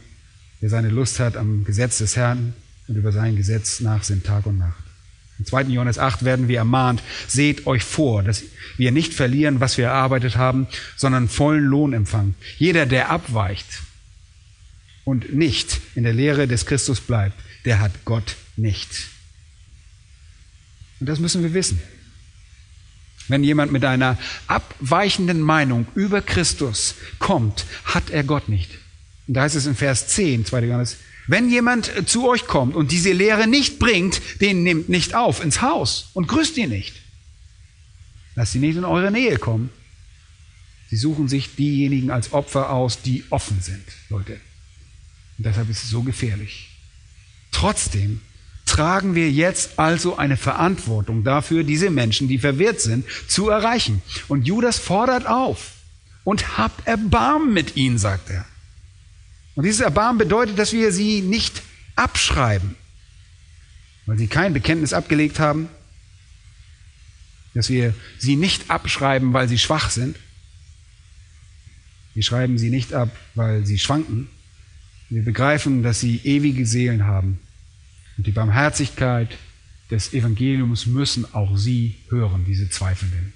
wer 0.60 0.70
seine 0.70 0.88
Lust 0.88 1.20
hat 1.20 1.36
am 1.36 1.64
Gesetz 1.64 1.98
des 1.98 2.16
Herrn 2.16 2.54
und 2.86 2.96
über 2.96 3.12
sein 3.12 3.36
Gesetz 3.36 3.80
nachsinnt 3.80 4.24
Tag 4.24 4.46
und 4.46 4.58
Nacht. 4.58 4.82
Im 5.38 5.44
2. 5.44 5.62
Johannes 5.62 5.98
8 5.98 6.24
werden 6.24 6.48
wir 6.48 6.58
ermahnt, 6.58 7.02
seht 7.28 7.66
euch 7.66 7.84
vor, 7.84 8.24
dass 8.24 8.42
wir 8.76 8.90
nicht 8.90 9.14
verlieren, 9.14 9.60
was 9.60 9.78
wir 9.78 9.86
erarbeitet 9.86 10.36
haben, 10.36 10.66
sondern 10.96 11.28
vollen 11.28 11.64
Lohn 11.64 11.92
empfangen. 11.92 12.34
Jeder, 12.56 12.86
der 12.86 13.10
abweicht 13.10 13.82
und 15.08 15.32
nicht 15.32 15.80
in 15.94 16.04
der 16.04 16.12
Lehre 16.12 16.46
des 16.46 16.66
Christus 16.66 17.00
bleibt, 17.00 17.34
der 17.64 17.80
hat 17.80 18.04
Gott 18.04 18.36
nicht. 18.56 19.08
Und 21.00 21.08
das 21.08 21.18
müssen 21.18 21.42
wir 21.42 21.54
wissen. 21.54 21.80
Wenn 23.26 23.42
jemand 23.42 23.72
mit 23.72 23.86
einer 23.86 24.18
abweichenden 24.48 25.40
Meinung 25.40 25.86
über 25.94 26.20
Christus 26.20 26.94
kommt, 27.18 27.64
hat 27.84 28.10
er 28.10 28.22
Gott 28.22 28.50
nicht. 28.50 28.70
Und 29.26 29.32
da 29.32 29.42
heißt 29.42 29.56
es 29.56 29.64
in 29.64 29.76
Vers 29.76 30.08
10, 30.08 30.44
2. 30.44 30.64
Johannes, 30.64 30.98
wenn 31.26 31.48
jemand 31.48 31.90
zu 32.06 32.28
euch 32.28 32.46
kommt 32.46 32.76
und 32.76 32.92
diese 32.92 33.12
Lehre 33.12 33.46
nicht 33.46 33.78
bringt, 33.78 34.20
den 34.42 34.62
nehmt 34.62 34.90
nicht 34.90 35.14
auf 35.14 35.42
ins 35.42 35.62
Haus 35.62 36.10
und 36.12 36.28
grüßt 36.28 36.58
ihn 36.58 36.68
nicht. 36.68 36.96
Lasst 38.34 38.52
sie 38.52 38.58
nicht 38.58 38.76
in 38.76 38.84
eure 38.84 39.10
Nähe 39.10 39.38
kommen. 39.38 39.70
Sie 40.90 40.96
suchen 40.96 41.28
sich 41.28 41.54
diejenigen 41.54 42.10
als 42.10 42.34
Opfer 42.34 42.68
aus, 42.68 43.00
die 43.00 43.24
offen 43.30 43.62
sind, 43.62 43.84
Leute. 44.10 44.38
Und 45.38 45.46
deshalb 45.46 45.70
ist 45.70 45.84
es 45.84 45.90
so 45.90 46.02
gefährlich. 46.02 46.68
Trotzdem 47.52 48.20
tragen 48.66 49.14
wir 49.14 49.30
jetzt 49.30 49.78
also 49.78 50.16
eine 50.16 50.36
Verantwortung 50.36 51.24
dafür, 51.24 51.64
diese 51.64 51.90
Menschen, 51.90 52.28
die 52.28 52.38
verwirrt 52.38 52.80
sind, 52.80 53.06
zu 53.28 53.48
erreichen. 53.48 54.02
Und 54.28 54.46
Judas 54.46 54.78
fordert 54.78 55.26
auf 55.26 55.72
und 56.24 56.58
habt 56.58 56.86
Erbarmen 56.86 57.54
mit 57.54 57.76
ihnen, 57.76 57.98
sagt 57.98 58.30
er. 58.30 58.44
Und 59.54 59.64
dieses 59.64 59.80
Erbarmen 59.80 60.18
bedeutet, 60.18 60.58
dass 60.58 60.72
wir 60.72 60.92
sie 60.92 61.22
nicht 61.22 61.62
abschreiben, 61.96 62.76
weil 64.06 64.18
sie 64.18 64.26
kein 64.26 64.52
Bekenntnis 64.52 64.92
abgelegt 64.92 65.40
haben, 65.40 65.68
dass 67.54 67.70
wir 67.70 67.94
sie 68.18 68.36
nicht 68.36 68.70
abschreiben, 68.70 69.32
weil 69.32 69.48
sie 69.48 69.58
schwach 69.58 69.90
sind. 69.90 70.16
Wir 72.14 72.22
schreiben 72.22 72.58
sie 72.58 72.70
nicht 72.70 72.92
ab, 72.92 73.08
weil 73.34 73.64
sie 73.64 73.78
schwanken. 73.78 74.28
Wir 75.10 75.22
begreifen, 75.22 75.82
dass 75.82 76.00
sie 76.00 76.20
ewige 76.24 76.66
Seelen 76.66 77.04
haben. 77.04 77.38
Und 78.16 78.26
die 78.26 78.32
Barmherzigkeit 78.32 79.38
des 79.90 80.12
Evangeliums 80.12 80.86
müssen 80.86 81.32
auch 81.34 81.56
sie 81.56 81.96
hören, 82.10 82.44
diese 82.46 82.68
Zweifelnden. 82.68 83.32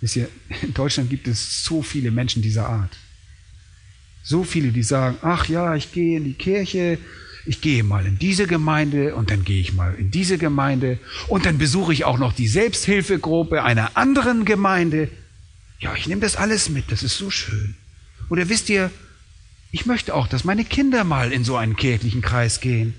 Wisst 0.00 0.16
ihr, 0.16 0.28
in 0.62 0.74
Deutschland 0.74 1.10
gibt 1.10 1.28
es 1.28 1.64
so 1.64 1.82
viele 1.82 2.10
Menschen 2.10 2.42
dieser 2.42 2.68
Art. 2.68 2.96
So 4.22 4.44
viele, 4.44 4.72
die 4.72 4.82
sagen, 4.82 5.16
ach 5.22 5.48
ja, 5.48 5.74
ich 5.74 5.92
gehe 5.92 6.18
in 6.18 6.24
die 6.24 6.34
Kirche, 6.34 6.98
ich 7.46 7.62
gehe 7.62 7.82
mal 7.82 8.04
in 8.04 8.18
diese 8.18 8.46
Gemeinde 8.46 9.14
und 9.14 9.30
dann 9.30 9.44
gehe 9.44 9.60
ich 9.60 9.72
mal 9.72 9.94
in 9.94 10.10
diese 10.10 10.36
Gemeinde 10.36 10.98
und 11.28 11.46
dann 11.46 11.56
besuche 11.56 11.92
ich 11.92 12.04
auch 12.04 12.18
noch 12.18 12.34
die 12.34 12.48
Selbsthilfegruppe 12.48 13.62
einer 13.62 13.96
anderen 13.96 14.44
Gemeinde. 14.44 15.08
Ja, 15.78 15.94
ich 15.94 16.06
nehme 16.06 16.20
das 16.20 16.36
alles 16.36 16.68
mit, 16.68 16.92
das 16.92 17.02
ist 17.02 17.16
so 17.16 17.30
schön. 17.30 17.74
Oder 18.30 18.48
wisst 18.48 18.70
ihr, 18.70 18.90
ich 19.72 19.86
möchte 19.86 20.14
auch, 20.14 20.26
dass 20.26 20.44
meine 20.44 20.64
Kinder 20.64 21.04
mal 21.04 21.32
in 21.32 21.44
so 21.44 21.56
einen 21.56 21.76
kirchlichen 21.76 22.22
Kreis 22.22 22.60
gehen. 22.60 22.94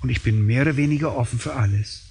Und 0.00 0.08
ich 0.08 0.22
bin 0.22 0.46
mehr 0.46 0.62
oder 0.62 0.76
weniger 0.76 1.16
offen 1.16 1.38
für 1.38 1.54
alles. 1.54 2.02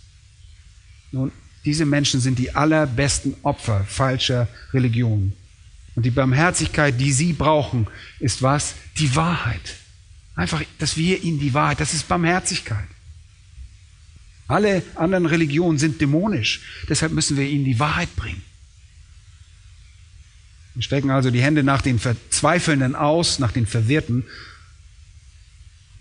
Nun, 1.12 1.32
diese 1.66 1.86
Menschen 1.86 2.20
sind 2.20 2.40
die 2.40 2.54
allerbesten 2.56 3.36
Opfer 3.44 3.86
falscher 3.86 4.48
Religionen. 4.74 5.34
Und 5.96 6.06
die 6.06 6.12
Barmherzigkeit, 6.12 7.00
die 7.00 7.12
sie 7.12 7.34
brauchen, 7.34 7.88
ist 8.20 8.42
was? 8.42 8.76
Die 8.98 9.16
Wahrheit. 9.16 9.76
Einfach, 10.36 10.64
dass 10.80 10.98
wir 10.98 11.24
ihnen 11.24 11.40
die 11.40 11.54
Wahrheit, 11.54 11.80
das 11.80 11.94
ist 11.94 12.08
Barmherzigkeit. 12.08 12.88
Alle 14.48 14.84
anderen 14.96 15.26
Religionen 15.26 15.78
sind 15.78 16.02
dämonisch, 16.02 16.62
deshalb 16.90 17.14
müssen 17.14 17.38
wir 17.38 17.46
ihnen 17.46 17.64
die 17.64 17.80
Wahrheit 17.80 18.14
bringen. 18.16 18.42
Wir 20.76 20.82
strecken 20.82 21.12
also 21.12 21.30
die 21.30 21.42
Hände 21.42 21.64
nach 21.64 21.82
den 21.82 22.00
Verzweifelnden 22.00 22.96
aus, 22.96 23.40
nach 23.40 23.52
den 23.52 23.68
Verwirrten. 23.68 24.26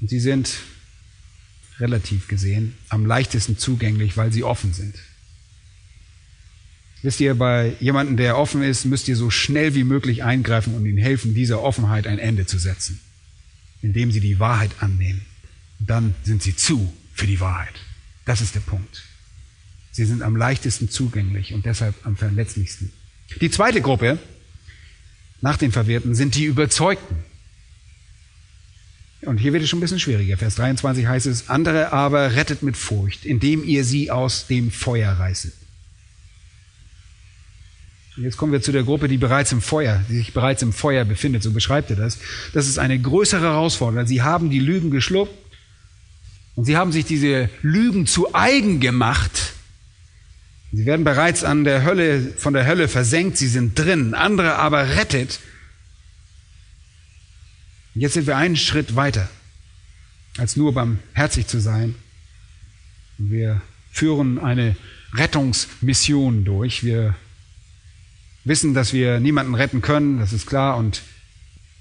Und 0.01 0.11
sie 0.11 0.21
sind 0.21 0.55
relativ 1.79 2.29
gesehen 2.29 2.75
am 2.89 3.05
leichtesten 3.07 3.59
zugänglich, 3.59 4.17
weil 4.17 4.33
sie 4.33 4.45
offen 4.45 4.73
sind. 4.73 4.95
Wisst 7.03 7.21
ihr, 7.21 7.35
bei 7.35 7.75
jemandem, 7.81 8.17
der 8.17 8.39
offen 8.39 8.63
ist, 8.63 8.85
müsst 8.85 9.09
ihr 9.09 9.17
so 9.17 9.29
schnell 9.29 9.75
wie 9.75 9.83
möglich 9.83 10.23
eingreifen 10.23 10.75
und 10.75 10.87
ihnen 10.87 10.99
helfen, 10.99 11.35
dieser 11.35 11.61
Offenheit 11.61 12.07
ein 12.07 12.21
Ende 12.21 12.47
zu 12.47 12.59
setzen, 12.59 13.01
indem 13.83 14.13
sie 14.13 14.21
die 14.21 14.39
Wahrheit 14.39 14.71
annehmen. 14.79 15.23
Dann 15.81 16.15
sind 16.23 16.45
sie 16.45 16.55
zu 16.55 16.93
für 17.13 17.27
die 17.27 17.41
Wahrheit. 17.41 17.75
Das 18.25 18.41
ist 18.41 18.55
der 18.55 18.61
Punkt. 18.61 19.03
Sie 19.91 20.05
sind 20.05 20.23
am 20.23 20.37
leichtesten 20.37 20.89
zugänglich 20.89 21.53
und 21.53 21.67
deshalb 21.67 21.95
am 22.07 22.17
verletzlichsten. 22.17 22.93
Die 23.41 23.51
zweite 23.51 23.81
Gruppe 23.81 24.19
nach 25.43 25.59
den 25.59 25.73
Verwirrten 25.73 26.15
sind 26.15 26.37
die 26.37 26.45
Überzeugten. 26.45 27.17
Und 29.23 29.39
hier 29.39 29.53
wird 29.53 29.63
es 29.63 29.69
schon 29.69 29.79
ein 29.79 29.83
bisschen 29.83 30.01
schwieriger. 30.01 30.37
Vers 30.37 30.55
23 30.57 31.07
heißt 31.07 31.27
es, 31.27 31.49
andere 31.49 31.93
aber 31.93 32.35
rettet 32.35 32.63
mit 32.63 32.77
Furcht, 32.77 33.25
indem 33.25 33.63
ihr 33.63 33.85
sie 33.85 34.11
aus 34.11 34.47
dem 34.47 34.71
Feuer 34.71 35.13
reißet. 35.13 35.53
Und 38.17 38.25
jetzt 38.25 38.37
kommen 38.37 38.53
wir 38.53 38.61
zu 38.61 38.73
der 38.73 38.83
Gruppe, 38.83 39.09
die 39.09 39.19
bereits 39.19 39.53
im 39.53 39.63
Feuer, 39.63 40.05
die 40.09 40.17
sich 40.17 40.33
bereits 40.33 40.63
im 40.63 40.73
Feuer 40.73 41.05
befindet, 41.05 41.43
so 41.43 41.51
beschreibt 41.51 41.91
er 41.91 41.97
das. 41.97 42.19
Das 42.53 42.69
ist 42.69 42.79
eine 42.79 42.99
größere 42.99 43.43
Herausforderung. 43.43 44.07
Sie 44.07 44.23
haben 44.23 44.51
die 44.51 44.59
Lügen 44.59 44.91
geschluckt 44.91 45.33
und 46.55 46.65
sie 46.65 46.77
haben 46.77 46.93
sich 46.93 47.05
diese 47.05 47.49
Lügen 47.63 48.07
zu 48.07 48.35
eigen 48.35 48.81
gemacht. 48.81 49.55
Sie 50.73 50.87
werden 50.87 51.05
bereits 51.05 51.45
an 51.45 51.65
der 51.65 51.85
Hölle, 51.85 52.33
von 52.39 52.55
der 52.55 52.67
Hölle 52.67 52.89
versenkt, 52.89 53.37
sie 53.37 53.49
sind 53.49 53.79
drin, 53.79 54.15
andere 54.15 54.57
aber 54.57 54.97
rettet. 54.97 55.41
Jetzt 57.95 58.15
sind 58.15 58.27
wir 58.27 58.39
einen 58.39 58.57
Schritt 58.57 58.97
weiter, 58.97 59.29
als 60.39 60.57
nur 60.57 60.73
barmherzig 60.73 61.47
zu 61.47 61.61
sein. 61.61 61.95
Wir 63.19 63.61
führen 63.91 64.39
eine 64.39 64.75
Rettungsmission 65.13 66.45
durch. 66.45 66.85
Wir 66.85 67.15
wissen, 68.45 68.73
dass 68.73 68.95
wir 68.95 69.21
niemanden 69.21 69.55
retten 69.55 69.83
können, 69.83 70.19
das 70.19 70.33
ist 70.33 70.47
klar, 70.47 70.79
und 70.79 71.03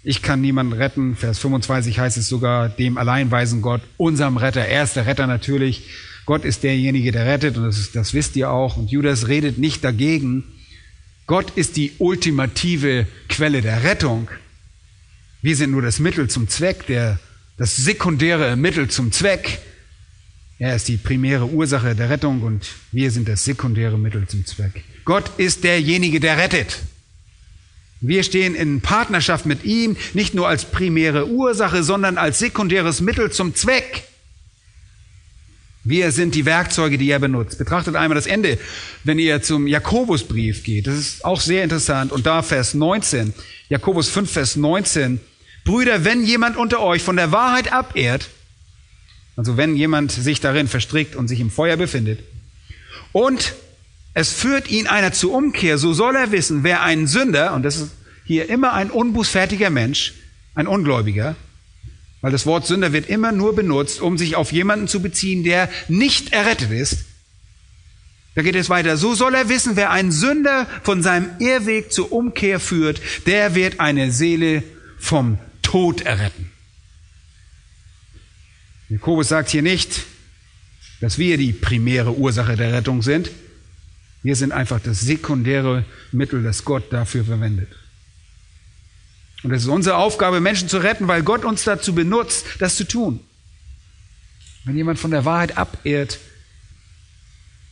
ich 0.03 0.21
kann 0.21 0.41
niemanden 0.41 0.73
retten. 0.73 1.15
Vers 1.15 1.39
25 1.39 1.97
heißt 1.97 2.17
es 2.17 2.27
sogar, 2.27 2.67
dem 2.67 2.97
alleinweisen 2.97 3.61
Gott, 3.61 3.81
unserem 3.95 4.35
Retter. 4.35 4.65
Er 4.65 4.83
ist 4.83 4.97
der 4.97 5.05
Retter 5.05 5.27
natürlich. 5.27 5.87
Gott 6.25 6.45
ist 6.45 6.63
derjenige, 6.63 7.11
der 7.11 7.25
rettet, 7.25 7.57
und 7.57 7.65
das, 7.65 7.77
ist, 7.77 7.95
das 7.95 8.13
wisst 8.13 8.35
ihr 8.35 8.51
auch. 8.51 8.77
Und 8.77 8.91
Judas 8.91 9.27
redet 9.27 9.57
nicht 9.57 9.83
dagegen. 9.83 10.43
Gott 11.27 11.51
ist 11.55 11.77
die 11.77 11.93
ultimative 11.97 13.07
Quelle 13.29 13.61
der 13.61 13.83
Rettung. 13.83 14.29
Wir 15.41 15.55
sind 15.55 15.71
nur 15.71 15.81
das 15.81 15.99
Mittel 15.99 16.29
zum 16.29 16.47
Zweck, 16.47 16.85
der, 16.87 17.19
das 17.57 17.75
sekundäre 17.75 18.55
Mittel 18.55 18.89
zum 18.89 19.11
Zweck. 19.11 19.59
Er 20.59 20.75
ist 20.75 20.87
die 20.87 20.97
primäre 20.97 21.47
Ursache 21.47 21.95
der 21.95 22.11
Rettung 22.11 22.43
und 22.43 22.67
wir 22.91 23.09
sind 23.09 23.27
das 23.27 23.43
sekundäre 23.43 23.97
Mittel 23.97 24.27
zum 24.27 24.45
Zweck. 24.45 24.83
Gott 25.05 25.31
ist 25.37 25.63
derjenige, 25.63 26.19
der 26.19 26.37
rettet. 26.37 26.79
Wir 27.99 28.23
stehen 28.23 28.53
in 28.53 28.81
Partnerschaft 28.81 29.45
mit 29.45 29.63
ihm, 29.63 29.95
nicht 30.13 30.33
nur 30.33 30.47
als 30.47 30.65
primäre 30.65 31.27
Ursache, 31.27 31.83
sondern 31.83 32.17
als 32.17 32.39
sekundäres 32.39 33.01
Mittel 33.01 33.31
zum 33.31 33.55
Zweck. 33.55 34.03
Wir 35.83 36.11
sind 36.11 36.35
die 36.35 36.45
Werkzeuge, 36.45 36.97
die 36.97 37.09
er 37.09 37.19
benutzt. 37.19 37.57
Betrachtet 37.57 37.95
einmal 37.95 38.15
das 38.15 38.27
Ende, 38.27 38.59
wenn 39.03 39.17
ihr 39.17 39.41
zum 39.41 39.65
Jakobusbrief 39.65 40.63
geht. 40.63 40.85
Das 40.85 40.95
ist 40.95 41.25
auch 41.25 41.41
sehr 41.41 41.63
interessant. 41.63 42.11
Und 42.11 42.25
da 42.25 42.43
Vers 42.43 42.75
19, 42.75 43.33
Jakobus 43.69 44.09
5, 44.09 44.31
Vers 44.31 44.55
19, 44.55 45.19
Brüder, 45.65 46.05
wenn 46.05 46.23
jemand 46.23 46.57
unter 46.57 46.81
euch 46.81 47.01
von 47.01 47.15
der 47.15 47.31
Wahrheit 47.31 47.73
abehrt, 47.73 48.29
also 49.35 49.57
wenn 49.57 49.75
jemand 49.75 50.11
sich 50.11 50.39
darin 50.39 50.67
verstrickt 50.67 51.15
und 51.15 51.27
sich 51.27 51.39
im 51.39 51.49
Feuer 51.49 51.77
befindet, 51.77 52.19
und 53.11 53.53
es 54.13 54.31
führt 54.33 54.69
ihn 54.69 54.87
einer 54.87 55.13
zur 55.13 55.33
Umkehr, 55.33 55.77
so 55.77 55.93
soll 55.93 56.15
er 56.15 56.31
wissen, 56.31 56.63
wer 56.63 56.83
ein 56.83 57.07
Sünder, 57.07 57.53
und 57.53 57.63
das 57.63 57.77
ist 57.77 57.91
hier 58.25 58.49
immer 58.49 58.73
ein 58.73 58.91
unbußfertiger 58.91 59.69
Mensch, 59.69 60.13
ein 60.53 60.67
Ungläubiger, 60.67 61.35
weil 62.21 62.31
das 62.31 62.45
Wort 62.45 62.67
Sünder 62.67 62.93
wird 62.93 63.09
immer 63.09 63.31
nur 63.31 63.55
benutzt, 63.55 63.99
um 63.99 64.17
sich 64.17 64.35
auf 64.35 64.51
jemanden 64.51 64.87
zu 64.87 65.01
beziehen, 65.01 65.43
der 65.43 65.69
nicht 65.87 66.33
errettet 66.33 66.71
ist. 66.71 67.05
Da 68.35 68.43
geht 68.43 68.55
es 68.55 68.69
weiter. 68.69 68.95
So 68.95 69.13
soll 69.13 69.35
er 69.35 69.49
wissen, 69.49 69.75
wer 69.75 69.91
ein 69.91 70.11
Sünder 70.11 70.67
von 70.83 71.03
seinem 71.03 71.29
Irrweg 71.39 71.91
zur 71.91 72.11
Umkehr 72.11 72.59
führt, 72.59 73.01
der 73.25 73.55
wird 73.55 73.79
eine 73.79 74.11
Seele 74.11 74.63
vom 74.97 75.37
Tod 75.61 76.01
erretten. 76.01 76.51
Jakobus 78.89 79.29
sagt 79.29 79.49
hier 79.49 79.61
nicht, 79.61 80.03
dass 81.01 81.17
wir 81.17 81.37
die 81.37 81.53
primäre 81.53 82.15
Ursache 82.15 82.55
der 82.55 82.73
Rettung 82.73 83.01
sind. 83.01 83.31
Wir 84.23 84.35
sind 84.35 84.51
einfach 84.51 84.79
das 84.79 85.01
sekundäre 85.01 85.83
Mittel, 86.11 86.43
das 86.43 86.63
Gott 86.63 86.93
dafür 86.93 87.25
verwendet. 87.25 87.69
Und 89.43 89.51
es 89.51 89.63
ist 89.63 89.69
unsere 89.69 89.97
Aufgabe, 89.97 90.39
Menschen 90.39 90.69
zu 90.69 90.77
retten, 90.77 91.07
weil 91.07 91.23
Gott 91.23 91.45
uns 91.45 91.63
dazu 91.63 91.95
benutzt, 91.95 92.45
das 92.59 92.75
zu 92.75 92.87
tun. 92.87 93.19
Wenn 94.65 94.77
jemand 94.77 94.99
von 94.99 95.11
der 95.11 95.25
Wahrheit 95.25 95.57
abehrt, 95.57 96.19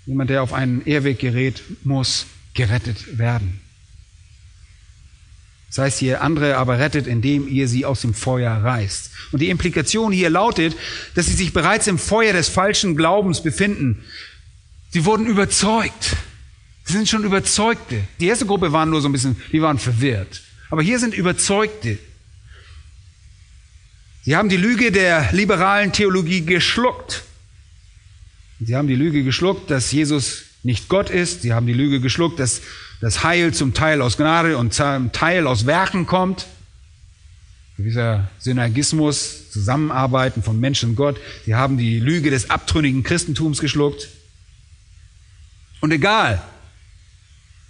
jemand, 0.06 0.30
der 0.30 0.42
auf 0.42 0.54
einen 0.54 0.86
Ehrweg 0.86 1.20
gerät, 1.20 1.62
muss 1.84 2.26
gerettet 2.56 3.20
werden. 3.20 3.62
Das 5.70 5.78
heißt 5.78 6.00
hier, 6.00 6.24
andere 6.24 6.58
aber 6.58 6.80
rettet, 6.80 7.06
indem 7.06 7.48
ihr 7.48 7.68
sie 7.68 7.86
aus 7.86 8.02
dem 8.02 8.16
Feuer 8.16 8.52
reißt. 8.52 9.12
Und 9.32 9.40
die 9.40 9.50
Implikation 9.50 10.12
hier 10.12 10.32
lautet, 10.32 10.76
dass 11.14 11.28
sie 11.28 11.36
sich 11.36 11.54
bereits 11.54 11.86
im 11.86 12.00
Feuer 12.00 12.34
des 12.34 12.50
falschen 12.50 12.98
Glaubens 12.98 13.44
befinden. 13.44 14.04
Sie 14.90 15.06
wurden 15.06 15.28
überzeugt. 15.28 16.16
Sie 16.86 16.94
sind 16.94 17.08
schon 17.08 17.24
Überzeugte. 17.24 18.02
Die 18.20 18.26
erste 18.26 18.48
Gruppe 18.48 18.72
waren 18.72 18.90
nur 18.90 19.02
so 19.02 19.08
ein 19.08 19.12
bisschen, 19.12 19.40
die 19.52 19.62
waren 19.62 19.78
verwirrt. 19.78 20.42
Aber 20.70 20.82
hier 20.82 21.00
sind 21.00 21.14
Überzeugte. 21.14 21.98
Sie 24.24 24.36
haben 24.36 24.50
die 24.50 24.58
Lüge 24.58 24.92
der 24.92 25.32
liberalen 25.32 25.92
Theologie 25.92 26.46
geschluckt. 26.46 27.24
Sie 28.60 28.76
haben 28.76 28.88
die 28.88 28.96
Lüge 28.96 29.24
geschluckt, 29.24 29.72
dass 29.72 29.92
Jesus 29.92 30.44
nicht 30.64 30.90
Gott 30.90 31.10
ist. 31.10 31.42
Sie 31.42 31.54
haben 31.54 31.66
die 31.66 31.74
Lüge 31.74 32.02
geschluckt, 32.02 32.40
dass 32.40 32.62
das 33.02 33.24
Heil 33.24 33.54
zum 33.54 33.74
Teil 33.74 34.02
aus 34.02 34.18
Gnade 34.18 34.58
und 34.58 34.74
zum 34.74 35.12
Teil 35.12 35.48
aus 35.48 35.66
Werken 35.66 36.06
kommt. 36.06 36.48
Dieser 37.78 38.30
Synergismus, 38.40 39.52
Zusammenarbeiten 39.52 40.44
von 40.44 40.60
Mensch 40.60 40.84
und 40.84 40.96
Gott. 40.96 41.18
Sie 41.46 41.56
haben 41.56 41.78
die 41.78 42.00
Lüge 42.00 42.30
des 42.30 42.50
abtrünnigen 42.50 43.04
Christentums 43.04 43.62
geschluckt. 43.62 44.10
Und 45.80 45.92
egal, 45.92 46.44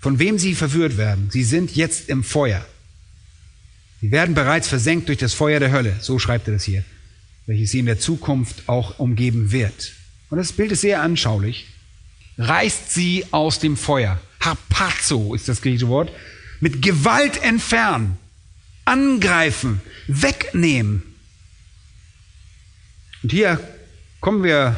von 0.02 0.18
wem 0.18 0.40
sie 0.40 0.56
verführt 0.56 0.98
werden, 0.98 1.30
sie 1.32 1.44
sind 1.44 1.76
jetzt 1.76 2.10
im 2.10 2.24
Feuer. 2.24 2.66
Sie 4.02 4.12
werden 4.12 4.34
bereits 4.34 4.68
versenkt 4.68 5.10
durch 5.10 5.18
das 5.18 5.34
Feuer 5.34 5.60
der 5.60 5.72
Hölle, 5.72 5.96
so 6.00 6.20
schreibt 6.20 6.48
er 6.48 6.54
das 6.54 6.64
hier, 6.64 6.84
welches 7.46 7.72
sie 7.72 7.80
in 7.80 7.86
der 7.86 8.00
Zukunft 8.00 8.70
auch 8.70 9.00
umgeben 9.00 9.52
wird. 9.52 9.94
Und 10.30 10.38
das 10.38 10.54
Bild 10.54 10.72
ist 10.72 10.82
sehr 10.82 11.02
anschaulich. 11.02 11.68
Reißt 12.38 12.94
sie 12.94 13.26
aus 13.32 13.60
dem 13.60 13.76
Feuer. 13.76 14.20
Harpazo 14.40 15.34
ist 15.34 15.50
das 15.50 15.62
griechische 15.62 15.90
Wort. 15.90 16.12
Mit 16.62 16.82
Gewalt 16.82 17.42
entfernen, 17.44 18.18
angreifen, 18.86 19.82
wegnehmen. 20.08 21.04
Und 23.22 23.32
hier 23.32 23.60
kommen 24.22 24.44
wir 24.44 24.76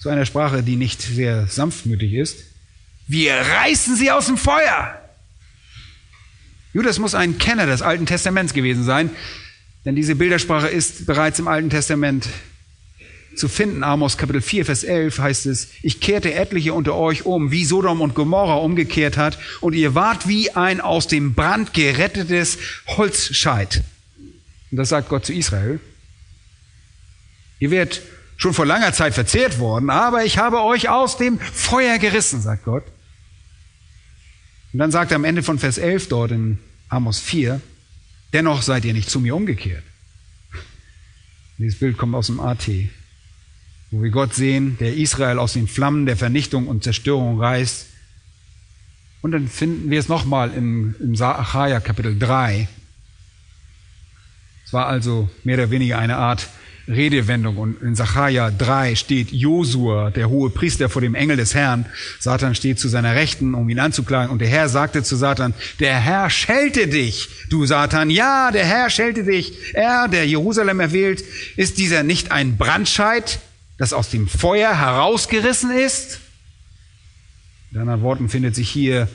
zu 0.00 0.08
einer 0.08 0.26
Sprache, 0.26 0.62
die 0.62 0.76
nicht 0.76 1.02
sehr 1.02 1.46
sanftmütig 1.46 2.14
ist. 2.14 2.44
Wir 3.06 3.34
reißen 3.34 3.96
sie 3.96 4.10
aus 4.10 4.26
dem 4.26 4.36
Feuer. 4.36 4.97
Judas 6.72 6.98
muss 6.98 7.14
ein 7.14 7.38
Kenner 7.38 7.66
des 7.66 7.82
Alten 7.82 8.06
Testaments 8.06 8.52
gewesen 8.52 8.84
sein, 8.84 9.10
denn 9.84 9.94
diese 9.94 10.14
Bildersprache 10.14 10.68
ist 10.68 11.06
bereits 11.06 11.38
im 11.38 11.48
Alten 11.48 11.70
Testament 11.70 12.28
zu 13.34 13.48
finden. 13.48 13.82
Amos 13.82 14.18
Kapitel 14.18 14.42
4, 14.42 14.66
Vers 14.66 14.84
11 14.84 15.18
heißt 15.18 15.46
es, 15.46 15.68
ich 15.82 16.00
kehrte 16.00 16.34
etliche 16.34 16.74
unter 16.74 16.94
euch 16.94 17.24
um, 17.24 17.50
wie 17.50 17.64
Sodom 17.64 18.00
und 18.00 18.14
Gomorra 18.14 18.56
umgekehrt 18.56 19.16
hat, 19.16 19.38
und 19.60 19.74
ihr 19.74 19.94
wart 19.94 20.28
wie 20.28 20.50
ein 20.50 20.80
aus 20.80 21.06
dem 21.06 21.34
Brand 21.34 21.72
gerettetes 21.72 22.58
Holzscheit. 22.86 23.82
Und 24.70 24.76
das 24.76 24.90
sagt 24.90 25.08
Gott 25.08 25.24
zu 25.24 25.32
Israel. 25.32 25.80
Ihr 27.58 27.70
werdet 27.70 28.02
schon 28.36 28.54
vor 28.54 28.66
langer 28.66 28.92
Zeit 28.92 29.14
verzehrt 29.14 29.58
worden, 29.58 29.88
aber 29.88 30.24
ich 30.24 30.38
habe 30.38 30.62
euch 30.62 30.88
aus 30.88 31.16
dem 31.16 31.40
Feuer 31.40 31.98
gerissen, 31.98 32.42
sagt 32.42 32.64
Gott. 32.64 32.84
Und 34.72 34.78
dann 34.78 34.90
sagt 34.90 35.12
er 35.12 35.16
am 35.16 35.24
Ende 35.24 35.42
von 35.42 35.58
Vers 35.58 35.78
11 35.78 36.08
dort 36.08 36.30
in 36.30 36.58
Amos 36.88 37.20
4, 37.20 37.60
dennoch 38.32 38.62
seid 38.62 38.84
ihr 38.84 38.92
nicht 38.92 39.10
zu 39.10 39.20
mir 39.20 39.34
umgekehrt. 39.34 39.82
Dieses 41.58 41.78
Bild 41.78 41.96
kommt 41.96 42.14
aus 42.14 42.26
dem 42.26 42.40
AT, 42.40 42.68
wo 43.90 44.02
wir 44.02 44.10
Gott 44.10 44.34
sehen, 44.34 44.76
der 44.78 44.96
Israel 44.96 45.38
aus 45.38 45.54
den 45.54 45.68
Flammen 45.68 46.06
der 46.06 46.16
Vernichtung 46.16 46.66
und 46.66 46.84
Zerstörung 46.84 47.40
reißt. 47.40 47.86
Und 49.22 49.32
dann 49.32 49.48
finden 49.48 49.90
wir 49.90 49.98
es 49.98 50.08
nochmal 50.08 50.52
im, 50.54 50.94
im 51.00 51.16
Sacharja 51.16 51.80
Kapitel 51.80 52.18
3. 52.18 52.68
Es 54.64 54.72
war 54.72 54.86
also 54.86 55.30
mehr 55.44 55.56
oder 55.56 55.70
weniger 55.70 55.98
eine 55.98 56.16
Art 56.18 56.48
Redewendung. 56.88 57.56
Und 57.56 57.82
in 57.82 57.94
Sacharja 57.94 58.50
3 58.50 58.94
steht 58.94 59.30
Josua, 59.30 60.10
der 60.10 60.28
hohe 60.28 60.50
Priester 60.50 60.88
vor 60.88 61.02
dem 61.02 61.14
Engel 61.14 61.36
des 61.36 61.54
Herrn. 61.54 61.86
Satan 62.18 62.54
steht 62.54 62.78
zu 62.78 62.88
seiner 62.88 63.14
Rechten, 63.14 63.54
um 63.54 63.68
ihn 63.68 63.78
anzuklagen. 63.78 64.30
Und 64.30 64.40
der 64.40 64.48
Herr 64.48 64.68
sagte 64.68 65.02
zu 65.02 65.16
Satan, 65.16 65.54
der 65.80 65.98
Herr 65.98 66.30
schelte 66.30 66.88
dich, 66.88 67.28
du 67.50 67.66
Satan. 67.66 68.10
Ja, 68.10 68.50
der 68.50 68.64
Herr 68.64 68.90
schelte 68.90 69.24
dich. 69.24 69.74
Er, 69.74 70.08
der 70.08 70.26
Jerusalem 70.26 70.80
erwählt, 70.80 71.22
ist 71.56 71.78
dieser 71.78 72.02
nicht 72.02 72.32
ein 72.32 72.56
Brandscheid, 72.56 73.38
das 73.76 73.92
aus 73.92 74.10
dem 74.10 74.26
Feuer 74.26 74.78
herausgerissen 74.78 75.70
ist? 75.70 76.20
In 77.70 77.78
anderen 77.78 78.02
Worten 78.02 78.28
findet 78.28 78.54
sich 78.54 78.70
hier 78.70 79.08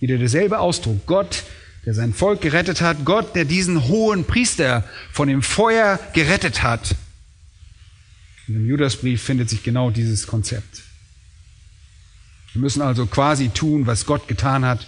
wieder 0.00 0.18
derselbe 0.18 0.58
Ausdruck. 0.58 1.06
Gott 1.06 1.44
der 1.86 1.94
sein 1.94 2.12
Volk 2.12 2.40
gerettet 2.42 2.80
hat, 2.80 3.04
Gott, 3.04 3.34
der 3.34 3.44
diesen 3.44 3.88
hohen 3.88 4.24
Priester 4.24 4.84
von 5.12 5.28
dem 5.28 5.42
Feuer 5.42 5.98
gerettet 6.12 6.62
hat. 6.62 6.94
Und 8.46 8.56
im 8.56 8.68
Judasbrief 8.68 9.22
findet 9.22 9.48
sich 9.48 9.62
genau 9.62 9.90
dieses 9.90 10.26
Konzept. 10.26 10.82
Wir 12.52 12.60
müssen 12.60 12.82
also 12.82 13.06
quasi 13.06 13.48
tun, 13.48 13.86
was 13.86 14.06
Gott 14.06 14.28
getan 14.28 14.64
hat, 14.64 14.86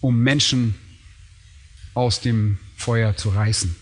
um 0.00 0.20
Menschen 0.20 0.74
aus 1.94 2.20
dem 2.20 2.58
Feuer 2.76 3.16
zu 3.16 3.30
reißen. 3.30 3.74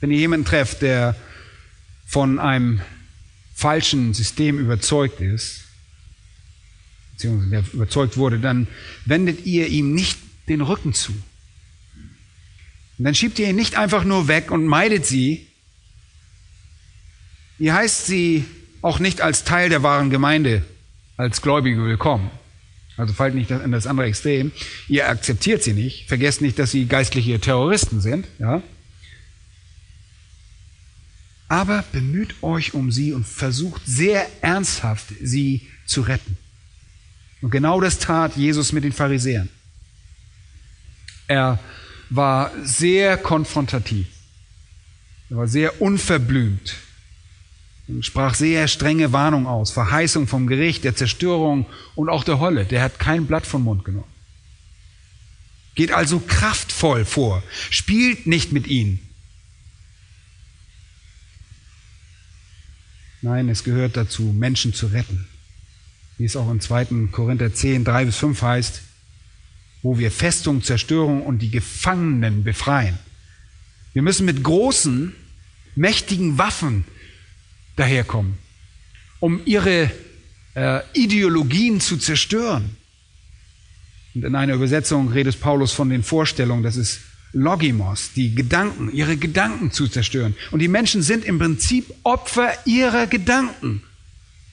Wenn 0.00 0.10
ihr 0.10 0.18
jemanden 0.18 0.46
trefft, 0.46 0.82
der 0.82 1.16
von 2.06 2.38
einem 2.38 2.80
falschen 3.54 4.14
System 4.14 4.58
überzeugt 4.58 5.20
ist, 5.20 5.64
beziehungsweise 7.12 7.50
der 7.50 7.64
überzeugt 7.72 8.16
wurde, 8.16 8.38
dann 8.38 8.68
wendet 9.04 9.44
ihr 9.46 9.66
ihm 9.66 9.94
nicht 9.94 10.18
den 10.48 10.60
Rücken 10.60 10.94
zu. 10.94 11.12
Und 12.98 13.04
dann 13.04 13.14
schiebt 13.14 13.38
ihr 13.38 13.48
ihn 13.48 13.56
nicht 13.56 13.76
einfach 13.76 14.04
nur 14.04 14.26
weg 14.28 14.50
und 14.50 14.66
meidet 14.66 15.06
sie. 15.06 15.46
Ihr 17.58 17.74
heißt 17.74 18.06
sie 18.06 18.44
auch 18.82 18.98
nicht 18.98 19.20
als 19.20 19.44
Teil 19.44 19.68
der 19.68 19.82
wahren 19.82 20.10
Gemeinde, 20.10 20.64
als 21.16 21.40
Gläubige 21.40 21.84
willkommen. 21.84 22.30
Also 22.96 23.14
fallt 23.14 23.36
nicht 23.36 23.50
in 23.50 23.70
das 23.70 23.86
andere 23.86 24.08
Extrem. 24.08 24.50
Ihr 24.88 25.08
akzeptiert 25.08 25.62
sie 25.62 25.72
nicht. 25.72 26.08
Vergesst 26.08 26.40
nicht, 26.40 26.58
dass 26.58 26.72
sie 26.72 26.86
geistliche 26.86 27.38
Terroristen 27.38 28.00
sind. 28.00 28.26
Ja? 28.40 28.62
Aber 31.48 31.84
bemüht 31.92 32.34
euch 32.42 32.74
um 32.74 32.90
sie 32.90 33.12
und 33.12 33.24
versucht 33.24 33.82
sehr 33.86 34.28
ernsthaft, 34.42 35.06
sie 35.22 35.68
zu 35.86 36.00
retten. 36.00 36.36
Und 37.40 37.50
genau 37.50 37.80
das 37.80 38.00
tat 38.00 38.36
Jesus 38.36 38.72
mit 38.72 38.82
den 38.82 38.92
Pharisäern. 38.92 39.48
Er 41.28 41.60
war 42.10 42.52
sehr 42.62 43.16
konfrontativ. 43.16 44.08
Er 45.30 45.36
war 45.36 45.48
sehr 45.48 45.82
unverblümt 45.82 46.76
und 47.86 48.04
sprach 48.04 48.34
sehr 48.34 48.68
strenge 48.68 49.12
Warnung 49.12 49.46
aus, 49.46 49.70
Verheißung 49.70 50.26
vom 50.26 50.46
Gericht, 50.46 50.84
der 50.84 50.96
Zerstörung 50.96 51.66
und 51.94 52.08
auch 52.08 52.24
der 52.24 52.38
Holle. 52.38 52.64
Der 52.64 52.82
hat 52.82 52.98
kein 52.98 53.26
Blatt 53.26 53.46
vom 53.46 53.64
Mund 53.64 53.84
genommen. 53.84 54.12
Geht 55.74 55.92
also 55.92 56.18
kraftvoll 56.18 57.04
vor, 57.04 57.42
spielt 57.70 58.26
nicht 58.26 58.52
mit 58.52 58.66
ihnen. 58.66 59.00
Nein, 63.20 63.48
es 63.48 63.64
gehört 63.64 63.96
dazu, 63.96 64.22
Menschen 64.22 64.74
zu 64.74 64.86
retten. 64.86 65.28
Wie 66.18 66.24
es 66.24 66.36
auch 66.36 66.50
im 66.50 66.60
2. 66.60 67.08
Korinther 67.10 67.52
10, 67.52 67.84
3 67.84 68.06
bis 68.06 68.16
5 68.16 68.42
heißt, 68.42 68.82
wo 69.82 69.98
wir 69.98 70.10
Festung, 70.10 70.62
Zerstörung 70.62 71.22
und 71.22 71.40
die 71.40 71.50
Gefangenen 71.50 72.44
befreien. 72.44 72.98
Wir 73.92 74.02
müssen 74.02 74.26
mit 74.26 74.42
großen, 74.42 75.14
mächtigen 75.74 76.38
Waffen 76.38 76.84
daherkommen, 77.76 78.38
um 79.20 79.40
ihre 79.44 79.90
äh, 80.54 80.80
Ideologien 80.92 81.80
zu 81.80 81.96
zerstören. 81.96 82.76
Und 84.14 84.24
in 84.24 84.34
einer 84.34 84.54
Übersetzung 84.54 85.10
redet 85.10 85.40
Paulus 85.40 85.72
von 85.72 85.90
den 85.90 86.02
Vorstellungen, 86.02 86.62
das 86.62 86.76
ist 86.76 87.00
Logimos, 87.32 88.12
die 88.14 88.34
Gedanken, 88.34 88.90
ihre 88.92 89.16
Gedanken 89.16 89.70
zu 89.70 89.86
zerstören. 89.86 90.34
Und 90.50 90.60
die 90.60 90.68
Menschen 90.68 91.02
sind 91.02 91.24
im 91.24 91.38
Prinzip 91.38 91.92
Opfer 92.02 92.52
ihrer 92.64 93.06
Gedanken. 93.06 93.82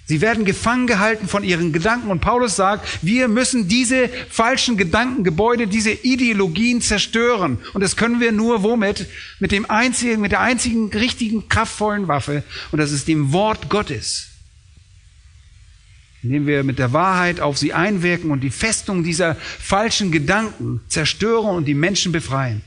Sie 0.07 0.21
werden 0.21 0.45
gefangen 0.45 0.85
gehalten 0.85 1.27
von 1.27 1.43
ihren 1.43 1.73
Gedanken 1.73 2.11
und 2.11 2.21
Paulus 2.21 2.55
sagt, 2.55 3.03
wir 3.03 3.27
müssen 3.27 3.67
diese 3.67 4.07
falschen 4.29 4.77
Gedankengebäude, 4.77 5.65
diese 5.65 5.91
Ideologien 5.91 6.79
zerstören. 6.79 7.57
Und 7.73 7.81
das 7.81 7.95
können 7.95 8.19
wir 8.19 8.31
nur 8.31 8.61
womit? 8.61 9.07
Mit 9.39 9.51
dem 9.51 9.67
einzigen, 9.67 10.21
mit 10.21 10.31
der 10.31 10.41
einzigen 10.41 10.91
richtigen 10.91 11.49
kraftvollen 11.49 12.07
Waffe. 12.07 12.43
Und 12.71 12.77
das 12.77 12.91
ist 12.91 13.07
dem 13.07 13.33
Wort 13.33 13.67
Gottes. 13.69 14.27
Indem 16.21 16.45
wir 16.45 16.63
mit 16.63 16.77
der 16.77 16.93
Wahrheit 16.93 17.39
auf 17.39 17.57
sie 17.57 17.73
einwirken 17.73 18.29
und 18.29 18.41
die 18.41 18.51
Festung 18.51 19.03
dieser 19.03 19.35
falschen 19.35 20.11
Gedanken 20.11 20.81
zerstören 20.87 21.55
und 21.55 21.65
die 21.65 21.73
Menschen 21.73 22.11
befreien. 22.11 22.61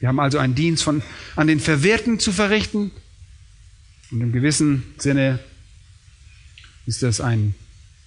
Wir 0.00 0.08
haben 0.08 0.20
also 0.20 0.36
einen 0.36 0.54
Dienst 0.54 0.82
von, 0.82 1.00
an 1.34 1.46
den 1.46 1.60
Verwirrten 1.60 2.18
zu 2.18 2.30
verrichten 2.30 2.90
und 4.10 4.20
im 4.20 4.32
gewissen 4.32 4.82
Sinne 4.98 5.38
ist 6.86 7.02
das 7.02 7.20
ein 7.20 7.54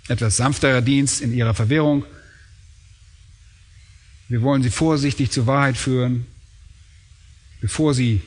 etwas 0.08 0.38
sanfterer 0.38 0.82
Dienst 0.82 1.22
in 1.22 1.34
ihrer 1.34 1.54
Verwirrung. 1.54 2.06
Wir 4.28 4.42
wollen 4.42 4.64
sie 4.64 4.70
vorsichtig 4.70 5.32
zur 5.32 5.48
Wahrheit 5.48 5.78
führen, 5.78 6.26
bevor 7.62 7.94
sie 7.94 8.22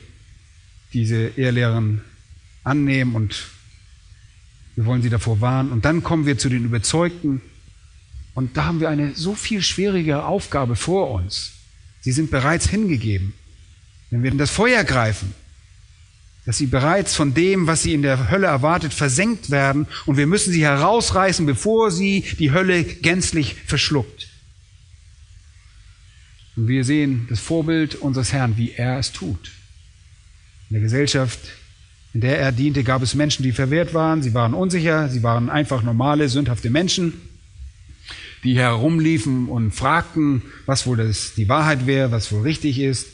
diese 0.93 1.27
Ehrlehren 1.37 2.01
annehmen 2.63 3.15
und 3.15 3.47
wir 4.75 4.85
wollen 4.85 5.01
sie 5.01 5.09
davor 5.09 5.41
warnen. 5.41 5.71
Und 5.71 5.85
dann 5.85 6.03
kommen 6.03 6.25
wir 6.25 6.37
zu 6.37 6.49
den 6.49 6.65
Überzeugten 6.65 7.41
und 8.33 8.55
da 8.55 8.65
haben 8.65 8.79
wir 8.79 8.89
eine 8.89 9.15
so 9.15 9.35
viel 9.35 9.61
schwierige 9.61 10.23
Aufgabe 10.23 10.75
vor 10.75 11.11
uns. 11.11 11.51
Sie 12.01 12.11
sind 12.11 12.31
bereits 12.31 12.69
hingegeben. 12.69 13.33
Wenn 14.09 14.23
wir 14.23 14.31
in 14.31 14.37
das 14.37 14.49
Feuer 14.49 14.83
greifen, 14.83 15.33
dass 16.49 16.57
sie 16.57 16.65
bereits 16.65 17.13
von 17.13 17.35
dem, 17.35 17.67
was 17.67 17.83
sie 17.83 17.93
in 17.93 18.01
der 18.01 18.31
Hölle 18.31 18.47
erwartet, 18.47 18.91
versenkt 18.91 19.51
werden 19.51 19.85
und 20.07 20.17
wir 20.17 20.25
müssen 20.25 20.51
sie 20.51 20.63
herausreißen, 20.63 21.45
bevor 21.45 21.91
sie 21.91 22.23
die 22.39 22.51
Hölle 22.51 22.83
gänzlich 22.83 23.53
verschluckt. 23.53 24.29
Und 26.55 26.67
wir 26.67 26.83
sehen 26.85 27.27
das 27.29 27.39
Vorbild 27.39 27.93
unseres 27.93 28.33
Herrn, 28.33 28.57
wie 28.57 28.71
er 28.71 28.97
es 28.97 29.11
tut. 29.11 29.51
In 30.71 30.73
der 30.73 30.81
Gesellschaft, 30.81 31.39
in 32.15 32.21
der 32.21 32.39
er 32.39 32.51
diente, 32.51 32.83
gab 32.83 33.03
es 33.03 33.13
Menschen, 33.13 33.43
die 33.43 33.51
verwehrt 33.51 33.93
waren, 33.93 34.23
sie 34.23 34.33
waren 34.33 34.55
unsicher, 34.55 35.07
sie 35.07 35.21
waren 35.21 35.51
einfach 35.51 35.83
normale, 35.83 36.29
sündhafte 36.29 36.71
Menschen, 36.71 37.13
die 38.43 38.57
herumliefen 38.57 39.49
und 39.49 39.69
fragten, 39.69 40.41
was 40.65 40.87
wohl 40.87 40.97
das, 40.97 41.35
die 41.35 41.47
Wahrheit 41.47 41.85
wäre, 41.85 42.09
was 42.09 42.31
wohl 42.31 42.41
richtig 42.41 42.79
ist. 42.79 43.05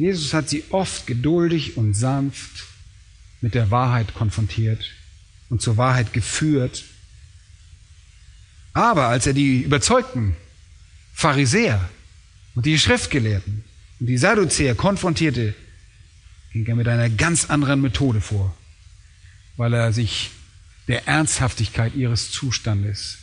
Jesus 0.00 0.32
hat 0.32 0.48
sie 0.48 0.64
oft 0.70 1.06
geduldig 1.06 1.76
und 1.76 1.92
sanft 1.92 2.64
mit 3.42 3.54
der 3.54 3.70
Wahrheit 3.70 4.14
konfrontiert 4.14 4.90
und 5.50 5.60
zur 5.60 5.76
Wahrheit 5.76 6.14
geführt. 6.14 6.84
Aber 8.72 9.08
als 9.08 9.26
er 9.26 9.34
die 9.34 9.60
überzeugten 9.60 10.36
Pharisäer 11.12 11.86
und 12.54 12.64
die 12.64 12.78
Schriftgelehrten 12.78 13.62
und 13.98 14.06
die 14.06 14.16
Sadduzäer 14.16 14.74
konfrontierte, 14.74 15.54
ging 16.54 16.64
er 16.64 16.76
mit 16.76 16.88
einer 16.88 17.10
ganz 17.10 17.50
anderen 17.50 17.82
Methode 17.82 18.22
vor, 18.22 18.56
weil 19.58 19.74
er 19.74 19.92
sich 19.92 20.30
der 20.88 21.08
Ernsthaftigkeit 21.08 21.94
ihres 21.94 22.30
Zustandes 22.30 23.18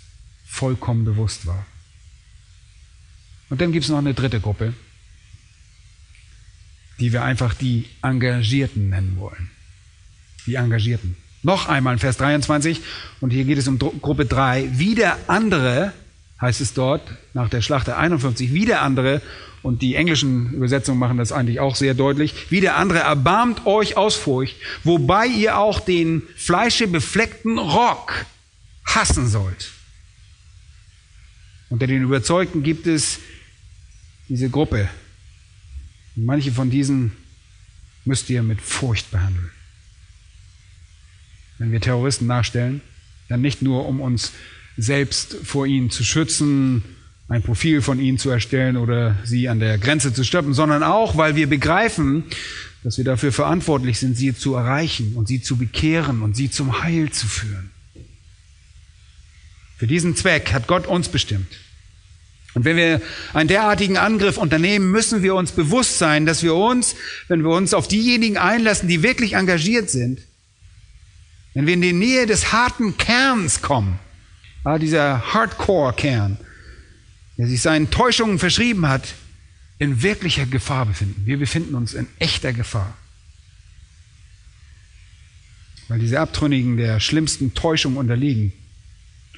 vollkommen 0.46 1.06
bewusst 1.06 1.48
war. 1.48 1.66
Und 3.50 3.62
dann 3.62 3.72
gibt 3.72 3.86
es 3.86 3.90
noch 3.90 3.98
eine 3.98 4.14
dritte 4.14 4.40
Gruppe, 4.40 4.76
die 7.00 7.14
wir 7.14 7.24
einfach 7.24 7.54
die 7.54 7.86
Engagierten 8.02 8.90
nennen 8.90 9.18
wollen. 9.18 9.50
Die 10.46 10.56
Engagierten. 10.56 11.16
Noch 11.44 11.68
einmal 11.68 11.94
in 11.94 12.00
Vers 12.00 12.18
23, 12.18 12.82
und 13.22 13.30
hier 13.30 13.46
geht 13.46 13.58
es 13.58 13.68
um 13.68 13.78
Gruppe 13.78 14.26
3, 14.26 14.80
wieder 14.80 15.18
andere, 15.28 15.94
heißt 16.42 16.62
es 16.62 16.74
dort, 16.74 17.02
nach 17.34 17.50
der 17.50 17.62
Schlacht 17.62 17.88
der 17.88 17.98
51, 17.98 18.54
wieder 18.54 18.82
andere, 18.82 19.22
und 19.62 19.82
die 19.82 19.96
englischen 19.96 20.54
Übersetzungen 20.54 21.00
machen 21.00 21.18
das 21.18 21.32
eigentlich 21.32 21.60
auch 21.60 21.76
sehr 21.76 21.94
deutlich, 21.94 22.52
wieder 22.52 22.76
andere, 22.76 23.00
erbarmt 23.00 23.66
euch 23.66 23.98
aus 23.98 24.16
Furcht, 24.16 24.56
wobei 24.84 25.28
ihr 25.28 25.58
auch 25.58 25.80
den 25.80 26.24
fleischebefleckten 26.36 27.58
Rock 27.58 28.26
hassen 28.86 29.28
sollt. 29.28 29.72
Unter 31.70 31.86
den 31.88 32.02
Überzeugten 32.02 32.64
gibt 32.64 32.88
es 32.88 33.20
diese 34.30 34.50
Gruppe, 34.50 34.90
Manche 36.20 36.52
von 36.52 36.72
diesen 36.72 37.12
müsst 38.04 38.30
ihr 38.32 38.42
mit 38.42 38.60
Furcht 38.60 39.12
behandeln. 39.12 39.52
Wenn 41.60 41.72
wir 41.72 41.80
Terroristen 41.80 42.26
nachstellen, 42.26 42.82
dann 43.30 43.42
nicht 43.42 43.62
nur, 43.62 43.86
um 43.86 44.02
uns 44.02 44.32
selbst 44.78 45.36
vor 45.44 45.68
ihnen 45.68 45.92
zu 45.92 46.04
schützen, 46.04 46.84
ein 47.28 47.44
Profil 47.44 47.84
von 47.84 48.00
ihnen 48.00 48.18
zu 48.18 48.32
erstellen 48.32 48.78
oder 48.78 49.16
sie 49.26 49.48
an 49.48 49.60
der 49.60 49.78
Grenze 49.78 50.12
zu 50.12 50.24
stoppen, 50.24 50.56
sondern 50.56 50.82
auch, 50.82 51.18
weil 51.18 51.36
wir 51.36 51.48
begreifen, 51.48 52.24
dass 52.84 52.98
wir 52.98 53.06
dafür 53.06 53.32
verantwortlich 53.32 54.00
sind, 54.00 54.18
sie 54.18 54.34
zu 54.34 54.56
erreichen 54.56 55.14
und 55.16 55.28
sie 55.28 55.42
zu 55.42 55.58
bekehren 55.58 56.24
und 56.24 56.36
sie 56.36 56.50
zum 56.50 56.82
Heil 56.82 57.12
zu 57.12 57.28
führen. 57.28 57.70
Für 59.78 59.86
diesen 59.86 60.16
Zweck 60.16 60.52
hat 60.52 60.68
Gott 60.68 60.88
uns 60.88 61.10
bestimmt. 61.10 61.48
Und 62.54 62.66
wenn 62.66 62.78
wir 62.78 63.02
einen 63.34 63.48
derartigen 63.48 63.98
Angriff 63.98 64.38
unternehmen, 64.38 64.90
müssen 64.90 65.22
wir 65.22 65.36
uns 65.36 65.52
bewusst 65.52 66.00
sein, 66.00 66.26
dass 66.26 66.42
wir 66.44 66.56
uns, 66.56 66.96
wenn 67.28 67.44
wir 67.44 67.52
uns 67.52 67.74
auf 67.74 67.88
diejenigen 67.88 68.38
einlassen, 68.38 68.88
die 68.88 69.04
wirklich 69.04 69.34
engagiert 69.34 69.90
sind, 69.90 70.22
wenn 71.54 71.68
wir 71.68 71.74
in 71.74 71.82
die 71.82 71.94
Nähe 71.94 72.26
des 72.26 72.52
harten 72.52 72.98
Kerns 72.98 73.62
kommen, 73.62 74.00
dieser 74.80 75.34
Hardcore-Kern, 75.34 76.38
der 77.38 77.48
sich 77.48 77.62
seinen 77.62 77.90
Täuschungen 77.90 78.40
verschrieben 78.40 78.88
hat, 78.88 79.14
in 79.80 80.02
wirklicher 80.02 80.46
Gefahr 80.46 80.86
befinden. 80.88 81.22
Wir 81.26 81.38
befinden 81.38 81.76
uns 81.76 81.94
in 81.94 82.08
echter 82.20 82.52
Gefahr. 82.52 82.98
Weil 85.88 86.00
diese 86.00 86.20
Abtrünnigen 86.20 86.78
der 86.78 87.00
schlimmsten 87.00 87.54
Täuschung 87.54 87.96
unterliegen. 87.96 88.52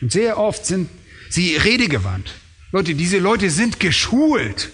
Und 0.01 0.11
sehr 0.11 0.37
oft 0.37 0.65
sind 0.65 0.89
sie 1.29 1.57
redegewandt. 1.57 2.33
Leute, 2.71 2.95
diese 2.95 3.17
Leute 3.17 3.49
sind 3.49 3.79
geschult, 3.79 4.69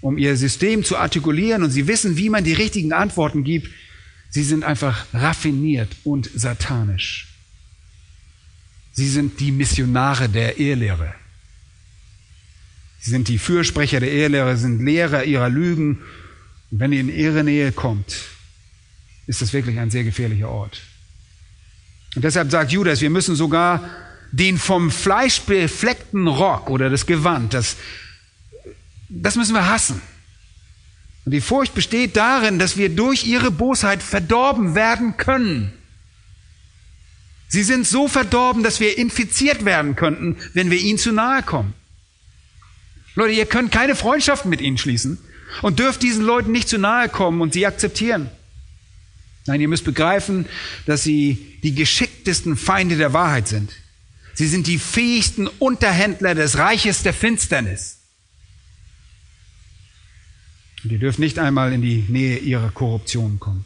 um 0.00 0.18
ihr 0.18 0.36
System 0.36 0.84
zu 0.84 0.96
artikulieren 0.96 1.62
und 1.62 1.70
sie 1.70 1.86
wissen, 1.86 2.16
wie 2.16 2.28
man 2.28 2.44
die 2.44 2.52
richtigen 2.52 2.92
Antworten 2.92 3.44
gibt. 3.44 3.68
Sie 4.28 4.42
sind 4.42 4.64
einfach 4.64 5.06
raffiniert 5.14 5.88
und 6.04 6.30
satanisch. 6.34 7.28
Sie 8.92 9.08
sind 9.08 9.40
die 9.40 9.52
Missionare 9.52 10.28
der 10.28 10.58
Ehelehre. 10.58 11.14
Sie 13.00 13.10
sind 13.10 13.28
die 13.28 13.38
Fürsprecher 13.38 14.00
der 14.00 14.10
Ehelehre, 14.10 14.56
sind 14.56 14.84
Lehrer 14.84 15.24
ihrer 15.24 15.48
Lügen. 15.48 15.98
Und 16.70 16.80
wenn 16.80 16.92
ihr 16.92 17.00
in 17.00 17.08
ihre 17.08 17.44
Nähe 17.44 17.72
kommt, 17.72 18.24
ist 19.26 19.42
das 19.42 19.52
wirklich 19.52 19.78
ein 19.78 19.90
sehr 19.90 20.04
gefährlicher 20.04 20.48
Ort. 20.48 20.82
Und 22.14 22.22
deshalb 22.24 22.50
sagt 22.50 22.72
Judas, 22.72 23.00
wir 23.00 23.10
müssen 23.10 23.36
sogar 23.36 23.88
den 24.32 24.58
vom 24.58 24.90
Fleisch 24.90 25.40
befleckten 25.42 26.26
Rock 26.26 26.70
oder 26.70 26.90
das 26.90 27.06
Gewand, 27.06 27.54
das, 27.54 27.76
das 29.08 29.36
müssen 29.36 29.54
wir 29.54 29.68
hassen. 29.68 30.00
Und 31.24 31.32
die 31.32 31.40
Furcht 31.40 31.74
besteht 31.74 32.16
darin, 32.16 32.58
dass 32.58 32.76
wir 32.76 32.88
durch 32.88 33.26
ihre 33.26 33.50
Bosheit 33.50 34.02
verdorben 34.02 34.74
werden 34.74 35.16
können. 35.16 35.72
Sie 37.48 37.62
sind 37.62 37.86
so 37.86 38.08
verdorben, 38.08 38.62
dass 38.62 38.80
wir 38.80 38.98
infiziert 38.98 39.64
werden 39.64 39.96
könnten, 39.96 40.36
wenn 40.52 40.70
wir 40.70 40.78
ihnen 40.78 40.98
zu 40.98 41.12
nahe 41.12 41.42
kommen. 41.42 41.74
Leute, 43.14 43.32
ihr 43.32 43.46
könnt 43.46 43.72
keine 43.72 43.96
Freundschaften 43.96 44.50
mit 44.50 44.60
ihnen 44.60 44.78
schließen 44.78 45.18
und 45.62 45.78
dürft 45.78 46.02
diesen 46.02 46.24
Leuten 46.24 46.52
nicht 46.52 46.68
zu 46.68 46.78
nahe 46.78 47.08
kommen 47.08 47.40
und 47.40 47.54
sie 47.54 47.66
akzeptieren. 47.66 48.30
Nein, 49.46 49.60
ihr 49.60 49.68
müsst 49.68 49.84
begreifen, 49.84 50.46
dass 50.86 51.02
sie 51.02 51.58
die 51.62 51.74
geschicktesten 51.74 52.56
Feinde 52.56 52.96
der 52.96 53.12
Wahrheit 53.12 53.48
sind. 53.48 53.70
Sie 54.36 54.46
sind 54.46 54.66
die 54.66 54.78
fähigsten 54.78 55.48
Unterhändler 55.48 56.34
des 56.34 56.58
Reiches 56.58 57.02
der 57.02 57.14
Finsternis. 57.14 58.00
Und 60.84 60.92
ihr 60.92 60.98
dürft 60.98 61.18
nicht 61.18 61.38
einmal 61.38 61.72
in 61.72 61.80
die 61.80 62.04
Nähe 62.08 62.36
ihrer 62.36 62.70
Korruption 62.70 63.40
kommen. 63.40 63.64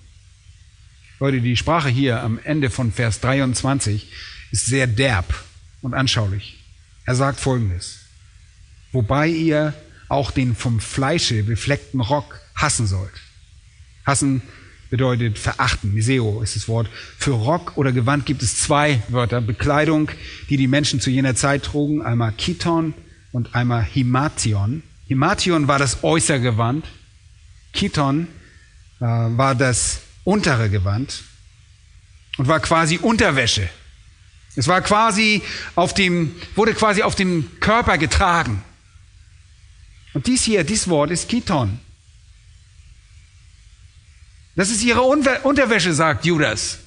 Leute, 1.18 1.40
die 1.40 1.56
Sprache 1.56 1.88
hier 1.88 2.22
am 2.22 2.38
Ende 2.44 2.70
von 2.70 2.92
Vers 2.92 3.20
23 3.20 4.12
ist 4.52 4.66
sehr 4.66 4.86
derb 4.86 5.34
und 5.82 5.92
anschaulich. 5.92 6.60
Er 7.04 7.16
sagt 7.16 7.40
Folgendes. 7.40 7.98
Wobei 8.92 9.26
ihr 9.26 9.74
auch 10.08 10.30
den 10.30 10.54
vom 10.54 10.78
Fleische 10.78 11.42
befleckten 11.42 12.00
Rock 12.00 12.40
hassen 12.54 12.86
sollt. 12.86 13.12
Hassen 14.06 14.40
bedeutet 14.90 15.38
verachten. 15.38 15.94
Miseo 15.94 16.42
ist 16.42 16.56
das 16.56 16.68
Wort. 16.68 16.88
Für 17.16 17.32
Rock 17.32 17.76
oder 17.76 17.92
Gewand 17.92 18.26
gibt 18.26 18.42
es 18.42 18.58
zwei 18.58 19.02
Wörter. 19.08 19.40
Bekleidung, 19.40 20.10
die 20.50 20.56
die 20.56 20.66
Menschen 20.66 21.00
zu 21.00 21.10
jener 21.10 21.34
Zeit 21.34 21.62
trugen. 21.62 22.02
Einmal 22.02 22.32
Kiton 22.32 22.92
und 23.32 23.54
einmal 23.54 23.84
Himation. 23.84 24.82
Himation 25.06 25.68
war 25.68 25.78
das 25.78 26.02
äußere 26.02 26.40
Gewand. 26.40 26.84
Kiton 27.72 28.26
äh, 28.98 29.04
war 29.04 29.54
das 29.54 30.00
untere 30.24 30.68
Gewand 30.68 31.22
und 32.36 32.48
war 32.48 32.60
quasi 32.60 32.98
Unterwäsche. 32.98 33.68
Es 34.56 34.66
war 34.66 34.80
quasi 34.82 35.42
auf 35.76 35.94
dem, 35.94 36.34
wurde 36.56 36.74
quasi 36.74 37.02
auf 37.02 37.14
dem 37.14 37.48
Körper 37.60 37.98
getragen. 37.98 38.62
Und 40.12 40.26
dies 40.26 40.42
hier, 40.42 40.64
dieses 40.64 40.88
Wort 40.88 41.12
ist 41.12 41.28
Kiton. 41.28 41.78
Das 44.56 44.70
ist 44.70 44.82
ihre 44.82 45.02
Unterwäsche, 45.02 45.92
sagt 45.92 46.24
Judas. 46.24 46.78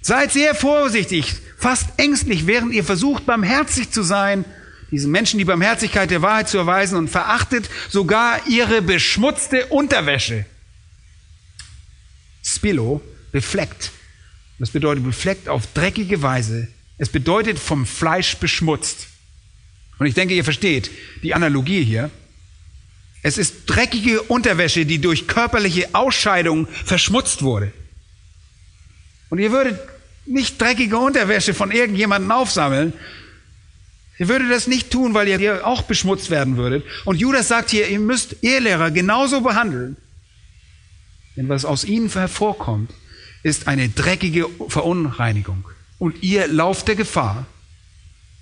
Seid 0.00 0.32
sehr 0.32 0.54
vorsichtig, 0.54 1.34
fast 1.58 1.98
ängstlich, 1.98 2.46
während 2.46 2.72
ihr 2.72 2.84
versucht, 2.84 3.26
barmherzig 3.26 3.90
zu 3.90 4.02
sein, 4.02 4.44
diesen 4.90 5.10
Menschen 5.10 5.38
die 5.38 5.44
Barmherzigkeit 5.44 6.10
der 6.10 6.22
Wahrheit 6.22 6.48
zu 6.48 6.58
erweisen 6.58 6.96
und 6.96 7.08
verachtet 7.08 7.68
sogar 7.88 8.46
ihre 8.46 8.82
beschmutzte 8.82 9.66
Unterwäsche. 9.66 10.44
Spilo, 12.42 13.00
befleckt. 13.32 13.90
Das 14.58 14.70
bedeutet 14.70 15.04
befleckt 15.04 15.48
auf 15.48 15.66
dreckige 15.74 16.22
Weise. 16.22 16.68
Es 16.98 17.08
bedeutet 17.08 17.58
vom 17.58 17.84
Fleisch 17.84 18.36
beschmutzt. 18.36 19.08
Und 19.98 20.06
ich 20.06 20.14
denke, 20.14 20.34
ihr 20.34 20.44
versteht 20.44 20.90
die 21.22 21.34
Analogie 21.34 21.84
hier. 21.84 22.10
Es 23.26 23.38
ist 23.38 23.66
dreckige 23.66 24.22
Unterwäsche, 24.22 24.86
die 24.86 25.00
durch 25.00 25.26
körperliche 25.26 25.88
Ausscheidung 25.96 26.68
verschmutzt 26.68 27.42
wurde. 27.42 27.72
Und 29.30 29.40
ihr 29.40 29.50
würdet 29.50 29.80
nicht 30.26 30.62
dreckige 30.62 30.96
Unterwäsche 30.96 31.52
von 31.52 31.72
irgendjemandem 31.72 32.30
aufsammeln. 32.30 32.92
Ihr 34.20 34.28
würdet 34.28 34.52
das 34.52 34.68
nicht 34.68 34.92
tun, 34.92 35.12
weil 35.12 35.26
ihr 35.26 35.66
auch 35.66 35.82
beschmutzt 35.82 36.30
werden 36.30 36.56
würdet. 36.56 36.84
Und 37.04 37.16
Judas 37.18 37.48
sagt 37.48 37.70
hier, 37.70 37.88
ihr 37.88 37.98
müsst 37.98 38.44
Ehelehrer 38.44 38.92
genauso 38.92 39.40
behandeln. 39.40 39.96
Denn 41.36 41.48
was 41.48 41.64
aus 41.64 41.82
ihnen 41.82 42.08
hervorkommt, 42.08 42.92
ist 43.42 43.66
eine 43.66 43.88
dreckige 43.88 44.46
Verunreinigung. 44.68 45.64
Und 45.98 46.22
ihr 46.22 46.46
lauft 46.46 46.86
der 46.86 46.94
Gefahr, 46.94 47.44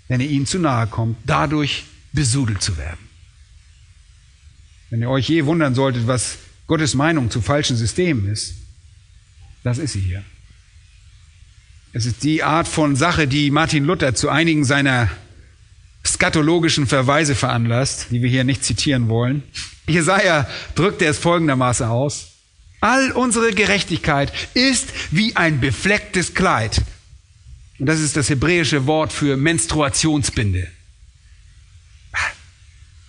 wenn 0.09 0.21
ihr 0.21 0.29
ihnen 0.29 0.45
zu 0.45 0.59
nahe 0.59 0.87
kommt, 0.89 1.17
dadurch 1.25 1.85
besudelt 2.13 2.61
zu 2.61 2.77
werden. 2.77 3.14
Wenn 4.91 5.03
ihr 5.03 5.11
euch 5.11 5.29
je 5.29 5.45
wundern 5.47 5.75
solltet, 5.75 6.07
was 6.07 6.39
Gottes 6.67 6.95
Meinung 6.95 7.31
zu 7.31 7.41
falschen 7.41 7.77
Systemen 7.77 8.31
ist, 8.31 8.55
das 9.63 9.79
ist 9.79 9.93
sie 9.93 10.01
hier. 10.01 10.25
Es 11.93 12.07
ist 12.07 12.25
die 12.25 12.43
Art 12.43 12.67
von 12.67 12.97
Sache, 12.97 13.29
die 13.29 13.51
Martin 13.51 13.85
Luther 13.85 14.15
zu 14.15 14.29
einigen 14.29 14.65
seiner 14.65 15.11
skatologischen 16.05 16.87
Verweise 16.87 17.35
veranlasst, 17.35 18.09
die 18.11 18.23
wir 18.23 18.29
hier 18.29 18.45
nicht 18.45 18.65
zitieren 18.65 19.09
wollen. 19.09 19.43
Jesaja 19.87 20.49
drückt 20.75 21.03
er 21.03 21.11
es 21.11 21.19
folgendermaßen 21.19 21.87
aus. 21.87 22.33
All 22.81 23.13
unsere 23.13 23.53
Gerechtigkeit 23.53 24.33
ist 24.55 24.89
wie 25.11 25.37
ein 25.37 25.61
beflecktes 25.61 26.35
Kleid. 26.35 26.83
Und 27.79 27.87
das 27.87 28.01
ist 28.01 28.17
das 28.17 28.29
hebräische 28.29 28.87
Wort 28.87 29.13
für 29.13 29.37
Menstruationsbinde. 29.37 30.69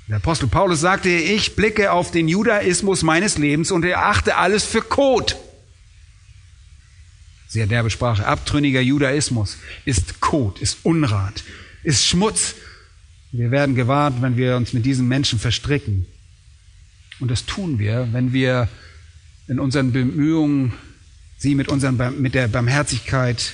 Der 0.08 0.18
Apostel 0.18 0.48
Paulus 0.48 0.82
sagte, 0.82 1.10
ich 1.10 1.56
blicke 1.56 1.92
auf 1.92 2.12
den 2.12 2.28
Judaismus 2.28 3.02
meines 3.02 3.38
Lebens 3.40 3.72
und 3.72 3.84
erachte 3.84 4.38
alles 4.38 4.64
für 4.64 4.82
Kot. 4.82 5.36
Sehr 7.48 7.66
derbe 7.66 7.90
Sprache. 7.90 8.26
Abtrünniger 8.26 8.82
Judaismus 8.82 9.58
ist 9.84 10.22
Kot, 10.22 10.60
ist 10.60 10.80
Unrat, 10.84 11.44
ist 11.84 12.06
Schmutz. 12.06 12.56
Wir 13.32 13.50
werden 13.50 13.74
gewahrt, 13.74 14.22
wenn 14.22 14.38
wir 14.38 14.58
uns 14.58 14.74
mit 14.74 14.86
diesen 14.86 15.08
Menschen 15.08 15.40
verstricken. 15.40 16.06
Und 17.20 17.32
das 17.32 17.46
tun 17.46 17.80
wir, 17.80 18.10
wenn 18.12 18.32
wir 18.32 18.70
in 19.48 19.60
unseren 19.60 19.92
Bemühungen, 19.92 20.74
sie 21.38 21.56
mit, 21.56 21.68
unseren, 21.68 22.22
mit 22.22 22.36
der 22.36 22.48
Barmherzigkeit 22.48 23.54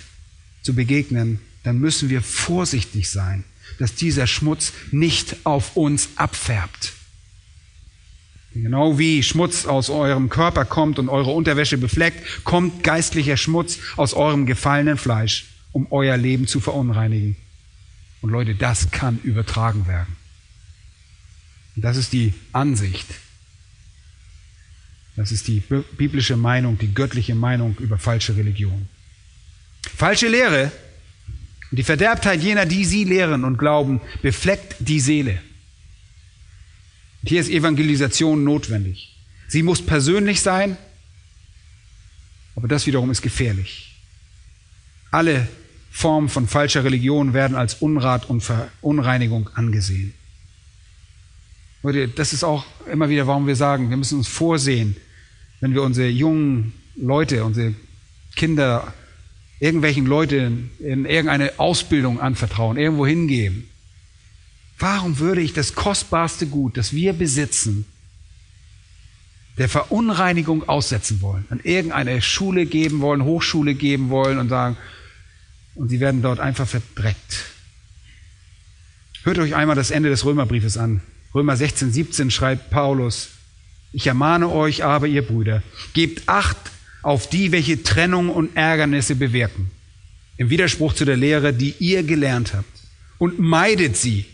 zu 0.63 0.73
begegnen, 0.73 1.39
dann 1.63 1.79
müssen 1.79 2.09
wir 2.09 2.21
vorsichtig 2.21 3.09
sein 3.09 3.45
dass 3.81 3.95
dieser 3.95 4.27
Schmutz 4.27 4.73
nicht 4.91 5.37
auf 5.43 5.75
uns 5.75 6.09
abfärbt. 6.15 6.93
Genau 8.53 8.99
wie 8.99 9.23
Schmutz 9.23 9.65
aus 9.65 9.89
eurem 9.89 10.29
Körper 10.29 10.65
kommt 10.65 10.99
und 10.99 11.09
eure 11.09 11.31
Unterwäsche 11.31 11.79
befleckt, 11.79 12.43
kommt 12.43 12.83
geistlicher 12.83 13.37
Schmutz 13.37 13.79
aus 13.97 14.13
eurem 14.13 14.45
gefallenen 14.45 14.97
Fleisch, 14.97 15.45
um 15.71 15.87
euer 15.91 16.15
Leben 16.17 16.45
zu 16.45 16.59
verunreinigen. 16.59 17.37
Und 18.21 18.29
Leute, 18.29 18.53
das 18.53 18.91
kann 18.91 19.19
übertragen 19.23 19.87
werden. 19.87 20.15
Und 21.75 21.83
das 21.83 21.97
ist 21.97 22.13
die 22.13 22.33
Ansicht. 22.51 23.07
Das 25.15 25.31
ist 25.31 25.47
die 25.47 25.63
biblische 25.97 26.37
Meinung, 26.37 26.77
die 26.77 26.93
göttliche 26.93 27.33
Meinung 27.33 27.75
über 27.79 27.97
falsche 27.97 28.35
Religion. 28.35 28.89
Falsche 29.95 30.27
Lehre 30.27 30.71
und 31.71 31.77
die 31.77 31.83
Verderbtheit 31.83 32.41
jener, 32.43 32.65
die 32.65 32.83
sie 32.83 33.05
lehren 33.05 33.45
und 33.45 33.57
glauben, 33.57 34.01
befleckt 34.21 34.75
die 34.79 34.99
Seele. 34.99 35.41
Und 37.21 37.29
hier 37.29 37.39
ist 37.39 37.49
Evangelisation 37.49 38.43
notwendig. 38.43 39.15
Sie 39.47 39.63
muss 39.63 39.81
persönlich 39.81 40.41
sein, 40.41 40.77
aber 42.55 42.67
das 42.67 42.85
wiederum 42.87 43.09
ist 43.09 43.21
gefährlich. 43.21 43.95
Alle 45.11 45.47
Formen 45.89 46.29
von 46.29 46.47
falscher 46.47 46.83
Religion 46.83 47.33
werden 47.33 47.55
als 47.55 47.75
Unrat 47.75 48.29
und 48.29 48.41
Verunreinigung 48.41 49.49
angesehen. 49.55 50.13
Das 52.15 52.33
ist 52.33 52.43
auch 52.43 52.65
immer 52.91 53.09
wieder, 53.09 53.27
warum 53.27 53.47
wir 53.47 53.55
sagen, 53.55 53.89
wir 53.89 53.97
müssen 53.97 54.19
uns 54.19 54.27
vorsehen, 54.27 54.95
wenn 55.61 55.73
wir 55.73 55.83
unsere 55.83 56.07
jungen 56.09 56.73
Leute, 56.95 57.43
unsere 57.43 57.73
Kinder 58.35 58.93
irgendwelchen 59.61 60.07
Leuten 60.07 60.71
in 60.79 61.05
irgendeine 61.05 61.59
Ausbildung 61.59 62.19
anvertrauen, 62.19 62.77
irgendwo 62.77 63.05
hingeben. 63.05 63.69
Warum 64.79 65.19
würde 65.19 65.41
ich 65.41 65.53
das 65.53 65.75
kostbarste 65.75 66.47
Gut, 66.47 66.77
das 66.77 66.93
wir 66.93 67.13
besitzen, 67.13 67.85
der 69.59 69.69
Verunreinigung 69.69 70.67
aussetzen 70.67 71.21
wollen, 71.21 71.45
an 71.51 71.59
irgendeine 71.63 72.23
Schule 72.23 72.65
geben 72.65 73.01
wollen, 73.01 73.23
Hochschule 73.23 73.75
geben 73.75 74.09
wollen 74.09 74.39
und 74.39 74.49
sagen, 74.49 74.77
und 75.75 75.89
sie 75.89 75.99
werden 75.99 76.23
dort 76.23 76.39
einfach 76.39 76.67
verdreckt. 76.67 77.45
Hört 79.21 79.37
euch 79.37 79.53
einmal 79.53 79.75
das 79.75 79.91
Ende 79.91 80.09
des 80.09 80.25
Römerbriefes 80.25 80.77
an. 80.77 81.01
Römer 81.35 81.55
16, 81.55 81.93
17 81.93 82.31
schreibt 82.31 82.71
Paulus, 82.71 83.29
ich 83.93 84.07
ermahne 84.07 84.49
euch 84.49 84.83
aber, 84.83 85.05
ihr 85.05 85.21
Brüder, 85.21 85.61
gebt 85.93 86.27
Acht 86.27 86.71
auf 87.01 87.29
die, 87.29 87.51
welche 87.51 87.83
Trennung 87.83 88.29
und 88.29 88.55
Ärgernisse 88.55 89.15
bewirken. 89.15 89.71
Im 90.37 90.49
Widerspruch 90.49 90.93
zu 90.93 91.05
der 91.05 91.17
Lehre, 91.17 91.53
die 91.53 91.75
ihr 91.79 92.03
gelernt 92.03 92.53
habt. 92.53 92.65
Und 93.17 93.39
meidet 93.39 93.97
sie. 93.97 94.25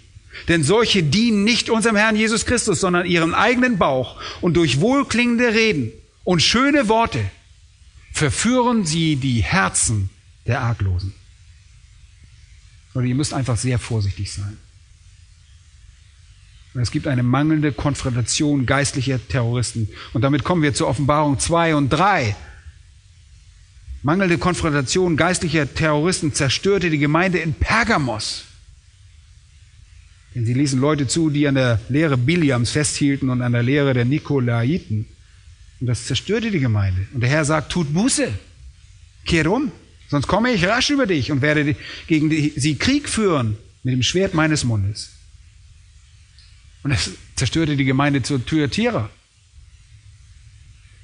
Denn 0.48 0.64
solche 0.64 1.04
dienen 1.04 1.44
nicht 1.44 1.70
unserem 1.70 1.96
Herrn 1.96 2.16
Jesus 2.16 2.46
Christus, 2.46 2.80
sondern 2.80 3.06
ihrem 3.06 3.34
eigenen 3.34 3.78
Bauch. 3.78 4.20
Und 4.42 4.56
durch 4.56 4.80
wohlklingende 4.80 5.54
Reden 5.54 5.92
und 6.24 6.42
schöne 6.42 6.88
Worte 6.88 7.20
verführen 8.14 8.86
sie 8.86 9.16
die 9.16 9.44
Herzen 9.44 10.10
der 10.46 10.62
Arglosen. 10.62 11.14
Oder 12.94 13.06
ihr 13.06 13.16
müsst 13.16 13.34
einfach 13.34 13.58
sehr 13.58 13.78
vorsichtig 13.78 14.32
sein. 14.32 14.58
Und 16.74 16.82
es 16.82 16.92
gibt 16.92 17.08
eine 17.08 17.24
mangelnde 17.24 17.72
Konfrontation 17.72 18.66
geistlicher 18.66 19.20
Terroristen. 19.28 19.90
Und 20.14 20.22
damit 20.22 20.44
kommen 20.44 20.62
wir 20.62 20.74
zur 20.74 20.88
Offenbarung 20.88 21.40
2 21.40 21.76
und 21.76 21.90
3. 21.90 22.36
Mangelnde 24.08 24.38
Konfrontation 24.38 25.18
geistlicher 25.18 25.74
Terroristen 25.74 26.34
zerstörte 26.34 26.90
die 26.90 26.98
Gemeinde 26.98 27.40
in 27.40 27.54
Pergamos. 27.54 28.46
Denn 30.34 30.46
sie 30.46 30.54
ließen 30.54 30.80
Leute 30.80 31.08
zu, 31.08 31.30
die 31.30 31.46
an 31.46 31.56
der 31.56 31.82
Lehre 31.90 32.16
Biliams 32.16 32.70
festhielten 32.70 33.30
und 33.30 33.42
an 33.42 33.52
der 33.52 33.64
Lehre 33.64 33.94
der 33.94 34.06
Nikolaiten. 34.06 35.08
Und 35.82 35.88
das 35.88 36.06
zerstörte 36.06 36.52
die 36.52 36.62
Gemeinde. 36.62 37.06
Und 37.14 37.20
der 37.20 37.30
Herr 37.30 37.44
sagt, 37.44 37.70
tut 37.70 37.94
Buße, 37.94 38.32
kehrt 39.26 39.48
um, 39.48 39.74
sonst 40.08 40.28
komme 40.28 40.54
ich 40.54 40.66
rasch 40.66 40.90
über 40.90 41.06
dich 41.06 41.30
und 41.30 41.42
werde 41.42 41.76
gegen 42.08 42.30
sie 42.30 42.76
Krieg 42.78 43.10
führen 43.10 43.58
mit 43.84 43.94
dem 43.94 44.04
Schwert 44.04 44.34
meines 44.34 44.64
Mundes. 44.64 45.10
Und 46.84 46.92
das 46.92 47.12
zerstörte 47.36 47.76
die 47.76 47.84
Gemeinde 47.84 48.22
zur 48.22 48.46
Thyatira 48.46 49.10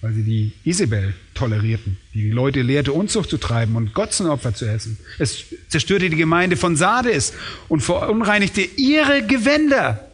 weil 0.03 0.11
sie 0.11 0.23
die 0.23 0.51
Isabel 0.65 1.13
tolerierten, 1.33 1.97
die 2.13 2.23
die 2.23 2.29
Leute 2.29 2.61
lehrte, 2.61 2.91
Unzucht 2.91 3.29
zu 3.29 3.37
treiben 3.37 3.77
und 3.77 3.95
Götzenopfer 3.95 4.53
zu 4.53 4.65
essen. 4.65 4.97
Es 5.17 5.45
zerstörte 5.69 6.09
die 6.09 6.17
Gemeinde 6.17 6.57
von 6.57 6.75
Sardes 6.75 7.31
und 7.69 7.79
verunreinigte 7.79 8.61
ihre 8.61 9.25
Gewänder. 9.25 10.05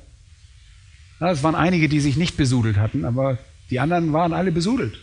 Ja, 1.20 1.32
es 1.32 1.42
waren 1.42 1.56
einige, 1.56 1.90
die 1.90 2.02
sich 2.02 2.18
nicht 2.18 2.38
besudelt 2.38 2.78
hatten, 2.78 3.04
aber 3.04 3.40
die 3.72 3.80
anderen 3.80 4.14
waren 4.14 4.32
alle 4.32 4.52
besudelt. 4.52 5.00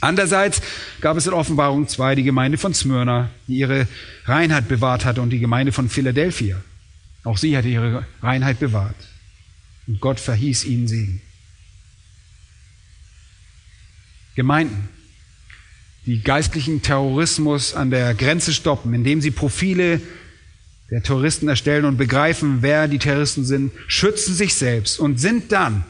Andererseits 0.00 0.62
gab 1.02 1.18
es 1.18 1.26
in 1.26 1.34
Offenbarung 1.34 1.86
2 1.86 2.14
die 2.14 2.22
Gemeinde 2.22 2.56
von 2.56 2.72
Smyrna, 2.72 3.28
die 3.46 3.58
ihre 3.58 3.86
Reinheit 4.24 4.68
bewahrt 4.68 5.04
hatte, 5.04 5.20
und 5.20 5.28
die 5.28 5.38
Gemeinde 5.38 5.72
von 5.72 5.90
Philadelphia. 5.90 6.56
Auch 7.24 7.36
sie 7.36 7.54
hatte 7.54 7.68
ihre 7.68 8.06
Reinheit 8.22 8.58
bewahrt. 8.58 8.96
Und 9.86 10.00
Gott 10.00 10.18
verhieß 10.18 10.64
ihnen 10.64 10.88
Segen. 10.88 11.20
Gemeinden, 14.36 14.88
die 16.04 16.20
geistlichen 16.20 16.82
Terrorismus 16.82 17.74
an 17.74 17.90
der 17.90 18.14
Grenze 18.14 18.52
stoppen, 18.52 18.94
indem 18.94 19.20
sie 19.20 19.32
Profile 19.32 20.00
der 20.90 21.02
Terroristen 21.02 21.48
erstellen 21.48 21.84
und 21.84 21.96
begreifen, 21.96 22.62
wer 22.62 22.86
die 22.86 22.98
Terroristen 22.98 23.44
sind, 23.44 23.72
schützen 23.88 24.34
sich 24.34 24.54
selbst 24.54 25.00
und 25.00 25.18
sind 25.18 25.50
dann 25.50 25.84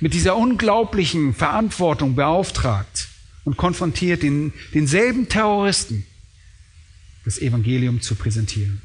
mit 0.00 0.12
dieser 0.12 0.36
unglaublichen 0.36 1.34
Verantwortung 1.34 2.16
beauftragt 2.16 3.08
und 3.44 3.56
konfrontiert, 3.56 4.22
den, 4.22 4.52
denselben 4.72 5.28
Terroristen 5.28 6.04
das 7.24 7.38
Evangelium 7.38 8.00
zu 8.00 8.16
präsentieren. 8.16 8.82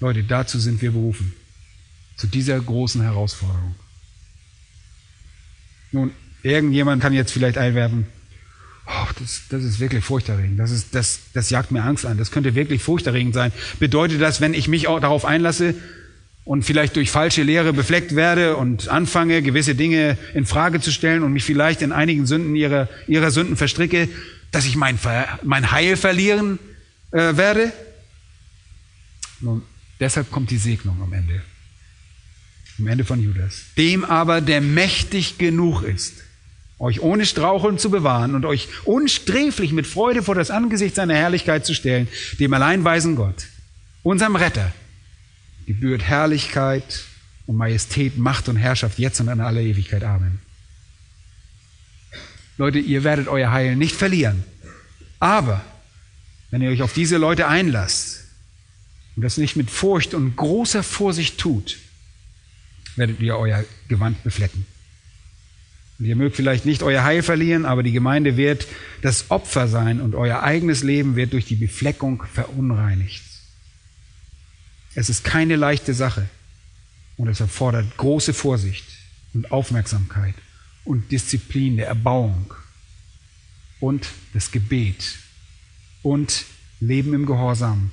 Leute, 0.00 0.22
dazu 0.22 0.58
sind 0.58 0.80
wir 0.80 0.92
berufen, 0.92 1.34
zu 2.16 2.26
dieser 2.26 2.58
großen 2.58 3.02
Herausforderung. 3.02 3.74
Nun, 5.92 6.12
irgendjemand 6.42 7.02
kann 7.02 7.12
jetzt 7.12 7.32
vielleicht 7.32 7.58
einwerfen, 7.58 8.06
Oh, 8.90 9.06
das, 9.20 9.42
das 9.50 9.64
ist 9.64 9.80
wirklich 9.80 10.02
furchterregend. 10.02 10.58
Das, 10.58 10.70
ist, 10.70 10.94
das, 10.94 11.20
das 11.34 11.50
jagt 11.50 11.70
mir 11.72 11.82
Angst 11.84 12.06
an. 12.06 12.16
Das 12.16 12.30
könnte 12.30 12.54
wirklich 12.54 12.82
furchterregend 12.82 13.34
sein. 13.34 13.52
Bedeutet 13.78 14.22
das, 14.22 14.40
wenn 14.40 14.54
ich 14.54 14.66
mich 14.66 14.88
auch 14.88 14.98
darauf 14.98 15.26
einlasse 15.26 15.74
und 16.44 16.62
vielleicht 16.62 16.96
durch 16.96 17.10
falsche 17.10 17.42
Lehre 17.42 17.74
befleckt 17.74 18.16
werde 18.16 18.56
und 18.56 18.88
anfange, 18.88 19.42
gewisse 19.42 19.74
Dinge 19.74 20.16
in 20.32 20.46
Frage 20.46 20.80
zu 20.80 20.90
stellen 20.90 21.22
und 21.22 21.34
mich 21.34 21.44
vielleicht 21.44 21.82
in 21.82 21.92
einigen 21.92 22.24
Sünden 22.24 22.56
ihrer, 22.56 22.88
ihrer 23.06 23.30
Sünden 23.30 23.58
verstricke, 23.58 24.08
dass 24.52 24.64
ich 24.64 24.74
mein, 24.74 24.98
mein 25.42 25.70
Heil 25.70 25.98
verlieren 25.98 26.58
äh, 27.10 27.36
werde? 27.36 27.70
Nun, 29.40 29.62
deshalb 30.00 30.30
kommt 30.30 30.50
die 30.50 30.56
Segnung 30.56 31.02
am 31.02 31.12
Ende. 31.12 31.42
Am 32.78 32.86
Ende 32.86 33.04
von 33.04 33.22
Judas. 33.22 33.66
Dem 33.76 34.06
aber, 34.06 34.40
der 34.40 34.62
mächtig 34.62 35.36
genug 35.36 35.82
ist, 35.82 36.14
euch 36.78 37.00
ohne 37.00 37.26
Straucheln 37.26 37.78
zu 37.78 37.90
bewahren 37.90 38.34
und 38.34 38.44
euch 38.44 38.68
unsträflich 38.84 39.72
mit 39.72 39.86
Freude 39.86 40.22
vor 40.22 40.34
das 40.34 40.50
Angesicht 40.50 40.94
seiner 40.94 41.14
Herrlichkeit 41.14 41.66
zu 41.66 41.74
stellen, 41.74 42.08
dem 42.38 42.52
allein 42.54 42.84
weisen 42.84 43.16
Gott, 43.16 43.46
unserem 44.02 44.36
Retter, 44.36 44.72
gebührt 45.66 46.02
Herrlichkeit 46.02 47.04
und 47.46 47.56
Majestät, 47.56 48.16
Macht 48.16 48.48
und 48.48 48.56
Herrschaft 48.56 48.98
jetzt 48.98 49.20
und 49.20 49.28
in 49.28 49.40
aller 49.40 49.60
Ewigkeit. 49.60 50.04
Amen. 50.04 50.40
Leute, 52.58 52.78
ihr 52.78 53.04
werdet 53.04 53.28
euer 53.28 53.52
Heil 53.52 53.76
nicht 53.76 53.94
verlieren. 53.94 54.44
Aber 55.20 55.64
wenn 56.50 56.62
ihr 56.62 56.70
euch 56.70 56.82
auf 56.82 56.92
diese 56.92 57.16
Leute 57.16 57.48
einlasst 57.48 58.24
und 59.16 59.22
das 59.22 59.36
nicht 59.36 59.56
mit 59.56 59.70
Furcht 59.70 60.14
und 60.14 60.36
großer 60.36 60.82
Vorsicht 60.82 61.38
tut, 61.38 61.78
werdet 62.96 63.20
ihr 63.20 63.36
euer 63.36 63.64
Gewand 63.88 64.22
beflecken. 64.24 64.66
Und 65.98 66.04
ihr 66.04 66.16
mögt 66.16 66.36
vielleicht 66.36 66.64
nicht 66.64 66.82
euer 66.82 67.02
Heil 67.02 67.22
verlieren, 67.22 67.64
aber 67.64 67.82
die 67.82 67.92
Gemeinde 67.92 68.36
wird 68.36 68.66
das 69.02 69.30
Opfer 69.30 69.66
sein 69.66 70.00
und 70.00 70.14
euer 70.14 70.42
eigenes 70.42 70.82
Leben 70.82 71.16
wird 71.16 71.32
durch 71.32 71.44
die 71.44 71.56
Befleckung 71.56 72.22
verunreinigt. 72.32 73.22
Es 74.94 75.08
ist 75.08 75.24
keine 75.24 75.56
leichte 75.56 75.94
Sache 75.94 76.28
und 77.16 77.28
es 77.28 77.40
erfordert 77.40 77.96
große 77.96 78.32
Vorsicht 78.32 78.84
und 79.34 79.50
Aufmerksamkeit 79.50 80.34
und 80.84 81.10
Disziplin 81.10 81.76
der 81.76 81.88
Erbauung 81.88 82.54
und 83.80 84.08
das 84.34 84.52
Gebet 84.52 85.18
und 86.02 86.44
Leben 86.80 87.12
im 87.12 87.26
Gehorsam 87.26 87.90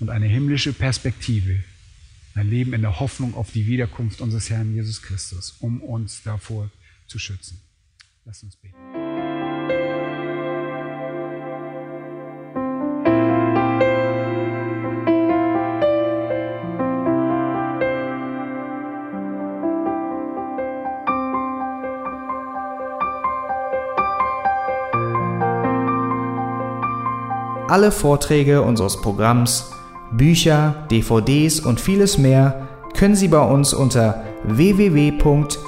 und 0.00 0.10
eine 0.10 0.26
himmlische 0.26 0.72
Perspektive, 0.72 1.62
ein 2.34 2.50
Leben 2.50 2.72
in 2.72 2.82
der 2.82 2.98
Hoffnung 2.98 3.34
auf 3.34 3.52
die 3.52 3.66
Wiederkunft 3.66 4.20
unseres 4.20 4.50
Herrn 4.50 4.74
Jesus 4.74 5.02
Christus, 5.02 5.56
um 5.60 5.80
uns 5.80 6.22
davor 6.24 6.68
zu 7.08 7.18
schützen. 7.18 7.60
Lass 8.24 8.42
uns 8.42 8.56
beten. 8.56 8.76
Alle 27.68 27.92
Vorträge 27.92 28.62
unseres 28.62 28.98
Programms, 29.00 29.70
Bücher, 30.10 30.86
DVDs 30.90 31.60
und 31.60 31.80
vieles 31.80 32.16
mehr 32.16 32.66
können 32.94 33.14
Sie 33.14 33.28
bei 33.28 33.42
uns 33.42 33.74
unter 33.74 34.24
www.de 34.44 35.67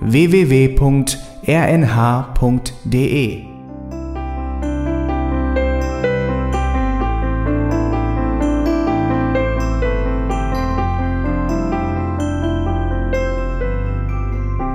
www.rnh.de. 0.00 0.78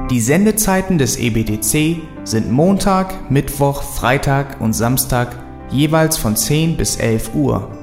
Die 0.09 0.19
Sendezeiten 0.19 0.97
des 0.99 1.17
EBTC 1.17 2.01
sind 2.23 2.51
Montag, 2.51 3.31
Mittwoch, 3.31 3.81
Freitag 3.81 4.61
und 4.61 4.73
Samstag 4.73 5.35
jeweils 5.71 6.17
von 6.17 6.35
10 6.35 6.77
bis 6.77 6.97
11 6.97 7.33
Uhr. 7.33 7.82